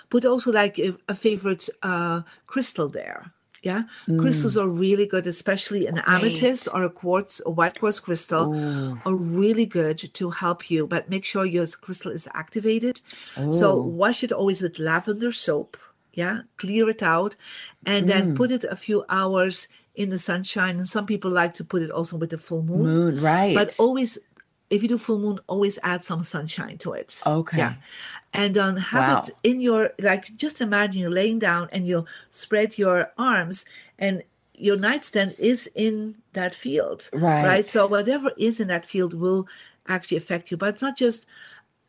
Put 0.10 0.26
also 0.26 0.52
like 0.52 0.80
a, 0.80 0.96
a 1.08 1.16
favorite 1.16 1.70
uh, 1.84 2.22
crystal 2.46 2.88
there. 2.90 3.32
Yeah, 3.64 3.84
crystals 4.06 4.56
are 4.56 4.68
really 4.68 5.08
good, 5.08 5.26
especially 5.28 5.88
an 5.88 5.98
amethyst 6.06 6.70
or 6.74 6.84
a 6.84 6.90
quartz, 6.90 7.42
a 7.46 7.50
white 7.50 7.80
quartz 7.80 8.00
crystal, 8.00 8.54
are 9.04 9.16
really 9.16 9.66
good 9.66 9.98
to 10.14 10.30
help 10.30 10.70
you. 10.70 10.88
But 10.88 11.10
make 11.10 11.26
sure 11.26 11.44
your 11.44 11.68
crystal 11.68 12.12
is 12.12 12.28
activated. 12.34 13.02
So 13.52 13.72
Oh. 13.72 13.82
wash 13.82 14.24
it 14.24 14.32
always 14.32 14.62
with 14.62 14.80
lavender 14.80 15.32
soap. 15.34 15.76
Yeah, 16.14 16.42
clear 16.58 16.90
it 16.90 17.04
out, 17.04 17.36
and 17.86 18.08
then 18.08 18.36
put 18.36 18.52
it 18.52 18.64
a 18.64 18.76
few 18.76 19.04
hours 19.10 19.68
in 19.96 20.10
the 20.10 20.20
sunshine. 20.20 20.78
And 20.78 20.88
some 20.88 21.06
people 21.06 21.32
like 21.32 21.54
to 21.56 21.64
put 21.64 21.82
it 21.82 21.92
also 21.92 22.16
with 22.18 22.30
the 22.30 22.38
full 22.38 22.64
moon. 22.64 22.84
Moon, 22.84 23.22
right. 23.22 23.56
But 23.56 23.76
always, 23.80 24.18
if 24.70 24.82
you 24.84 24.90
do 24.90 24.98
full 24.98 25.20
moon, 25.20 25.40
always 25.48 25.80
add 25.84 26.04
some 26.04 26.24
sunshine 26.24 26.78
to 26.80 26.94
it. 26.94 27.22
Okay. 27.26 27.58
Yeah. 27.58 27.74
And 28.34 28.56
then 28.56 28.78
have 28.78 29.08
Wow. 29.08 29.24
it 29.26 29.30
in 29.44 29.62
your, 29.62 29.92
like, 30.00 30.36
just 30.36 30.60
imagine 30.62 31.02
you're 31.02 31.10
laying 31.10 31.40
down 31.40 31.70
and 31.72 31.88
you 31.88 32.06
spread 32.30 32.78
your 32.78 33.12
arms 33.18 33.66
and 33.98 34.24
your 34.56 34.76
nightstand 34.78 35.36
is 35.38 35.70
in 35.76 36.16
that 36.34 36.54
field. 36.54 37.10
Right. 37.14 37.46
Right. 37.46 37.66
So 37.66 37.88
whatever 37.88 38.32
is 38.38 38.60
in 38.60 38.68
that 38.68 38.86
field 38.86 39.14
will 39.14 39.48
actually 39.88 40.18
affect 40.18 40.52
you. 40.52 40.58
But 40.58 40.70
it's 40.70 40.82
not 40.82 40.98
just 40.98 41.26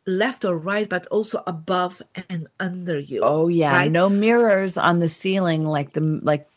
left 0.05 0.45
or 0.45 0.57
right, 0.57 0.87
but 0.87 1.05
also 1.07 1.43
above 1.45 2.01
and 2.29 2.47
under 2.59 2.97
you. 2.99 3.21
Oh 3.23 3.47
yeah, 3.47 3.71
right? 3.73 3.91
no 3.91 4.09
mirrors 4.09 4.77
on 4.77 4.99
the 4.99 5.09
ceiling 5.09 5.65
like 5.65 5.93
the 5.93 6.19
like 6.23 6.47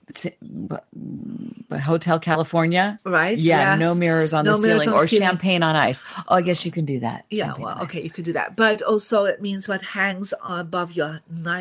Hotel 1.81 2.19
California. 2.19 3.01
Right. 3.05 3.39
Yeah, 3.39 3.73
yes. 3.73 3.81
no 3.81 3.95
mirrors 3.95 4.33
on 4.33 4.45
No 4.45 4.57
the 4.57 4.63
ceiling 4.63 4.89
on 4.89 4.95
or 4.95 5.07
ceiling. 5.07 5.27
champagne 5.27 5.63
on 5.63 5.77
ice. 5.77 6.03
Oh, 6.29 6.37
I 6.37 6.43
guess 6.43 6.65
you 6.65 6.71
can 6.73 6.85
do 6.85 7.01
that. 7.01 7.25
Yeah, 7.31 7.47
Champagne 7.47 7.65
well, 7.65 7.83
okay, 7.83 8.03
you 8.03 8.11
could 8.11 8.25
do 8.25 8.33
that, 8.35 8.57
but 8.57 8.83
also 8.83 9.25
it 9.25 9.41
means 9.41 9.69
what 9.69 9.83
hangs 9.83 10.35
above 10.47 10.93
your 10.93 11.21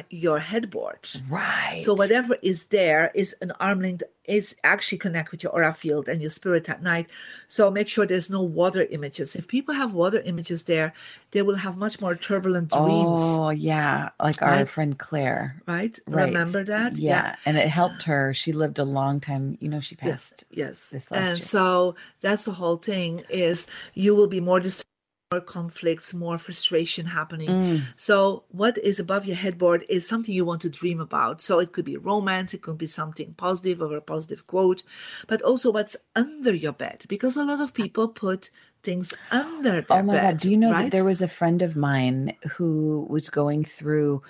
your 0.09 0.39
headboard. 0.39 1.09
Right. 1.29 1.81
So 1.83 1.93
whatever 1.93 2.37
is 2.41 2.65
there 2.65 3.11
is 3.15 3.35
an 3.41 3.51
arm 3.59 3.81
length 3.81 4.03
is 4.25 4.55
actually 4.63 4.97
connect 4.99 5.31
with 5.31 5.41
your 5.43 5.51
aura 5.51 5.73
field 5.73 6.07
and 6.07 6.21
your 6.21 6.29
spirit 6.29 6.69
at 6.69 6.83
night. 6.83 7.07
So 7.47 7.71
make 7.71 7.87
sure 7.87 8.05
there's 8.05 8.29
no 8.29 8.41
water 8.41 8.83
images. 8.91 9.35
If 9.35 9.47
people 9.47 9.73
have 9.73 9.93
water 9.93 10.21
images 10.23 10.63
there, 10.63 10.93
they 11.31 11.41
will 11.41 11.55
have 11.55 11.75
much 11.77 11.99
more 12.01 12.15
turbulent 12.15 12.69
dreams. 12.71 13.19
Oh 13.21 13.49
yeah, 13.49 14.09
like 14.21 14.41
our 14.41 14.51
Right. 14.51 14.69
friend 14.69 14.97
Claire. 14.97 15.61
Right? 15.67 15.97
Right. 16.07 16.27
Remember 16.27 16.63
that? 16.63 16.97
Yeah. 16.97 17.35
and 17.45 17.57
it 17.57 17.67
helped 17.67 18.03
her. 18.03 18.33
She 18.33 18.51
lived 18.53 18.77
a 18.79 18.85
long 18.85 19.19
time. 19.19 19.57
You 19.59 19.69
know, 19.69 19.79
she 19.79 19.97
Yes. 20.01 20.11
passed. 20.11 20.43
Yes. 20.51 20.89
this 20.89 21.09
last 21.09 21.19
and 21.29 21.37
year. 21.39 21.45
so 21.45 21.95
that's 22.21 22.45
the 22.45 22.51
whole 22.53 22.77
thing 22.77 23.23
is 23.29 23.65
you 23.95 24.13
will 24.15 24.27
be 24.27 24.39
more 24.39 24.59
disturbed, 24.59 24.87
more 25.31 25.39
conflicts, 25.39 26.13
more 26.13 26.37
frustration 26.37 27.05
happening. 27.05 27.49
Mm. 27.49 27.81
So 27.95 28.43
what 28.49 28.77
is 28.77 28.99
above 28.99 29.25
your 29.25 29.37
headboard 29.37 29.85
is 29.87 30.05
something 30.05 30.35
you 30.35 30.43
want 30.43 30.61
to 30.63 30.69
dream 30.69 30.99
about. 30.99 31.41
So 31.41 31.59
it 31.59 31.71
could 31.71 31.85
be 31.85 31.95
romance, 31.95 32.53
it 32.53 32.61
could 32.61 32.77
be 32.77 32.87
something 32.87 33.33
positive 33.35 33.81
or 33.81 33.95
a 33.95 34.01
positive 34.01 34.45
quote, 34.45 34.83
but 35.27 35.41
also 35.41 35.71
what's 35.71 35.95
under 36.17 36.53
your 36.53 36.73
bed 36.73 37.05
because 37.07 37.37
a 37.37 37.45
lot 37.45 37.61
of 37.61 37.73
people 37.73 38.09
put 38.09 38.49
things 38.83 39.13
under 39.31 39.71
their 39.71 39.81
bed. 39.83 39.99
Oh 39.99 40.03
my 40.03 40.13
bed. 40.13 40.21
god! 40.21 40.37
Do 40.39 40.51
you 40.51 40.57
know 40.57 40.71
right? 40.71 40.83
that 40.83 40.91
there 40.91 41.05
was 41.05 41.21
a 41.21 41.29
friend 41.29 41.61
of 41.61 41.77
mine 41.77 42.35
who 42.57 43.07
was 43.09 43.29
going 43.29 43.63
through 43.63 44.21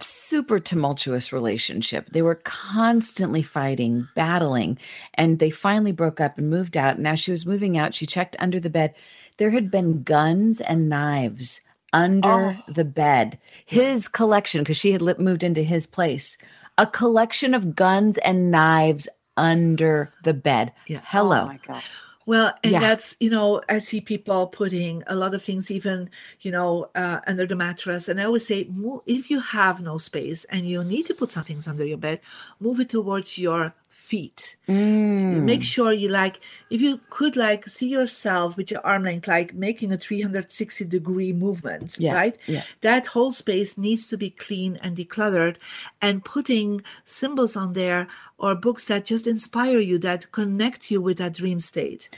super 0.00 0.60
tumultuous 0.60 1.32
relationship. 1.32 2.08
They 2.10 2.22
were 2.22 2.36
constantly 2.36 3.42
fighting, 3.42 4.08
battling, 4.14 4.78
and 5.14 5.40
they 5.40 5.50
finally 5.50 5.92
broke 5.92 6.20
up 6.20 6.38
and 6.38 6.48
moved 6.48 6.76
out. 6.76 6.98
Now 6.98 7.16
she 7.16 7.32
was 7.32 7.44
moving 7.44 7.76
out. 7.76 7.94
She 7.94 8.06
checked 8.06 8.36
under 8.38 8.60
the 8.60 8.70
bed. 8.70 8.94
There 9.38 9.50
had 9.50 9.70
been 9.70 10.02
guns 10.02 10.60
and 10.60 10.88
knives 10.88 11.60
under 11.92 12.28
Oh. 12.28 12.56
the 12.68 12.84
bed. 12.84 13.38
His 13.64 14.08
collection, 14.08 14.60
because 14.62 14.76
she 14.76 14.92
had 14.92 15.00
li- 15.02 15.14
moved 15.18 15.42
into 15.42 15.62
his 15.62 15.86
place, 15.86 16.36
a 16.76 16.86
collection 16.86 17.54
of 17.54 17.74
guns 17.74 18.18
and 18.18 18.50
knives 18.50 19.08
under 19.36 20.12
the 20.22 20.34
bed. 20.34 20.72
Yeah. 20.86 21.00
Hello. 21.04 21.42
Oh 21.44 21.46
my 21.46 21.60
god. 21.66 21.82
Well, 22.26 22.52
and 22.62 22.72
Yeah. 22.72 22.80
that's, 22.80 23.16
you 23.20 23.30
know, 23.30 23.62
I 23.70 23.78
see 23.78 24.02
people 24.02 24.48
putting 24.48 25.02
a 25.06 25.14
lot 25.14 25.32
of 25.32 25.42
things 25.42 25.70
even, 25.70 26.10
you 26.42 26.52
know, 26.52 26.90
uh, 26.94 27.20
under 27.26 27.46
the 27.46 27.56
mattress. 27.56 28.06
And 28.06 28.20
I 28.20 28.24
always 28.24 28.46
say, 28.46 28.64
move, 28.70 29.00
if 29.06 29.30
you 29.30 29.40
have 29.40 29.80
no 29.80 29.96
space 29.96 30.44
and 30.50 30.68
you 30.68 30.84
need 30.84 31.06
to 31.06 31.14
put 31.14 31.32
some 31.32 31.44
things 31.44 31.66
under 31.66 31.86
your 31.86 31.96
bed, 31.96 32.20
move 32.60 32.80
it 32.80 32.90
towards 32.90 33.38
your 33.38 33.72
feet. 33.88 34.56
Mm. 34.68 35.44
Make 35.44 35.62
sure 35.62 35.90
you 35.90 36.08
like, 36.10 36.40
if 36.70 36.80
you 36.80 37.00
could 37.10 37.36
like 37.36 37.66
see 37.66 37.88
yourself 37.88 38.56
with 38.56 38.70
your 38.70 38.84
arm 38.84 39.04
length, 39.04 39.26
like 39.28 39.54
making 39.54 39.92
a 39.92 39.96
360 39.98 40.84
degree 40.84 41.32
movement, 41.32 41.96
Yeah, 41.98 42.14
right? 42.14 42.36
yeah. 42.46 42.62
That 42.82 43.06
whole 43.06 43.32
space 43.32 43.78
needs 43.78 44.08
to 44.08 44.16
be 44.16 44.30
clean 44.30 44.78
and 44.82 44.96
decluttered 44.96 45.56
and 46.02 46.24
putting 46.24 46.82
symbols 47.04 47.56
on 47.56 47.72
there 47.72 48.06
or 48.38 48.54
books 48.54 48.84
that 48.86 49.04
just 49.04 49.26
inspire 49.26 49.78
you, 49.80 49.98
that 49.98 50.30
connect 50.32 50.90
you 50.90 51.00
with 51.00 51.18
that 51.18 51.34
dream 51.34 51.58
state. 51.60 52.08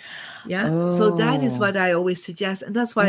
Yeah. 0.46 0.90
So 0.90 1.10
that 1.16 1.42
is 1.42 1.56
Oh. 1.56 1.60
what 1.60 1.76
I 1.76 1.92
always 1.92 2.22
suggest. 2.22 2.62
And 2.62 2.74
that's 2.76 2.94
why 2.96 3.08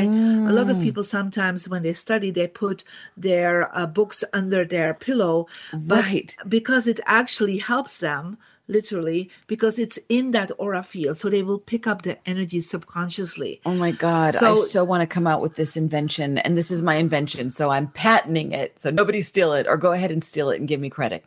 a 0.49 0.51
lot 0.53 0.69
of 0.69 0.77
Mm. 0.77 0.83
people 0.83 1.03
sometimes 1.03 1.67
when 1.67 1.83
they 1.83 1.93
study, 1.93 2.31
they 2.31 2.47
put 2.47 2.83
their 3.17 3.75
uh, 3.77 3.85
books 3.85 4.23
under 4.33 4.63
their 4.65 4.93
pillow. 4.93 5.47
But 5.73 6.03
Right. 6.05 6.35
because 6.47 6.87
it 6.87 6.99
actually 7.05 7.57
helps 7.57 7.99
them 7.99 8.37
literally 8.67 9.29
because 9.47 9.77
it's 9.77 9.99
in 10.07 10.31
that 10.31 10.49
aura 10.57 10.81
field 10.81 11.17
so 11.17 11.27
they 11.31 11.41
will 11.41 11.57
pick 11.57 11.87
up 11.87 12.03
the 12.03 12.17
energy 12.29 12.61
subconsciously 12.61 13.59
Oh 13.65 13.73
my 13.73 13.91
God. 13.91 14.35
I 14.35 14.39
So- 14.39 14.55
so 14.55 14.83
want 14.83 15.01
to 15.01 15.07
come 15.07 15.25
out 15.25 15.41
with 15.41 15.55
this 15.55 15.75
invention. 15.75 16.37
And 16.37 16.55
this 16.57 16.69
is 16.71 16.81
my 16.81 16.95
invention. 16.95 17.49
So 17.49 17.69
I'm 17.71 17.87
patenting 17.87 18.51
it. 18.51 18.79
So 18.79 18.89
nobody 18.91 19.21
steal 19.21 19.53
it 19.53 19.65
or 19.67 19.77
go 19.77 19.91
ahead 19.93 20.11
and 20.11 20.23
steal 20.23 20.49
it 20.51 20.59
and 20.59 20.67
give 20.67 20.79
me 20.79 20.89
credit. 20.89 21.23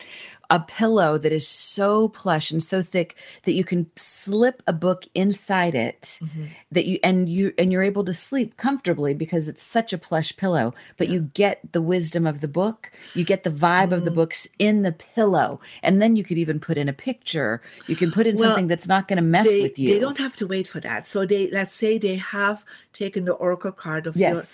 A 0.51 0.61
pillow 0.61 1.19
that 1.19 1.33
is 1.33 1.49
so 1.49 2.09
plush 2.09 2.51
and 2.51 2.63
so 2.63 2.83
thick 2.83 3.17
that 3.45 3.53
you 3.53 3.65
can 3.65 3.91
slip 3.97 4.63
a 4.67 4.73
book 4.73 5.07
inside 5.15 5.75
it 5.75 6.21
that 6.71 6.87
you 6.87 6.99
and 7.03 7.29
you 7.29 7.53
and 7.59 7.73
you're 7.73 7.83
able 7.83 8.05
to 8.05 8.13
sleep 8.13 8.57
comfortably 8.57 9.15
because 9.15 9.49
it's 9.49 9.63
such 9.63 9.93
a 9.93 9.99
plush 9.99 10.37
pillow. 10.37 10.75
But 10.97 11.09
you 11.09 11.21
get 11.35 11.61
the 11.73 11.83
wisdom 11.83 12.27
of 12.27 12.41
the 12.41 12.49
book, 12.49 12.91
you 13.15 13.25
get 13.25 13.45
the 13.45 13.51
vibe 13.51 13.93
of 13.93 14.05
the 14.05 14.11
books 14.11 14.49
in 14.59 14.83
the 14.83 14.93
pillow. 14.93 15.61
And 15.83 16.01
then 16.01 16.17
you 16.17 16.25
could 16.25 16.39
even 16.39 16.61
put 16.61 16.77
in 16.79 16.89
a 16.89 16.93
picture. 16.93 17.63
You 17.87 17.97
can 17.97 18.11
put 18.11 18.27
in 18.27 18.35
Well, 18.37 18.45
something 18.45 18.69
that's 18.69 18.89
not 18.89 19.09
going 19.09 19.17
to 19.17 19.23
mess 19.23 19.49
they, 19.49 19.61
with 19.63 19.79
you. 19.79 19.89
they 19.89 19.99
don't 19.99 20.19
have 20.19 20.37
to 20.37 20.47
wait 20.47 20.67
for 20.67 20.81
that 20.81 21.07
so 21.07 21.25
they 21.27 21.51
let's 21.51 21.73
say 21.73 21.99
they 21.99 22.17
have 22.17 22.65
taken 22.93 23.25
the 23.25 23.33
oracle 23.33 23.73
card 23.73 24.07
of 24.07 24.17
Yes. 24.17 24.35
your 24.35 24.45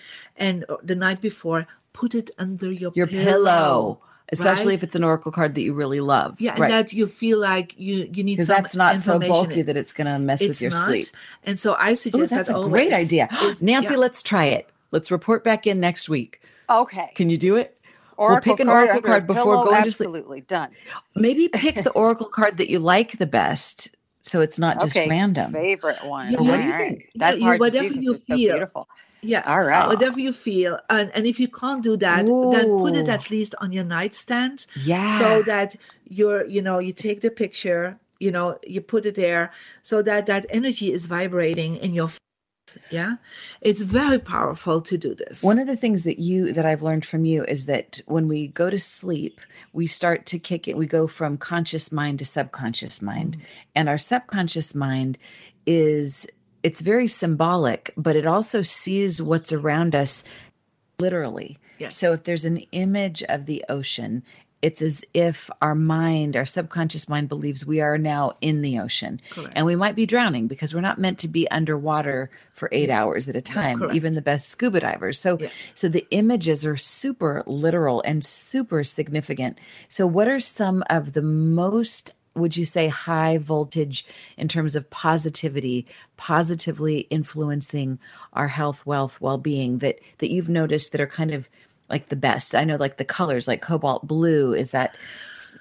and 0.47 0.65
uh, 0.69 0.77
the 0.83 0.95
night 0.95 1.21
before 1.21 1.67
put 1.93 2.15
it 2.15 2.31
under 2.37 2.71
your 2.71 2.91
your 2.95 3.07
pillow, 3.07 3.99
especially 4.31 4.67
right? 4.67 4.73
if 4.75 4.83
it's 4.83 4.95
an 4.95 5.03
oracle 5.03 5.31
card 5.31 5.55
that 5.55 5.61
you 5.61 5.73
really 5.73 5.99
love. 5.99 6.39
yeah 6.39 6.51
and 6.51 6.59
right? 6.61 6.69
that 6.71 6.93
you 6.93 7.07
feel 7.07 7.39
like 7.39 7.73
you 7.77 8.09
you 8.13 8.23
need 8.23 8.35
Because 8.35 8.47
some 8.47 8.63
that's 8.63 8.75
not 8.75 8.99
so 8.99 9.19
bulky 9.19 9.61
that 9.61 9.77
it's 9.77 9.93
going 9.93 10.07
to 10.07 10.19
mess 10.19 10.41
with 10.41 10.61
your 10.61 10.71
not. 10.71 10.85
sleep. 10.85 11.07
and 11.43 11.59
so 11.59 11.73
i 11.73 11.91
Ooh, 11.91 11.95
suggest 11.95 12.31
that's 12.33 12.49
that 12.49 12.57
a 12.59 12.67
great 12.69 12.93
idea. 12.93 13.27
Nancy, 13.61 13.93
yeah. 13.93 13.99
let's 13.99 14.23
try 14.23 14.45
it. 14.45 14.69
Let's 14.91 15.11
report 15.11 15.43
back 15.43 15.65
in 15.67 15.79
next 15.79 16.09
week. 16.09 16.41
Okay. 16.69 17.11
Can 17.15 17.29
you 17.29 17.37
do 17.37 17.55
it? 17.55 17.77
Oracle 18.17 18.51
we'll 18.51 18.57
pick 18.57 18.59
an 18.61 18.69
oracle 18.69 18.97
under 18.97 19.07
a 19.07 19.09
card 19.11 19.27
before 19.27 19.43
pillow, 19.43 19.65
going 19.65 19.83
to 19.83 19.91
sleep. 19.91 20.07
Absolutely 20.07 20.41
done. 20.41 20.69
Maybe 21.15 21.47
pick 21.47 21.83
the 21.83 21.89
oracle 22.03 22.27
card 22.27 22.57
that 22.57 22.69
you 22.69 22.77
like 22.79 23.17
the 23.17 23.25
best, 23.25 23.95
so 24.23 24.41
it's 24.41 24.59
not 24.59 24.79
just 24.81 24.95
okay. 24.95 25.09
random. 25.09 25.51
Favorite 25.51 26.03
one. 26.05 26.31
Yeah, 26.31 26.41
what 26.41 26.57
do 26.57 26.63
you 26.63 26.71
right. 26.71 26.77
think? 26.77 27.11
That's 27.15 27.39
Yeah, 27.39 27.45
hard 27.45 27.57
to 27.57 27.61
whatever 27.61 27.89
do 27.89 27.93
'cause 27.95 28.03
you 28.03 28.11
it's 28.13 28.27
so 28.27 28.35
feel. 28.35 28.53
beautiful. 28.53 28.87
Yeah. 29.21 29.43
All 29.45 29.63
right. 29.63 29.87
Whatever 29.87 30.19
you 30.19 30.33
feel. 30.33 30.79
And, 30.89 31.11
and 31.13 31.27
if 31.27 31.39
you 31.39 31.47
can't 31.47 31.83
do 31.83 31.95
that, 31.97 32.25
then 32.25 32.77
put 32.79 32.95
it 32.95 33.07
at 33.07 33.29
least 33.29 33.53
on 33.59 33.71
your 33.71 33.83
nightstand. 33.83 34.65
Yeah. 34.83 35.19
So 35.19 35.43
that 35.43 35.75
you're, 36.07 36.45
you 36.47 36.61
know, 36.61 36.79
you 36.79 36.91
take 36.93 37.21
the 37.21 37.29
picture, 37.29 37.99
you 38.19 38.31
know, 38.31 38.57
you 38.65 38.81
put 38.81 39.05
it 39.05 39.15
there 39.15 39.51
so 39.83 40.01
that 40.01 40.25
that 40.25 40.45
energy 40.49 40.91
is 40.91 41.05
vibrating 41.05 41.75
in 41.77 41.93
your 41.93 42.07
face. 42.09 42.17
Yeah. 42.89 43.15
It's 43.61 43.81
very 43.81 44.19
powerful 44.19 44.81
to 44.81 44.97
do 44.97 45.15
this. 45.15 45.43
One 45.43 45.59
of 45.59 45.67
the 45.67 45.75
things 45.75 46.03
that 46.03 46.19
you 46.19 46.53
that 46.53 46.65
I've 46.65 46.83
learned 46.83 47.05
from 47.05 47.25
you 47.25 47.43
is 47.45 47.65
that 47.65 48.01
when 48.05 48.27
we 48.27 48.47
go 48.47 48.69
to 48.69 48.79
sleep, 48.79 49.41
we 49.73 49.87
start 49.87 50.25
to 50.27 50.39
kick 50.39 50.67
it. 50.67 50.77
We 50.77 50.87
go 50.87 51.07
from 51.07 51.37
conscious 51.37 51.91
mind 51.91 52.19
to 52.19 52.25
subconscious 52.25 53.01
mind, 53.01 53.37
mm-hmm. 53.37 53.45
and 53.75 53.89
our 53.89 53.97
subconscious 53.97 54.75
mind 54.75 55.17
is 55.65 56.27
it's 56.63 56.81
very 56.81 57.07
symbolic, 57.07 57.93
but 57.97 58.15
it 58.15 58.25
also 58.25 58.61
sees 58.61 59.21
what's 59.21 59.51
around 59.51 59.95
us 59.95 60.23
literally. 60.99 61.57
Yes. 61.79 61.97
So 61.97 62.13
if 62.13 62.23
there's 62.23 62.45
an 62.45 62.57
image 62.71 63.23
of 63.23 63.47
the 63.47 63.65
ocean, 63.67 64.23
it's 64.61 64.81
as 64.81 65.03
if 65.13 65.49
our 65.61 65.73
mind, 65.75 66.35
our 66.35 66.45
subconscious 66.45 67.09
mind, 67.09 67.29
believes 67.29 67.65
we 67.65 67.81
are 67.81 67.97
now 67.97 68.33
in 68.41 68.61
the 68.61 68.79
ocean. 68.79 69.19
Correct. 69.31 69.53
And 69.55 69.65
we 69.65 69.75
might 69.75 69.95
be 69.95 70.05
drowning 70.05 70.47
because 70.47 70.73
we're 70.73 70.81
not 70.81 70.99
meant 70.99 71.19
to 71.19 71.27
be 71.27 71.49
underwater 71.49 72.29
for 72.53 72.69
eight 72.71 72.89
hours 72.89 73.27
at 73.27 73.35
a 73.35 73.41
time, 73.41 73.79
correct. 73.79 73.95
even 73.95 74.13
the 74.13 74.21
best 74.21 74.49
scuba 74.49 74.79
divers. 74.79 75.19
So 75.19 75.37
Yeah. 75.39 75.49
so 75.73 75.89
the 75.89 76.05
images 76.11 76.65
are 76.65 76.77
super 76.77 77.43
literal 77.47 78.01
and 78.05 78.23
super 78.23 78.83
significant. 78.83 79.57
So 79.89 80.05
what 80.05 80.27
are 80.27 80.39
some 80.39 80.83
of 80.89 81.13
the 81.13 81.21
most 81.23 82.13
would 82.33 82.55
you 82.55 82.63
say 82.63 82.87
high 82.87 83.37
voltage 83.37 84.05
in 84.37 84.47
terms 84.47 84.73
of 84.77 84.89
positivity 84.89 85.85
positively 86.15 86.99
influencing 87.09 87.99
our 88.31 88.47
health 88.47 88.85
wealth 88.85 89.19
well-being 89.19 89.79
that 89.79 89.99
that 90.19 90.31
you've 90.31 90.47
noticed 90.47 90.91
that 90.93 91.01
are 91.01 91.07
kind 91.07 91.31
of 91.33 91.49
like 91.91 92.09
the 92.09 92.15
best. 92.15 92.55
I 92.55 92.63
know 92.63 92.77
like 92.77 92.97
the 92.97 93.05
colors 93.05 93.47
like 93.47 93.61
cobalt 93.61 94.07
blue 94.07 94.53
is 94.53 94.71
that 94.71 94.95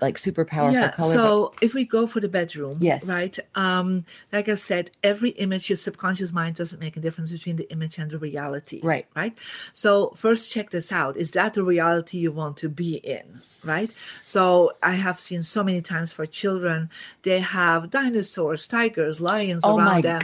like 0.01 0.19
super 0.19 0.45
powerful 0.45 0.75
yeah. 0.81 0.91
color 0.93 1.09
but- 1.09 1.15
So 1.15 1.53
if 1.61 1.75
we 1.75 1.85
go 1.85 2.07
for 2.07 2.21
the 2.21 2.29
bedroom, 2.29 2.79
Yes. 2.81 3.09
right? 3.09 3.39
Um, 3.55 4.05
like 4.33 4.49
I 4.49 4.55
said, 4.57 4.91
every 5.03 5.31
image, 5.31 5.69
your 5.71 5.77
subconscious 5.77 6.33
mind 6.33 6.57
doesn't 6.57 6.81
make 6.81 6.97
a 6.97 7.01
difference 7.01 7.31
between 7.33 7.57
the 7.57 7.71
image 7.71 7.99
and 7.99 8.11
the 8.11 8.19
reality. 8.19 8.81
Right. 8.83 9.07
Right. 9.15 9.35
So 9.73 10.13
first 10.17 10.51
check 10.53 10.71
this 10.71 10.91
out. 10.93 11.17
Is 11.17 11.31
that 11.33 11.55
the 11.55 11.63
reality 11.63 12.19
you 12.19 12.33
want 12.33 12.57
to 12.59 12.69
be 12.69 12.97
in? 12.97 13.41
Right. 13.65 13.95
So 14.25 14.73
I 14.83 14.95
have 14.95 15.19
seen 15.19 15.43
so 15.43 15.63
many 15.63 15.83
times 15.83 16.13
for 16.13 16.25
children, 16.25 16.89
they 17.23 17.41
have 17.41 17.91
dinosaurs, 17.91 18.67
tigers, 18.67 19.21
lions 19.21 19.63
Oh 19.65 19.77
around 19.77 19.85
my 19.87 20.01
them. 20.01 20.21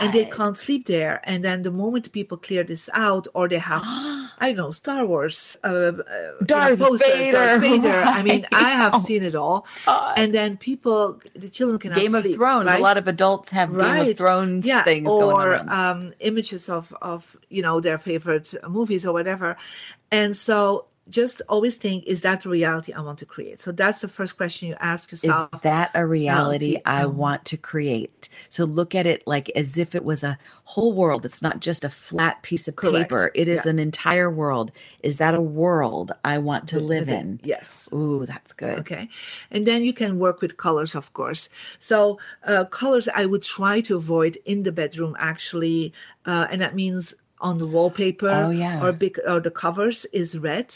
And 0.00 0.12
they 0.12 0.24
can't 0.24 0.56
sleep 0.56 0.86
there. 0.86 1.20
And 1.24 1.44
then 1.44 1.62
the 1.62 1.70
moment 1.70 2.10
people 2.12 2.36
clear 2.36 2.64
this 2.64 2.90
out, 2.92 3.28
or 3.32 3.48
they 3.48 3.58
have, 3.58 3.82
I 4.42 4.46
don't 4.52 4.56
know, 4.56 4.70
Star 4.72 5.06
Wars 5.06 5.56
uh, 5.62 5.68
uh, 5.68 5.92
Darth 6.44 6.80
posters, 6.80 7.12
Vader. 7.12 7.32
Darth 7.38 7.60
Vader. 7.68 8.02
I 8.18 8.22
mean, 8.22 8.46
I 8.52 8.70
have 8.70 8.94
Oh, 8.94 8.98
seen 8.98 9.19
it 9.22 9.34
all. 9.34 9.66
And 9.86 10.34
then 10.34 10.56
people, 10.56 11.20
the 11.34 11.48
children 11.48 11.78
can 11.78 11.92
Game 11.94 12.14
of 12.14 12.22
sleep, 12.22 12.36
Thrones. 12.36 12.66
right? 12.66 12.78
A 12.78 12.82
lot 12.82 12.96
of 12.98 13.06
adults 13.08 13.50
have 13.50 13.70
Game 13.76 14.08
of 14.08 14.16
Thrones 14.18 14.66
yeah, 14.66 14.84
things 14.84 15.08
or 15.08 15.20
going 15.20 15.68
on. 15.68 15.72
um, 15.72 16.12
images 16.20 16.68
of 16.68 16.94
of 17.00 17.36
you 17.48 17.62
know 17.62 17.80
their 17.80 17.98
favorite 17.98 18.54
movies 18.68 19.06
or 19.06 19.12
whatever, 19.12 19.56
and 20.10 20.36
so 20.36 20.86
just 21.10 21.42
always 21.48 21.76
think: 21.76 22.04
Is 22.06 22.22
that 22.22 22.42
the 22.42 22.48
reality 22.50 22.92
I 22.92 23.00
want 23.00 23.18
to 23.20 23.26
create? 23.26 23.60
So 23.60 23.72
that's 23.72 24.00
the 24.02 24.08
first 24.08 24.36
question 24.36 24.68
you 24.68 24.76
ask 24.80 25.10
yourself 25.12 25.50
Is 25.54 25.60
that 25.62 25.90
a 25.94 26.06
reality 26.06 26.30
reality, 26.68 26.82
I 26.84 27.02
um, 27.04 27.16
want 27.16 27.44
to 27.46 27.56
create? 27.56 28.28
So 28.50 28.64
look 28.64 28.94
at 28.94 29.06
it 29.06 29.26
like 29.26 29.50
as 29.56 29.78
if 29.78 29.94
it 29.94 30.04
was 30.04 30.22
a 30.22 30.38
whole 30.64 30.92
world. 30.92 31.24
It's 31.24 31.42
not 31.42 31.60
just 31.60 31.84
a 31.84 31.90
flat 31.90 32.42
piece 32.42 32.68
of 32.68 32.76
Correct. 32.76 33.10
paper. 33.10 33.30
It 33.34 33.48
is 33.48 33.64
Yeah. 33.64 33.70
an 33.72 33.78
entire 33.78 34.30
world. 34.30 34.72
Is 35.02 35.18
that 35.18 35.34
a 35.34 35.40
world 35.40 36.12
I 36.24 36.38
want 36.38 36.68
to 36.68 36.80
live 36.80 37.08
Live 37.08 37.20
in? 37.20 37.40
Yes. 37.44 37.88
Ooh, 37.92 38.26
that's 38.26 38.52
good. 38.52 38.78
Okay. 38.80 39.08
And 39.50 39.64
then 39.64 39.82
you 39.84 39.92
can 39.92 40.18
work 40.18 40.40
with 40.40 40.56
colors, 40.56 40.94
of 40.94 41.12
course. 41.12 41.48
So, 41.78 42.18
uh, 42.46 42.64
colors 42.66 43.08
I 43.08 43.26
would 43.26 43.42
try 43.42 43.80
to 43.82 43.96
avoid 43.96 44.38
in 44.44 44.62
the 44.62 44.72
bedroom 44.72 45.16
actually, 45.18 45.92
uh, 46.26 46.46
and 46.50 46.60
that 46.60 46.74
means 46.74 47.14
on 47.40 47.58
the 47.58 47.66
wallpaper 47.66 48.28
Oh, 48.30 48.50
yeah. 48.50 48.84
or 48.84 48.92
big 48.92 49.18
or 49.26 49.40
the 49.40 49.50
covers 49.50 50.04
is 50.12 50.36
red. 50.38 50.74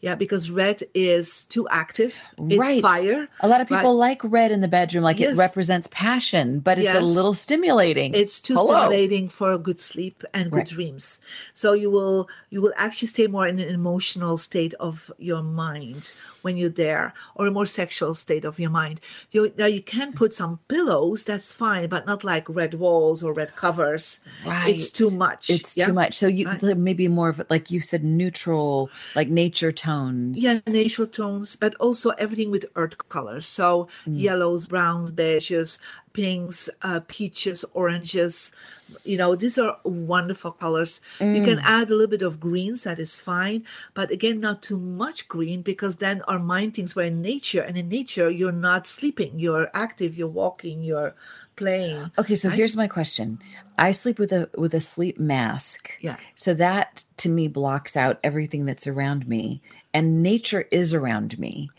Yeah, 0.00 0.14
because 0.14 0.50
red 0.50 0.82
is 0.94 1.44
too 1.44 1.66
active. 1.70 2.14
It's 2.38 2.58
right. 2.58 2.82
fire. 2.82 3.26
A 3.40 3.48
lot 3.48 3.60
of 3.62 3.70
right? 3.70 3.78
people 3.80 3.96
like 3.96 4.20
red 4.22 4.52
in 4.52 4.60
the 4.60 4.68
bedroom, 4.68 5.02
like 5.02 5.18
it 5.18 5.34
represents 5.36 5.88
passion, 5.90 6.60
but 6.60 6.78
it's 6.78 6.94
a 6.94 7.00
little 7.00 7.32
stimulating. 7.34 8.12
it's 8.14 8.38
too 8.38 8.54
Hello. 8.54 8.76
stimulating 8.76 9.28
for 9.30 9.52
a 9.52 9.58
good 9.58 9.80
sleep 9.80 10.22
and 10.34 10.50
good 10.50 10.58
Right. 10.58 10.66
dreams 10.76 11.20
so 11.54 11.72
you 11.72 11.90
will 11.90 12.28
you 12.50 12.60
will 12.62 12.72
actually 12.76 13.08
stay 13.08 13.26
more 13.26 13.46
in 13.46 13.58
an 13.58 13.68
emotional 13.80 14.36
state 14.36 14.74
of 14.78 15.10
your 15.18 15.42
mind 15.42 16.12
when 16.42 16.56
you're 16.58 16.68
there 16.86 17.14
or 17.34 17.46
a 17.46 17.50
more 17.50 17.66
sexual 17.66 18.12
state 18.14 18.44
of 18.44 18.58
your 18.58 18.70
mind 18.70 19.00
you 19.32 19.52
now 19.56 19.66
you 19.76 19.82
can 19.82 20.12
put 20.12 20.34
some 20.34 20.58
pillows 20.68 21.24
that's 21.24 21.50
fine 21.52 21.88
but 21.88 22.06
not 22.06 22.22
like 22.24 22.44
red 22.48 22.74
walls 22.74 23.22
or 23.24 23.32
red 23.32 23.56
covers 23.56 24.20
Right. 24.44 24.74
it's 24.74 24.90
too 24.90 25.10
much 25.10 25.48
It's 25.48 25.76
yeah? 25.76 25.86
too 25.86 25.92
much. 25.94 26.03
So 26.12 26.26
you 26.26 26.46
Right. 26.48 26.76
maybe 26.76 27.08
more 27.08 27.28
of 27.28 27.40
like 27.48 27.70
you 27.70 27.80
said, 27.80 28.04
neutral, 28.04 28.90
like 29.14 29.28
nature 29.28 29.72
tones. 29.72 30.42
Yeah, 30.42 30.58
natural 30.66 31.06
tones, 31.06 31.56
but 31.56 31.74
also 31.76 32.10
everything 32.18 32.50
with 32.50 32.66
earth 32.74 32.98
colors. 33.08 33.46
So 33.46 33.88
Mm. 34.06 34.18
yellows, 34.20 34.66
browns, 34.66 35.12
beiges, 35.12 35.78
pinks, 36.12 36.68
uh, 36.82 37.00
peaches, 37.06 37.64
oranges. 37.72 38.52
You 39.04 39.16
know, 39.16 39.34
these 39.34 39.58
are 39.58 39.78
wonderful 39.84 40.52
colors. 40.52 41.00
You 41.20 41.40
can 41.42 41.58
Mm. 41.58 41.62
add 41.64 41.88
a 41.90 41.94
little 41.94 42.06
bit 42.10 42.22
of 42.22 42.38
greens, 42.40 42.84
that 42.84 42.98
is 42.98 43.18
fine. 43.18 43.64
But 43.94 44.10
again, 44.10 44.40
not 44.40 44.62
too 44.62 44.78
much 44.78 45.26
green 45.28 45.62
because 45.62 45.96
then 45.96 46.22
our 46.28 46.38
mind 46.38 46.74
thinks 46.74 46.94
we're 46.94 47.06
in 47.06 47.22
nature. 47.22 47.62
And 47.62 47.76
in 47.78 47.88
nature, 47.88 48.30
you're 48.30 48.52
not 48.52 48.86
sleeping, 48.86 49.38
you're 49.38 49.70
active, 49.74 50.16
you're 50.16 50.28
walking, 50.28 50.82
you're 50.82 51.14
playing. 51.56 52.10
Okay, 52.18 52.34
so 52.34 52.48
right? 52.48 52.56
here's 52.56 52.76
my 52.76 52.88
question. 52.88 53.38
I 53.78 53.92
sleep 53.92 54.18
with 54.18 54.32
a 54.32 54.48
with 54.56 54.74
a 54.74 54.80
sleep 54.80 55.18
mask. 55.18 55.96
Yeah. 56.00 56.16
So 56.34 56.54
that 56.54 57.04
to 57.18 57.28
me 57.28 57.48
blocks 57.48 57.96
out 57.96 58.20
everything 58.22 58.66
that's 58.66 58.86
around 58.86 59.26
me 59.26 59.62
and 59.92 60.22
nature 60.22 60.66
is 60.70 60.94
around 60.94 61.38
me. 61.38 61.70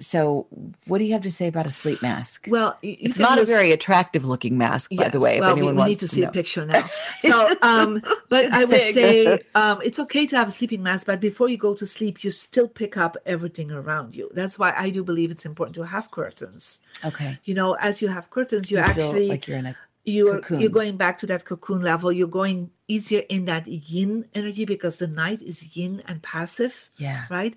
So 0.00 0.46
what 0.86 0.98
do 0.98 1.04
you 1.04 1.12
have 1.12 1.22
to 1.22 1.30
say 1.30 1.46
about 1.46 1.66
a 1.66 1.70
sleep 1.70 2.00
mask? 2.02 2.46
Well, 2.48 2.76
it's 2.82 3.18
not 3.18 3.38
a 3.38 3.44
very 3.44 3.70
attractive 3.70 4.24
looking 4.24 4.56
mask, 4.56 4.90
by 4.94 5.08
the 5.10 5.20
way, 5.20 5.36
if 5.36 5.40
well, 5.42 5.54
we- 5.54 5.60
anyone 5.60 5.74
we, 5.74 5.78
wants 5.80 5.90
need 5.90 6.00
to, 6.00 6.08
see 6.08 6.20
know. 6.22 6.28
a 6.28 6.32
picture 6.32 6.64
now. 6.66 6.88
So, 7.20 7.54
um, 7.62 8.02
but 8.28 8.50
I 8.52 8.64
would 8.64 8.94
say 8.94 9.40
um, 9.54 9.80
it's 9.84 9.98
okay 9.98 10.26
to 10.26 10.36
have 10.36 10.48
a 10.48 10.50
sleeping 10.50 10.82
mask, 10.82 11.06
but 11.06 11.20
before 11.20 11.48
you 11.48 11.58
go 11.58 11.74
to 11.74 11.86
sleep, 11.86 12.24
you 12.24 12.30
still 12.30 12.66
pick 12.66 12.96
up 12.96 13.16
everything 13.26 13.70
around 13.70 14.14
you. 14.16 14.30
That's 14.32 14.58
why 14.58 14.72
I 14.76 14.88
do 14.90 15.04
believe 15.04 15.30
it's 15.30 15.44
important 15.44 15.74
to 15.76 15.82
have 15.82 16.10
curtains. 16.10 16.80
Okay. 17.04 17.38
You 17.44 17.54
know, 17.54 17.74
as 17.74 18.00
you 18.00 18.08
have 18.08 18.30
curtains, 18.30 18.70
you, 18.70 18.78
You 18.78 18.84
actually 18.84 19.28
like 19.28 19.46
you're 19.46 19.58
in 19.58 19.66
a 19.66 19.76
you're 20.10 20.40
cocoon. 20.40 20.60
you're 20.60 20.70
going 20.80 20.96
back 20.96 21.18
to 21.18 21.26
that 21.26 21.44
cocoon 21.44 21.80
level. 21.82 22.10
You're 22.12 22.28
going 22.42 22.70
easier 22.88 23.22
in 23.28 23.44
that 23.44 23.66
yin 23.68 24.26
energy 24.34 24.64
because 24.64 24.96
the 24.98 25.06
night 25.06 25.40
is 25.42 25.76
yin 25.76 26.02
and 26.08 26.20
passive 26.22 26.90
Yeah. 26.96 27.22
right 27.30 27.54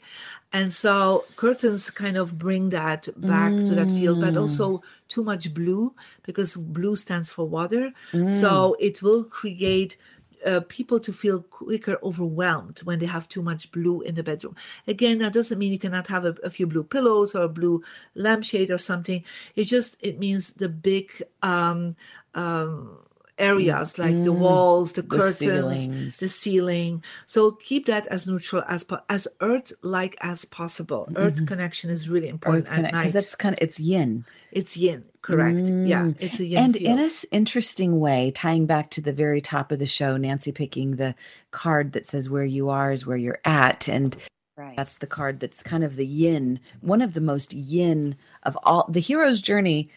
and 0.52 0.72
so 0.72 1.24
curtains 1.36 1.90
kind 1.90 2.18
of 2.18 2.38
bring 2.38 2.70
that 2.70 3.10
back 3.18 3.52
to 3.68 3.74
that 3.74 3.90
field 3.98 4.20
but 4.22 4.36
Mm. 4.36 4.42
also 4.42 4.84
too 5.14 5.24
much 5.24 5.52
blue 5.54 5.96
because 6.22 6.56
blue 6.56 6.96
stands 6.96 7.30
for 7.32 7.46
water 7.58 7.94
Mm. 8.14 8.32
so 8.42 8.76
it 8.80 9.02
will 9.02 9.24
create 9.24 9.98
uh, 10.46 10.60
people 10.68 11.00
to 11.00 11.12
feel 11.14 11.42
quicker 11.42 11.98
overwhelmed 12.04 12.78
when 12.84 13.00
they 13.00 13.06
have 13.08 13.26
too 13.30 13.42
much 13.42 13.72
blue 13.72 14.02
in 14.02 14.14
the 14.16 14.24
bedroom. 14.24 14.54
Again, 14.86 15.20
that 15.20 15.32
doesn't 15.32 15.58
mean 15.58 15.72
you 15.72 15.80
cannot 15.80 16.08
have 16.08 16.26
a, 16.26 16.36
a 16.44 16.50
few 16.50 16.68
blue 16.68 16.84
pillows 16.84 17.34
or 17.34 17.44
a 17.44 17.48
blue 17.48 17.82
lampshade 18.14 18.70
or 18.70 18.78
something. 18.78 19.24
It 19.56 19.64
just 19.76 19.96
it 20.02 20.20
means 20.20 20.52
the 20.52 20.68
big 20.68 21.06
um, 21.42 21.96
um, 22.36 22.98
areas 23.40 23.98
like 23.98 24.12
the 24.24 24.32
Mm. 24.34 24.38
walls, 24.40 24.94
the 24.94 25.02
The 25.02 25.08
curtains, 25.18 25.38
ceilings. 25.38 26.18
the 26.18 26.30
ceiling. 26.30 27.04
So 27.26 27.52
keep 27.52 27.88
that 27.88 28.06
as 28.08 28.28
neutral 28.28 28.64
as 28.68 28.84
po- 28.84 29.02
as 29.10 29.28
earth 29.42 29.74
like 29.82 30.16
as 30.22 30.46
possible. 30.46 31.10
Earth 31.16 31.46
connection 31.48 31.90
is 31.90 32.10
really 32.10 32.28
important 32.28 32.66
Mm-hmm. 32.68 32.74
Earth 32.74 32.86
at 32.86 32.92
because 32.92 33.06
night. 33.06 33.14
that's 33.14 33.36
kind 33.36 33.54
of 33.56 33.60
it's 33.62 33.80
yin. 33.80 34.26
It's 34.52 34.78
yin, 34.78 35.06
correct? 35.24 35.58
Yeah, 35.58 36.04
Mm. 36.04 36.16
it's 36.20 36.40
a 36.40 36.46
yin 36.46 36.64
and 36.64 36.74
field. 36.76 36.86
in 36.92 37.00
a 37.00 37.06
s- 37.06 37.26
interesting 37.32 38.00
way, 38.00 38.30
tying 38.30 38.68
back 38.68 38.92
to 38.92 39.02
the 39.02 39.14
very 39.14 39.42
top 39.42 39.72
of 39.72 39.80
the 39.80 39.88
show, 39.88 40.16
Nancy 40.16 40.52
picking 40.52 40.98
the 40.98 41.16
card 41.50 41.94
that 41.94 42.06
says 42.06 42.30
where 42.30 42.46
you 42.46 42.70
are 42.70 42.92
is 42.92 43.06
where 43.08 43.18
you're 43.18 43.40
at. 43.46 43.90
And 43.90 44.16
Right. 44.56 44.76
that's 44.78 44.98
the 44.98 45.08
card 45.08 45.40
that's 45.40 45.64
kind 45.64 45.84
of 45.84 45.96
the 45.96 46.06
yin, 46.06 46.60
one 46.82 47.02
of 47.02 47.16
the 47.16 47.22
most 47.22 47.52
yin 47.56 48.16
of 48.44 48.56
all. 48.62 48.86
The 48.92 49.00
hero's 49.00 49.42
journey 49.42 49.90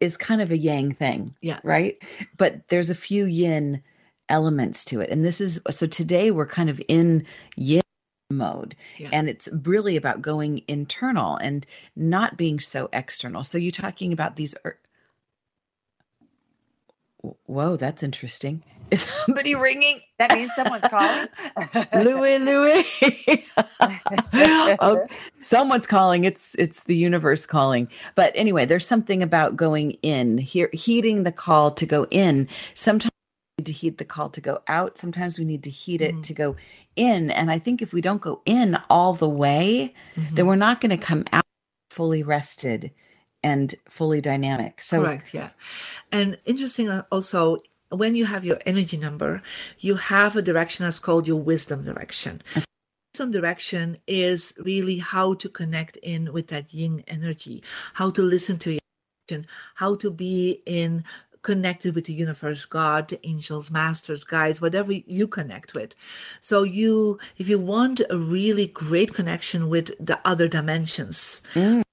is 0.00 0.16
kind 0.16 0.40
of 0.40 0.50
a 0.50 0.58
yang 0.58 0.92
thing. 0.92 1.34
Yeah. 1.40 1.60
Right. 1.62 1.96
But 2.36 2.68
there's 2.68 2.90
a 2.90 2.94
few 2.94 3.24
yin 3.26 3.82
elements 4.28 4.84
to 4.86 5.00
it. 5.00 5.10
And 5.10 5.24
this 5.24 5.40
is 5.40 5.60
so 5.70 5.86
today 5.86 6.30
we're 6.30 6.46
kind 6.46 6.70
of 6.70 6.80
in 6.88 7.26
yin 7.56 7.82
mode 8.30 8.74
Yeah. 8.98 9.10
and 9.12 9.28
it's 9.28 9.48
really 9.52 9.96
about 9.96 10.22
going 10.22 10.62
internal 10.66 11.36
and 11.36 11.66
not 11.94 12.36
being 12.38 12.58
so 12.58 12.88
external 12.92 13.44
so 13.44 13.58
you're 13.58 13.70
talking 13.70 14.12
about 14.14 14.36
these 14.36 14.54
er- 14.64 14.78
whoa 17.46 17.76
that's 17.76 18.02
interesting 18.02 18.62
is 18.94 19.02
somebody 19.02 19.54
ringing 19.54 20.00
That 20.18 20.32
means 20.34 20.50
someone's 20.54 20.82
calling. 20.88 21.28
louis 22.04 22.38
louis 22.38 23.44
oh, 24.80 25.06
someone's 25.40 25.86
calling 25.86 26.24
it's 26.24 26.54
it's 26.56 26.84
the 26.84 26.96
universe 26.96 27.46
calling 27.46 27.88
but 28.14 28.32
anyway 28.34 28.64
there's 28.64 28.86
something 28.86 29.22
about 29.22 29.56
going 29.56 29.92
in 30.02 30.38
here 30.38 30.70
heeding 30.72 31.24
the 31.24 31.32
call 31.32 31.70
to 31.72 31.86
go 31.86 32.06
in 32.10 32.48
sometimes 32.74 33.10
we 33.58 33.62
need 33.62 33.66
to 33.66 33.72
heed 33.72 33.98
the 33.98 34.04
call 34.04 34.28
to 34.30 34.40
go 34.40 34.62
out 34.68 34.98
sometimes 34.98 35.38
we 35.38 35.44
need 35.44 35.62
to 35.64 35.70
heed 35.70 36.00
it 36.00 36.14
Mhm. 36.14 36.22
to 36.24 36.34
go 36.34 36.56
in 36.96 37.30
and 37.30 37.50
i 37.50 37.58
think 37.58 37.82
if 37.82 37.92
we 37.92 38.00
don't 38.00 38.20
go 38.22 38.40
in 38.46 38.78
all 38.88 39.14
the 39.14 39.28
way 39.28 39.94
Mhm. 40.16 40.34
then 40.36 40.46
we're 40.46 40.56
not 40.56 40.80
going 40.80 40.90
to 40.90 40.96
come 41.04 41.24
out 41.32 41.44
fully 41.90 42.22
rested 42.22 42.90
and 43.42 43.74
fully 43.88 44.20
dynamic 44.20 44.80
so 44.80 45.02
Correct, 45.02 45.34
yeah. 45.34 45.50
And 46.10 46.38
interesting 46.46 46.88
uh, 46.88 47.02
also, 47.12 47.58
when 47.90 48.14
you 48.14 48.26
have 48.26 48.44
your 48.44 48.58
energy 48.66 48.96
number, 48.96 49.42
you 49.78 49.96
have 49.96 50.36
a 50.36 50.42
direction 50.42 50.84
that's 50.84 51.00
called 51.00 51.28
your 51.28 51.40
wisdom 51.40 51.84
direction. 51.84 52.42
Wisdom 53.14 53.30
direction 53.30 53.98
is 54.06 54.54
really 54.58 54.98
how 54.98 55.34
to 55.34 55.48
connect 55.48 55.96
in 55.98 56.32
with 56.32 56.48
that 56.48 56.74
yin 56.74 57.04
energy, 57.06 57.62
how 57.94 58.10
to 58.10 58.22
listen 58.22 58.58
to 58.58 58.72
your 58.72 58.80
intuition, 59.28 59.48
how 59.76 59.94
to 59.96 60.10
be 60.10 60.62
in 60.66 61.04
connected 61.42 61.94
with 61.94 62.06
the 62.06 62.12
universe 62.14 62.64
god 62.64 63.18
angels 63.22 63.70
masters 63.70 64.24
guides 64.24 64.62
whatever 64.62 64.92
you 64.92 65.28
connect 65.28 65.74
with 65.74 65.94
so 66.40 66.62
you 66.62 67.18
if 67.36 67.50
you 67.50 67.58
want 67.58 68.00
a 68.08 68.16
really 68.16 68.66
great 68.66 69.12
connection 69.12 69.68
with 69.68 69.92
the 70.00 70.18
other 70.24 70.48
dimensions 70.48 71.42
Mm. 71.52 71.83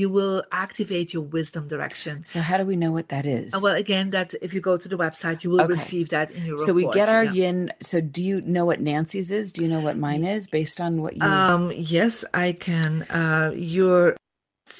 You 0.00 0.08
will 0.16 0.38
activate 0.64 1.08
your 1.16 1.24
wisdom 1.36 1.64
direction 1.74 2.14
so 2.32 2.38
how 2.48 2.56
do 2.60 2.64
we 2.72 2.76
know 2.82 2.92
what 2.98 3.08
that 3.14 3.24
is 3.38 3.48
uh, 3.54 3.60
Well, 3.64 3.76
again, 3.84 4.06
that 4.16 4.28
if 4.46 4.50
you 4.54 4.60
go 4.70 4.74
to 4.84 4.88
the 4.92 4.98
website, 5.06 5.38
you 5.44 5.50
will 5.52 5.62
Okay. 5.64 5.74
receive 5.78 6.06
that 6.16 6.28
in 6.36 6.42
your 6.48 6.56
report. 6.56 6.66
so 6.66 6.72
we 6.80 6.84
get 7.00 7.08
our 7.16 7.24
yeah. 7.24 7.40
yin 7.40 7.58
so 7.90 7.96
do 8.16 8.22
you 8.30 8.36
know 8.54 8.64
what 8.70 8.78
nancy's 8.90 9.30
is 9.40 9.46
do 9.56 9.58
you 9.64 9.68
know 9.74 9.82
what 9.88 9.96
mine 10.08 10.24
is 10.36 10.42
based 10.58 10.78
on 10.86 10.92
what 11.02 11.12
you 11.18 11.22
Um, 11.22 11.62
yes, 11.98 12.14
I 12.46 12.48
can. 12.66 12.90
Uh, 13.20 13.48
your 13.76 14.16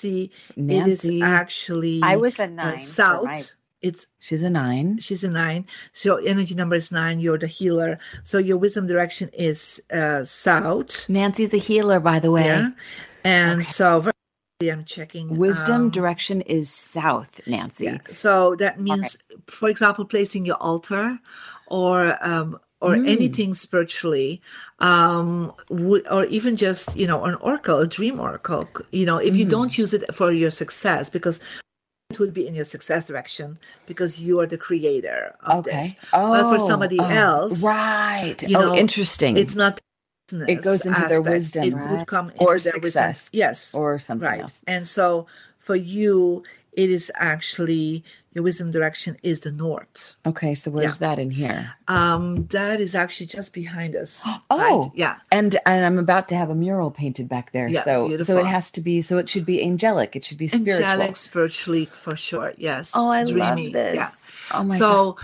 see, 0.00 0.20
Nancy. 0.56 1.18
it 1.20 1.24
is 1.24 1.30
actually 1.40 1.96
I 2.02 2.14
was 2.24 2.34
a 2.38 2.44
uh, 2.44 2.46
nine. 2.62 2.76
for 2.76 2.78
south. 3.00 3.24
my- 3.24 3.44
It's 3.88 4.02
she's 4.26 4.42
a 4.50 4.52
nine 4.64 4.88
she's 5.06 5.22
a 5.30 5.32
nine. 5.44 5.62
So 6.02 6.08
energy 6.32 6.54
number 6.60 6.76
is 6.82 6.88
nine. 7.02 7.16
You're 7.24 7.38
the 7.46 7.52
healer. 7.58 7.92
So 8.30 8.36
your 8.48 8.58
wisdom 8.64 8.84
direction 8.92 9.26
is 9.50 9.60
uh, 10.00 10.22
south. 10.24 10.92
nancy's 11.18 11.52
a 11.60 11.62
healer 11.68 12.00
by 12.10 12.18
the 12.24 12.32
way 12.36 12.46
Yeah, 12.52 12.70
and 13.38 13.60
Okay. 13.60 13.72
so 13.78 13.88
very- 14.06 14.15
I'm 14.62 14.84
checking 14.84 15.36
wisdom 15.36 15.82
um, 15.82 15.90
direction 15.90 16.40
is 16.40 16.70
south 16.70 17.46
nancy 17.46 17.84
Yeah. 17.86 17.98
So 18.10 18.56
that 18.56 18.80
means, 18.80 19.18
for 19.48 19.68
example, 19.68 20.06
placing 20.06 20.46
your 20.46 20.56
altar 20.56 21.18
or 21.66 22.16
um, 22.26 22.58
or 22.80 22.96
Mm. 22.96 23.08
anything 23.08 23.54
spiritually, 23.54 24.40
um, 24.80 25.52
would, 25.70 26.06
or 26.08 26.24
even 26.26 26.56
just, 26.56 26.94
you 26.96 27.06
know, 27.06 27.24
an 27.24 27.34
oracle, 27.40 27.78
a 27.78 27.86
dream 27.86 28.20
oracle, 28.20 28.68
you 28.92 29.04
know, 29.06 29.16
if 29.18 29.34
you 29.36 29.44
Mhm. 29.46 29.50
don't 29.50 29.76
use 29.78 29.92
it 29.94 30.04
for 30.14 30.30
your 30.32 30.50
success, 30.50 31.08
because 31.10 31.40
it 32.10 32.18
will 32.18 32.30
be 32.30 32.46
in 32.46 32.54
your 32.54 32.64
success 32.64 33.06
direction 33.08 33.58
because 33.86 34.20
you 34.20 34.40
are 34.40 34.46
the 34.46 34.58
creator 34.58 35.34
of 35.44 35.60
Okay. 35.60 35.80
this. 35.80 35.96
but 36.12 36.48
for 36.48 36.58
Oh, 36.58 36.66
somebody 36.66 36.98
oh, 37.00 37.08
else, 37.08 37.62
right. 37.62 38.42
You 38.48 38.56
Oh, 38.56 38.60
know, 38.62 38.74
interesting. 38.76 39.36
It's 39.36 39.54
not. 39.54 39.80
It 40.32 40.62
goes 40.62 40.84
into 40.84 41.06
their 41.08 41.22
wisdom, 41.22 41.64
It 41.64 41.74
right? 41.74 41.90
would 41.90 42.06
come 42.06 42.30
into 42.30 42.40
Or 42.42 42.58
their 42.58 42.72
wisdom. 42.74 42.82
success. 42.82 43.30
Yes, 43.32 43.74
or 43.74 43.98
something 43.98 44.26
right. 44.28 44.40
else. 44.42 44.60
And 44.66 44.86
so 44.86 45.26
for 45.58 45.76
you, 45.76 46.42
it 46.72 46.90
is 46.90 47.10
actually 47.14 48.04
your 48.34 48.42
wisdom 48.44 48.70
direction 48.70 49.16
is 49.22 49.40
the 49.40 49.50
north. 49.50 50.14
Okay, 50.26 50.54
so 50.54 50.70
where's 50.70 50.98
that 50.98 51.18
in 51.18 51.30
here? 51.30 51.72
Um, 51.88 52.46
that 52.48 52.80
is 52.80 52.94
actually 52.94 53.26
just 53.28 53.54
behind 53.54 53.96
us. 53.96 54.26
Oh, 54.50 54.58
right? 54.80 54.90
yeah. 54.94 55.16
And 55.32 55.58
and 55.64 55.84
I'm 55.86 55.98
about 55.98 56.28
to 56.28 56.36
have 56.36 56.50
a 56.50 56.54
mural 56.54 56.90
painted 56.90 57.28
back 57.28 57.52
there. 57.52 57.66
Yeah, 57.66 57.82
so 57.82 58.20
so 58.22 58.38
it 58.38 58.46
has 58.46 58.70
to 58.72 58.80
be 58.82 59.00
so 59.02 59.16
it 59.18 59.28
should 59.28 59.46
be 59.46 59.62
angelic. 59.62 60.14
It 60.16 60.22
should 60.24 60.38
be 60.38 60.48
spiritual. 60.48 60.84
Angelic, 60.86 61.16
spiritually, 61.16 61.86
for 61.86 62.14
sure. 62.14 62.52
Yes. 62.58 62.92
Oh, 62.94 63.08
I 63.08 63.24
Dreamy. 63.24 63.70
love 63.70 63.94
Yeah. 63.94 64.02
this. 64.02 64.30
Oh 64.52 64.62
my 64.64 64.78
so 64.78 65.16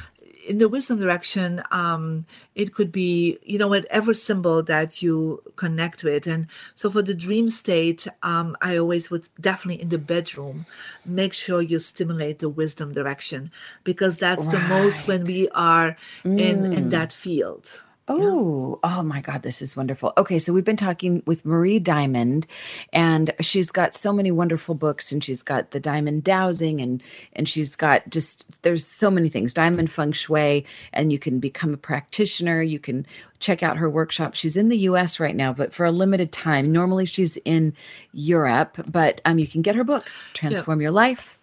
in 0.47 0.59
the 0.59 0.69
wisdom 0.69 0.99
direction, 0.99 1.63
um, 1.71 2.27
it 2.55 2.75
could 2.75 2.91
be, 2.93 3.39
you 3.45 3.59
know, 3.59 3.69
whatever 3.69 4.13
symbol 4.15 4.63
that 4.65 5.03
you 5.03 5.43
connect 5.57 6.03
with. 6.05 6.27
And 6.27 6.47
so 6.75 6.91
for 6.91 7.03
the 7.03 7.15
dream 7.15 7.49
state, 7.49 8.07
um, 8.23 8.57
I 8.61 8.77
always 8.77 9.11
would 9.11 9.29
definitely 9.41 9.81
in 9.83 9.89
the 9.91 9.99
bedroom 9.99 10.67
make 11.05 11.33
sure 11.33 11.63
you 11.63 11.79
stimulate 11.79 12.41
the 12.41 12.49
wisdom 12.49 12.93
direction 12.93 13.51
because 13.85 14.19
that's 14.19 14.49
the 14.49 14.61
most 14.61 15.07
when 15.07 15.25
we 15.25 15.49
are 15.51 15.97
in 16.25 16.73
in 16.73 16.85
Mm. 16.87 16.91
that 16.91 17.13
field. 17.13 17.83
Oh, 18.09 18.81
oh 18.83 19.03
my 19.03 19.21
God, 19.21 19.43
this 19.43 19.63
is 19.63 19.77
wonderful. 19.77 20.13
Okay, 20.19 20.41
so 20.41 20.53
we've 20.53 20.65
been 20.65 20.77
talking 20.77 21.23
with 21.25 21.45
Marie 21.45 21.79
Diamond, 21.79 22.49
and 22.93 23.31
she's 23.41 23.71
got 23.71 23.95
so 23.95 24.13
many 24.13 24.33
wonderful 24.33 24.75
books, 24.75 25.13
and 25.13 25.23
she's 25.23 25.43
got 25.43 25.71
the 25.71 25.79
diamond 25.79 26.25
dowsing, 26.25 26.81
and 26.81 27.01
and 27.33 27.49
she's 27.49 27.77
got 27.77 28.09
just 28.11 28.63
there's 28.63 28.85
so 28.85 29.09
many 29.09 29.29
things, 29.29 29.55
diamond 29.55 29.91
feng 29.91 30.11
shui, 30.11 30.67
and 30.93 31.13
you 31.13 31.19
can 31.19 31.39
become 31.39 31.73
a 31.75 31.79
practitioner. 31.79 32.61
You 32.61 32.81
can 32.81 33.07
check 33.39 33.63
out 33.63 33.77
her 33.77 33.89
workshop. 33.89 34.35
She's 34.35 34.57
in 34.57 34.69
the 34.69 34.79
U.S. 34.79 35.21
right 35.21 35.37
now, 35.37 35.53
but 35.53 35.73
for 35.73 35.87
a 35.87 35.93
limited 35.93 36.33
time. 36.33 36.73
Normally, 36.73 37.07
she's 37.07 37.37
in 37.45 37.73
Europe, 38.13 38.79
but 38.87 39.21
um, 39.25 39.39
you 39.39 39.47
can 39.47 39.63
get 39.63 39.77
her 39.77 39.85
books, 39.85 40.27
Transform 40.35 40.81
Your 40.81 40.91
Life. 40.91 41.39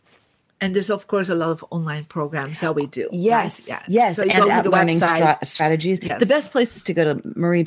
And 0.61 0.75
there's 0.75 0.89
of 0.89 1.07
course 1.07 1.29
a 1.29 1.35
lot 1.35 1.51
of 1.51 1.63
online 1.71 2.03
programs 2.03 2.59
that 2.59 2.75
we 2.75 2.85
do. 2.85 3.03
right? 3.03 3.13
Yes, 3.13 3.67
Yeah. 3.69 3.81
yes, 3.87 4.17
So 4.17 4.23
and 4.23 4.31
go 4.33 4.49
at 4.51 4.63
the 4.65 4.69
learning 4.69 4.99
stra- 4.99 5.37
strategies. 5.43 6.01
Yes. 6.03 6.19
The 6.19 6.25
best 6.25 6.51
place 6.51 6.75
is 6.75 6.83
to 6.83 6.93
go 6.93 7.03
to 7.13 7.15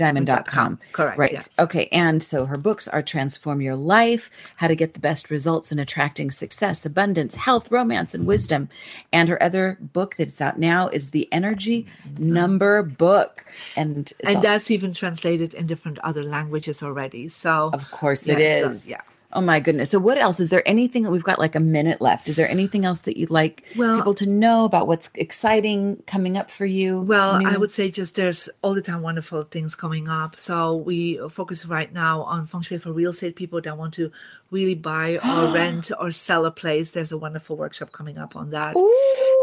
mariediamond.com. 0.03 0.79
Correct, 0.93 1.19
Right. 1.19 1.33
yes. 1.33 1.49
Okay. 1.59 1.89
And 1.91 2.23
so 2.23 2.45
her 2.47 2.59
books 2.59 2.89
are 2.89 3.01
Transform 3.03 3.61
Your 3.63 3.77
Life, 3.77 4.31
How 4.57 4.69
to 4.69 4.75
Get 4.77 4.95
the 4.95 5.01
Best 5.01 5.31
Results 5.31 5.73
in 5.73 5.79
Attracting 5.79 6.31
Success, 6.31 6.85
Abundance, 6.85 7.35
Health, 7.37 7.71
Romance, 7.71 8.15
and 8.15 8.27
Wisdom. 8.27 8.69
And 9.13 9.29
her 9.31 9.43
other 9.43 9.79
book 9.81 10.17
that's 10.19 10.41
out 10.41 10.59
now 10.59 10.89
is 10.89 11.11
The 11.11 11.29
Energy 11.33 11.87
Number 12.19 12.83
Book. 12.83 13.45
And 13.77 14.13
and 14.25 14.37
all- 14.37 14.43
that's 14.43 14.71
even 14.71 14.93
translated 14.93 15.55
in 15.55 15.67
different 15.67 15.99
other 16.01 16.23
languages 16.23 16.83
already. 16.83 17.29
So 17.29 17.71
of 17.73 17.91
course 17.91 18.27
it 18.27 18.39
yeah, 18.39 18.73
so- 18.73 18.91
yeah. 18.91 19.01
Oh 19.35 19.41
my 19.41 19.61
goodness. 19.61 19.91
So 19.91 19.99
what 19.99 20.19
else? 20.19 20.41
Is 20.41 20.51
there 20.51 20.63
anything 20.67 21.05
that 21.05 21.11
we've 21.11 21.25
got 21.25 21.39
like 21.39 21.55
a 21.55 21.61
minute 21.61 22.01
left? 22.01 22.29
Is 22.29 22.37
there 22.37 22.49
anything 22.49 22.85
else 22.85 23.01
that 23.03 23.17
you'd 23.17 23.31
like 23.31 23.65
Well- 23.77 23.97
people 23.97 24.15
to 24.17 24.27
know 24.29 24.65
about 24.65 24.87
what's 24.87 25.09
exciting 25.15 26.03
coming 26.07 26.37
up 26.37 26.51
for 26.51 26.67
you? 26.67 27.01
Well, 27.01 27.45
I 27.47 27.57
would 27.57 27.71
say 27.71 27.91
just 27.91 28.17
there's 28.17 28.49
all 28.63 28.75
the 28.75 28.83
time 28.83 29.03
wonderful 29.03 29.43
things 29.45 29.75
coming 29.75 30.09
up. 30.09 30.39
So 30.39 30.77
we 30.77 31.19
focus 31.31 31.65
right 31.67 31.93
now 31.93 32.23
on 32.23 32.47
feng 32.47 32.61
shui 32.63 32.79
for 32.79 32.93
real 32.93 33.11
estate 33.11 33.37
people 33.37 33.61
that 33.63 33.79
want 33.79 33.95
to 33.95 34.11
really 34.53 34.75
buy 34.75 35.19
or 35.19 35.53
rent 35.55 35.91
or 35.99 36.13
sell 36.13 36.47
a 36.47 36.51
place. 36.51 36.93
There's 36.93 37.11
a 37.11 37.19
wonderful 37.19 37.57
workshop 37.57 37.91
coming 37.91 38.19
up 38.19 38.37
on 38.37 38.51
that. 38.51 38.77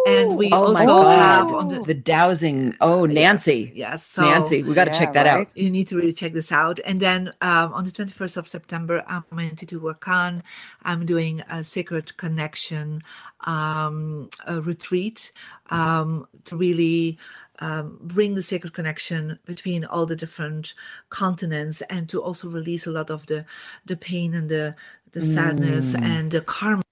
And 0.07 0.37
we 0.37 0.49
oh 0.51 0.67
also 0.67 1.03
have 1.03 1.51
on 1.51 1.67
the 1.67 1.83
the 1.83 1.93
dowsing. 1.93 2.75
Oh, 2.79 3.05
Nancy. 3.05 3.71
Yes. 3.75 4.05
So 4.05 4.21
Nancy, 4.21 4.63
we 4.63 4.73
got 4.73 4.85
to 4.85 4.97
check 4.97 5.13
that 5.13 5.27
out. 5.27 5.55
You 5.57 5.69
need 5.69 5.87
to 5.87 5.97
really 5.97 6.13
check 6.13 6.33
this 6.33 6.51
out. 6.51 6.79
And 6.85 6.99
then 6.99 7.33
um, 7.41 7.73
on 7.73 7.83
the 7.83 7.91
21st 7.91 8.37
of 8.37 8.47
September, 8.47 9.03
I'm 9.07 9.25
going 9.29 9.49
in 9.49 9.55
Teotihuacan. 9.55 10.43
I'm 10.83 11.05
doing 11.05 11.41
a 11.49 11.63
Sacred 11.63 12.15
Connection 12.17 13.03
um, 13.41 14.29
a 14.45 14.61
retreat 14.61 15.31
um, 15.69 16.27
to 16.45 16.57
really 16.57 17.17
um, 17.59 17.97
bring 18.01 18.35
the 18.35 18.41
sacred 18.41 18.73
connection 18.73 19.39
between 19.45 19.83
all 19.85 20.05
the 20.05 20.15
different 20.15 20.73
continents 21.09 21.81
and 21.89 22.07
to 22.09 22.21
also 22.21 22.49
release 22.49 22.87
a 22.87 22.91
lot 22.91 23.09
of 23.09 23.27
the 23.27 23.45
the 23.85 23.97
pain 23.97 24.33
and 24.33 24.49
the 24.49 24.75
the 25.11 25.21
sadness 25.21 25.93
Mm. 25.93 26.01
and 26.03 26.31
the 26.31 26.41
karma 26.41 26.83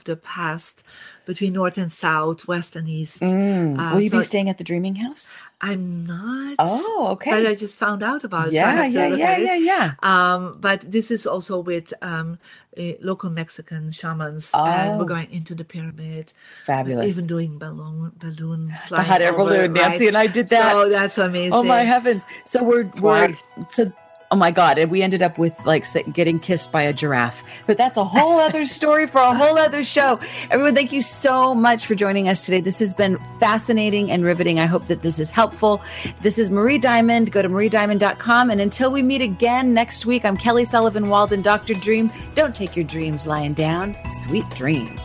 of 0.00 0.04
the 0.04 0.16
past 0.16 0.82
between 1.26 1.52
north 1.52 1.76
and 1.78 1.92
south 1.92 2.48
west 2.48 2.74
and 2.74 2.88
east 2.88 3.20
Mm. 3.20 3.78
Uh, 3.78 3.94
Will 3.94 4.00
you 4.02 4.10
be 4.10 4.22
staying 4.22 4.48
at 4.48 4.56
the 4.58 4.64
Dreaming 4.64 4.96
House? 4.96 5.36
I'm 5.60 6.06
not. 6.06 6.56
Oh, 6.58 7.08
okay. 7.12 7.30
But 7.30 7.46
I 7.46 7.54
just 7.54 7.78
found 7.78 8.02
out 8.02 8.24
about 8.24 8.48
it. 8.48 8.56
so 8.56 8.60
Yeah, 8.64 8.88
to 8.88 8.92
yeah, 8.96 9.08
yeah, 9.08 9.36
yeah, 9.36 9.56
yeah. 9.56 9.86
Um, 10.02 10.56
but 10.58 10.80
this 10.90 11.10
is 11.10 11.26
also 11.26 11.60
with 11.60 11.92
um, 12.00 12.38
eh, 12.80 12.94
local 13.02 13.28
Mexican 13.28 13.92
shamans, 13.92 14.50
and 14.54 14.90
Oh. 14.94 14.98
we're 14.98 15.04
going 15.16 15.30
into 15.30 15.54
the 15.54 15.64
pyramid. 15.64 16.32
Fabulous. 16.64 17.06
Even 17.12 17.26
doing 17.26 17.58
balloon, 17.58 18.12
balloon 18.16 18.72
The 18.88 19.02
hot 19.02 19.20
air 19.20 19.34
balloon. 19.36 19.74
Nancy 19.74 20.08
and 20.08 20.16
I 20.16 20.26
did 20.28 20.48
that. 20.48 20.72
So 20.72 20.88
that's 20.88 21.18
amazing. 21.18 21.52
Oh 21.52 21.62
my 21.62 21.82
heavens! 21.84 22.22
So 22.46 22.64
we're 22.64 22.88
we're 23.04 23.34
so. 23.68 23.92
Oh 24.32 24.36
my 24.36 24.52
God! 24.52 24.78
And 24.78 24.92
we 24.92 25.02
ended 25.02 25.22
up 25.22 25.38
with 25.38 25.58
like 25.66 25.84
getting 26.12 26.38
kissed 26.38 26.70
by 26.70 26.82
a 26.82 26.92
giraffe, 26.92 27.42
but 27.66 27.76
that's 27.76 27.96
a 27.96 28.04
whole 28.04 28.38
other 28.40 28.64
story 28.64 29.08
for 29.08 29.18
a 29.18 29.34
whole 29.34 29.58
other 29.58 29.82
show. 29.82 30.20
Everyone, 30.52 30.72
thank 30.74 30.92
you 30.92 31.02
so 31.02 31.52
much 31.52 31.84
for 31.86 31.96
joining 31.96 32.28
us 32.28 32.44
today. 32.44 32.60
This 32.60 32.78
has 32.78 32.94
been 32.94 33.18
fascinating 33.40 34.08
and 34.08 34.24
riveting. 34.24 34.60
I 34.60 34.66
hope 34.66 34.86
that 34.86 35.02
this 35.02 35.18
is 35.18 35.32
helpful. 35.32 35.82
This 36.22 36.38
is 36.38 36.48
Marie 36.48 36.78
Diamond. 36.78 37.32
Go 37.32 37.42
to 37.42 37.48
mariediamond.com. 37.48 38.50
And 38.50 38.60
until 38.60 38.92
we 38.92 39.02
meet 39.02 39.20
again 39.20 39.74
next 39.74 40.06
week, 40.06 40.24
I'm 40.24 40.36
Kelly 40.36 40.64
Sullivan 40.64 41.08
Walden, 41.08 41.42
Dr. 41.42 41.74
Dream. 41.74 42.12
Don't 42.36 42.54
take 42.54 42.76
your 42.76 42.84
dreams 42.84 43.26
lying 43.26 43.54
down. 43.54 43.96
Sweet 44.10 44.48
dreams. 44.50 45.00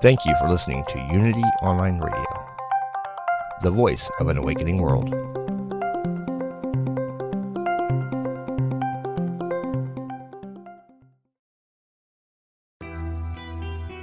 Thank 0.00 0.24
you 0.24 0.34
for 0.40 0.48
listening 0.48 0.84
to 0.90 0.98
Unity 1.12 1.42
Online 1.60 1.98
Radio, 1.98 2.37
the 3.62 3.70
voice 3.70 4.10
of 4.20 4.28
an 4.28 4.38
awakening 4.38 4.80
world. 4.80 5.14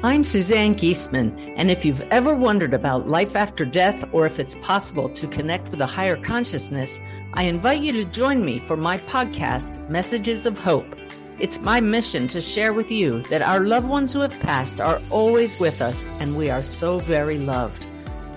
I'm 0.03 0.23
Suzanne 0.23 0.75
Giesemann, 0.75 1.55
and 1.57 1.71
if 1.71 1.83
you've 1.83 2.01
ever 2.11 2.35
wondered 2.35 2.73
about 2.75 3.07
life 3.07 3.35
after 3.35 3.65
death 3.65 4.07
or 4.13 4.25
if 4.25 4.39
it's 4.39 4.55
possible 4.55 5.09
to 5.09 5.27
connect 5.27 5.69
with 5.69 5.81
a 5.81 5.85
higher 5.85 6.15
consciousness, 6.15 7.01
I 7.33 7.43
invite 7.43 7.81
you 7.81 7.91
to 7.93 8.05
join 8.05 8.45
me 8.45 8.59
for 8.59 8.77
my 8.77 8.97
podcast, 8.97 9.89
Messages 9.89 10.45
of 10.45 10.59
Hope. 10.59 10.95
It's 11.39 11.59
my 11.59 11.79
mission 11.79 12.27
to 12.27 12.39
share 12.39 12.71
with 12.71 12.91
you 12.91 13.21
that 13.23 13.41
our 13.41 13.61
loved 13.61 13.89
ones 13.89 14.13
who 14.13 14.19
have 14.19 14.39
passed 14.41 14.79
are 14.79 15.01
always 15.09 15.59
with 15.59 15.81
us 15.81 16.05
and 16.19 16.37
we 16.37 16.49
are 16.49 16.63
so 16.63 16.99
very 16.99 17.39
loved. 17.39 17.87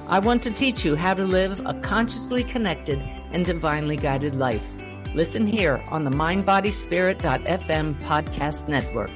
I 0.08 0.18
want 0.20 0.42
to 0.44 0.50
teach 0.50 0.86
you 0.86 0.96
how 0.96 1.12
to 1.12 1.24
live 1.24 1.60
a 1.66 1.74
consciously 1.74 2.42
connected 2.42 2.98
and 3.30 3.44
divinely 3.44 3.96
guided 3.96 4.36
life. 4.36 4.74
Listen 5.14 5.46
here 5.46 5.84
on 5.90 6.04
the 6.04 6.10
mindbodyspirit.fm 6.10 8.00
podcast 8.00 8.68
network. 8.68 9.10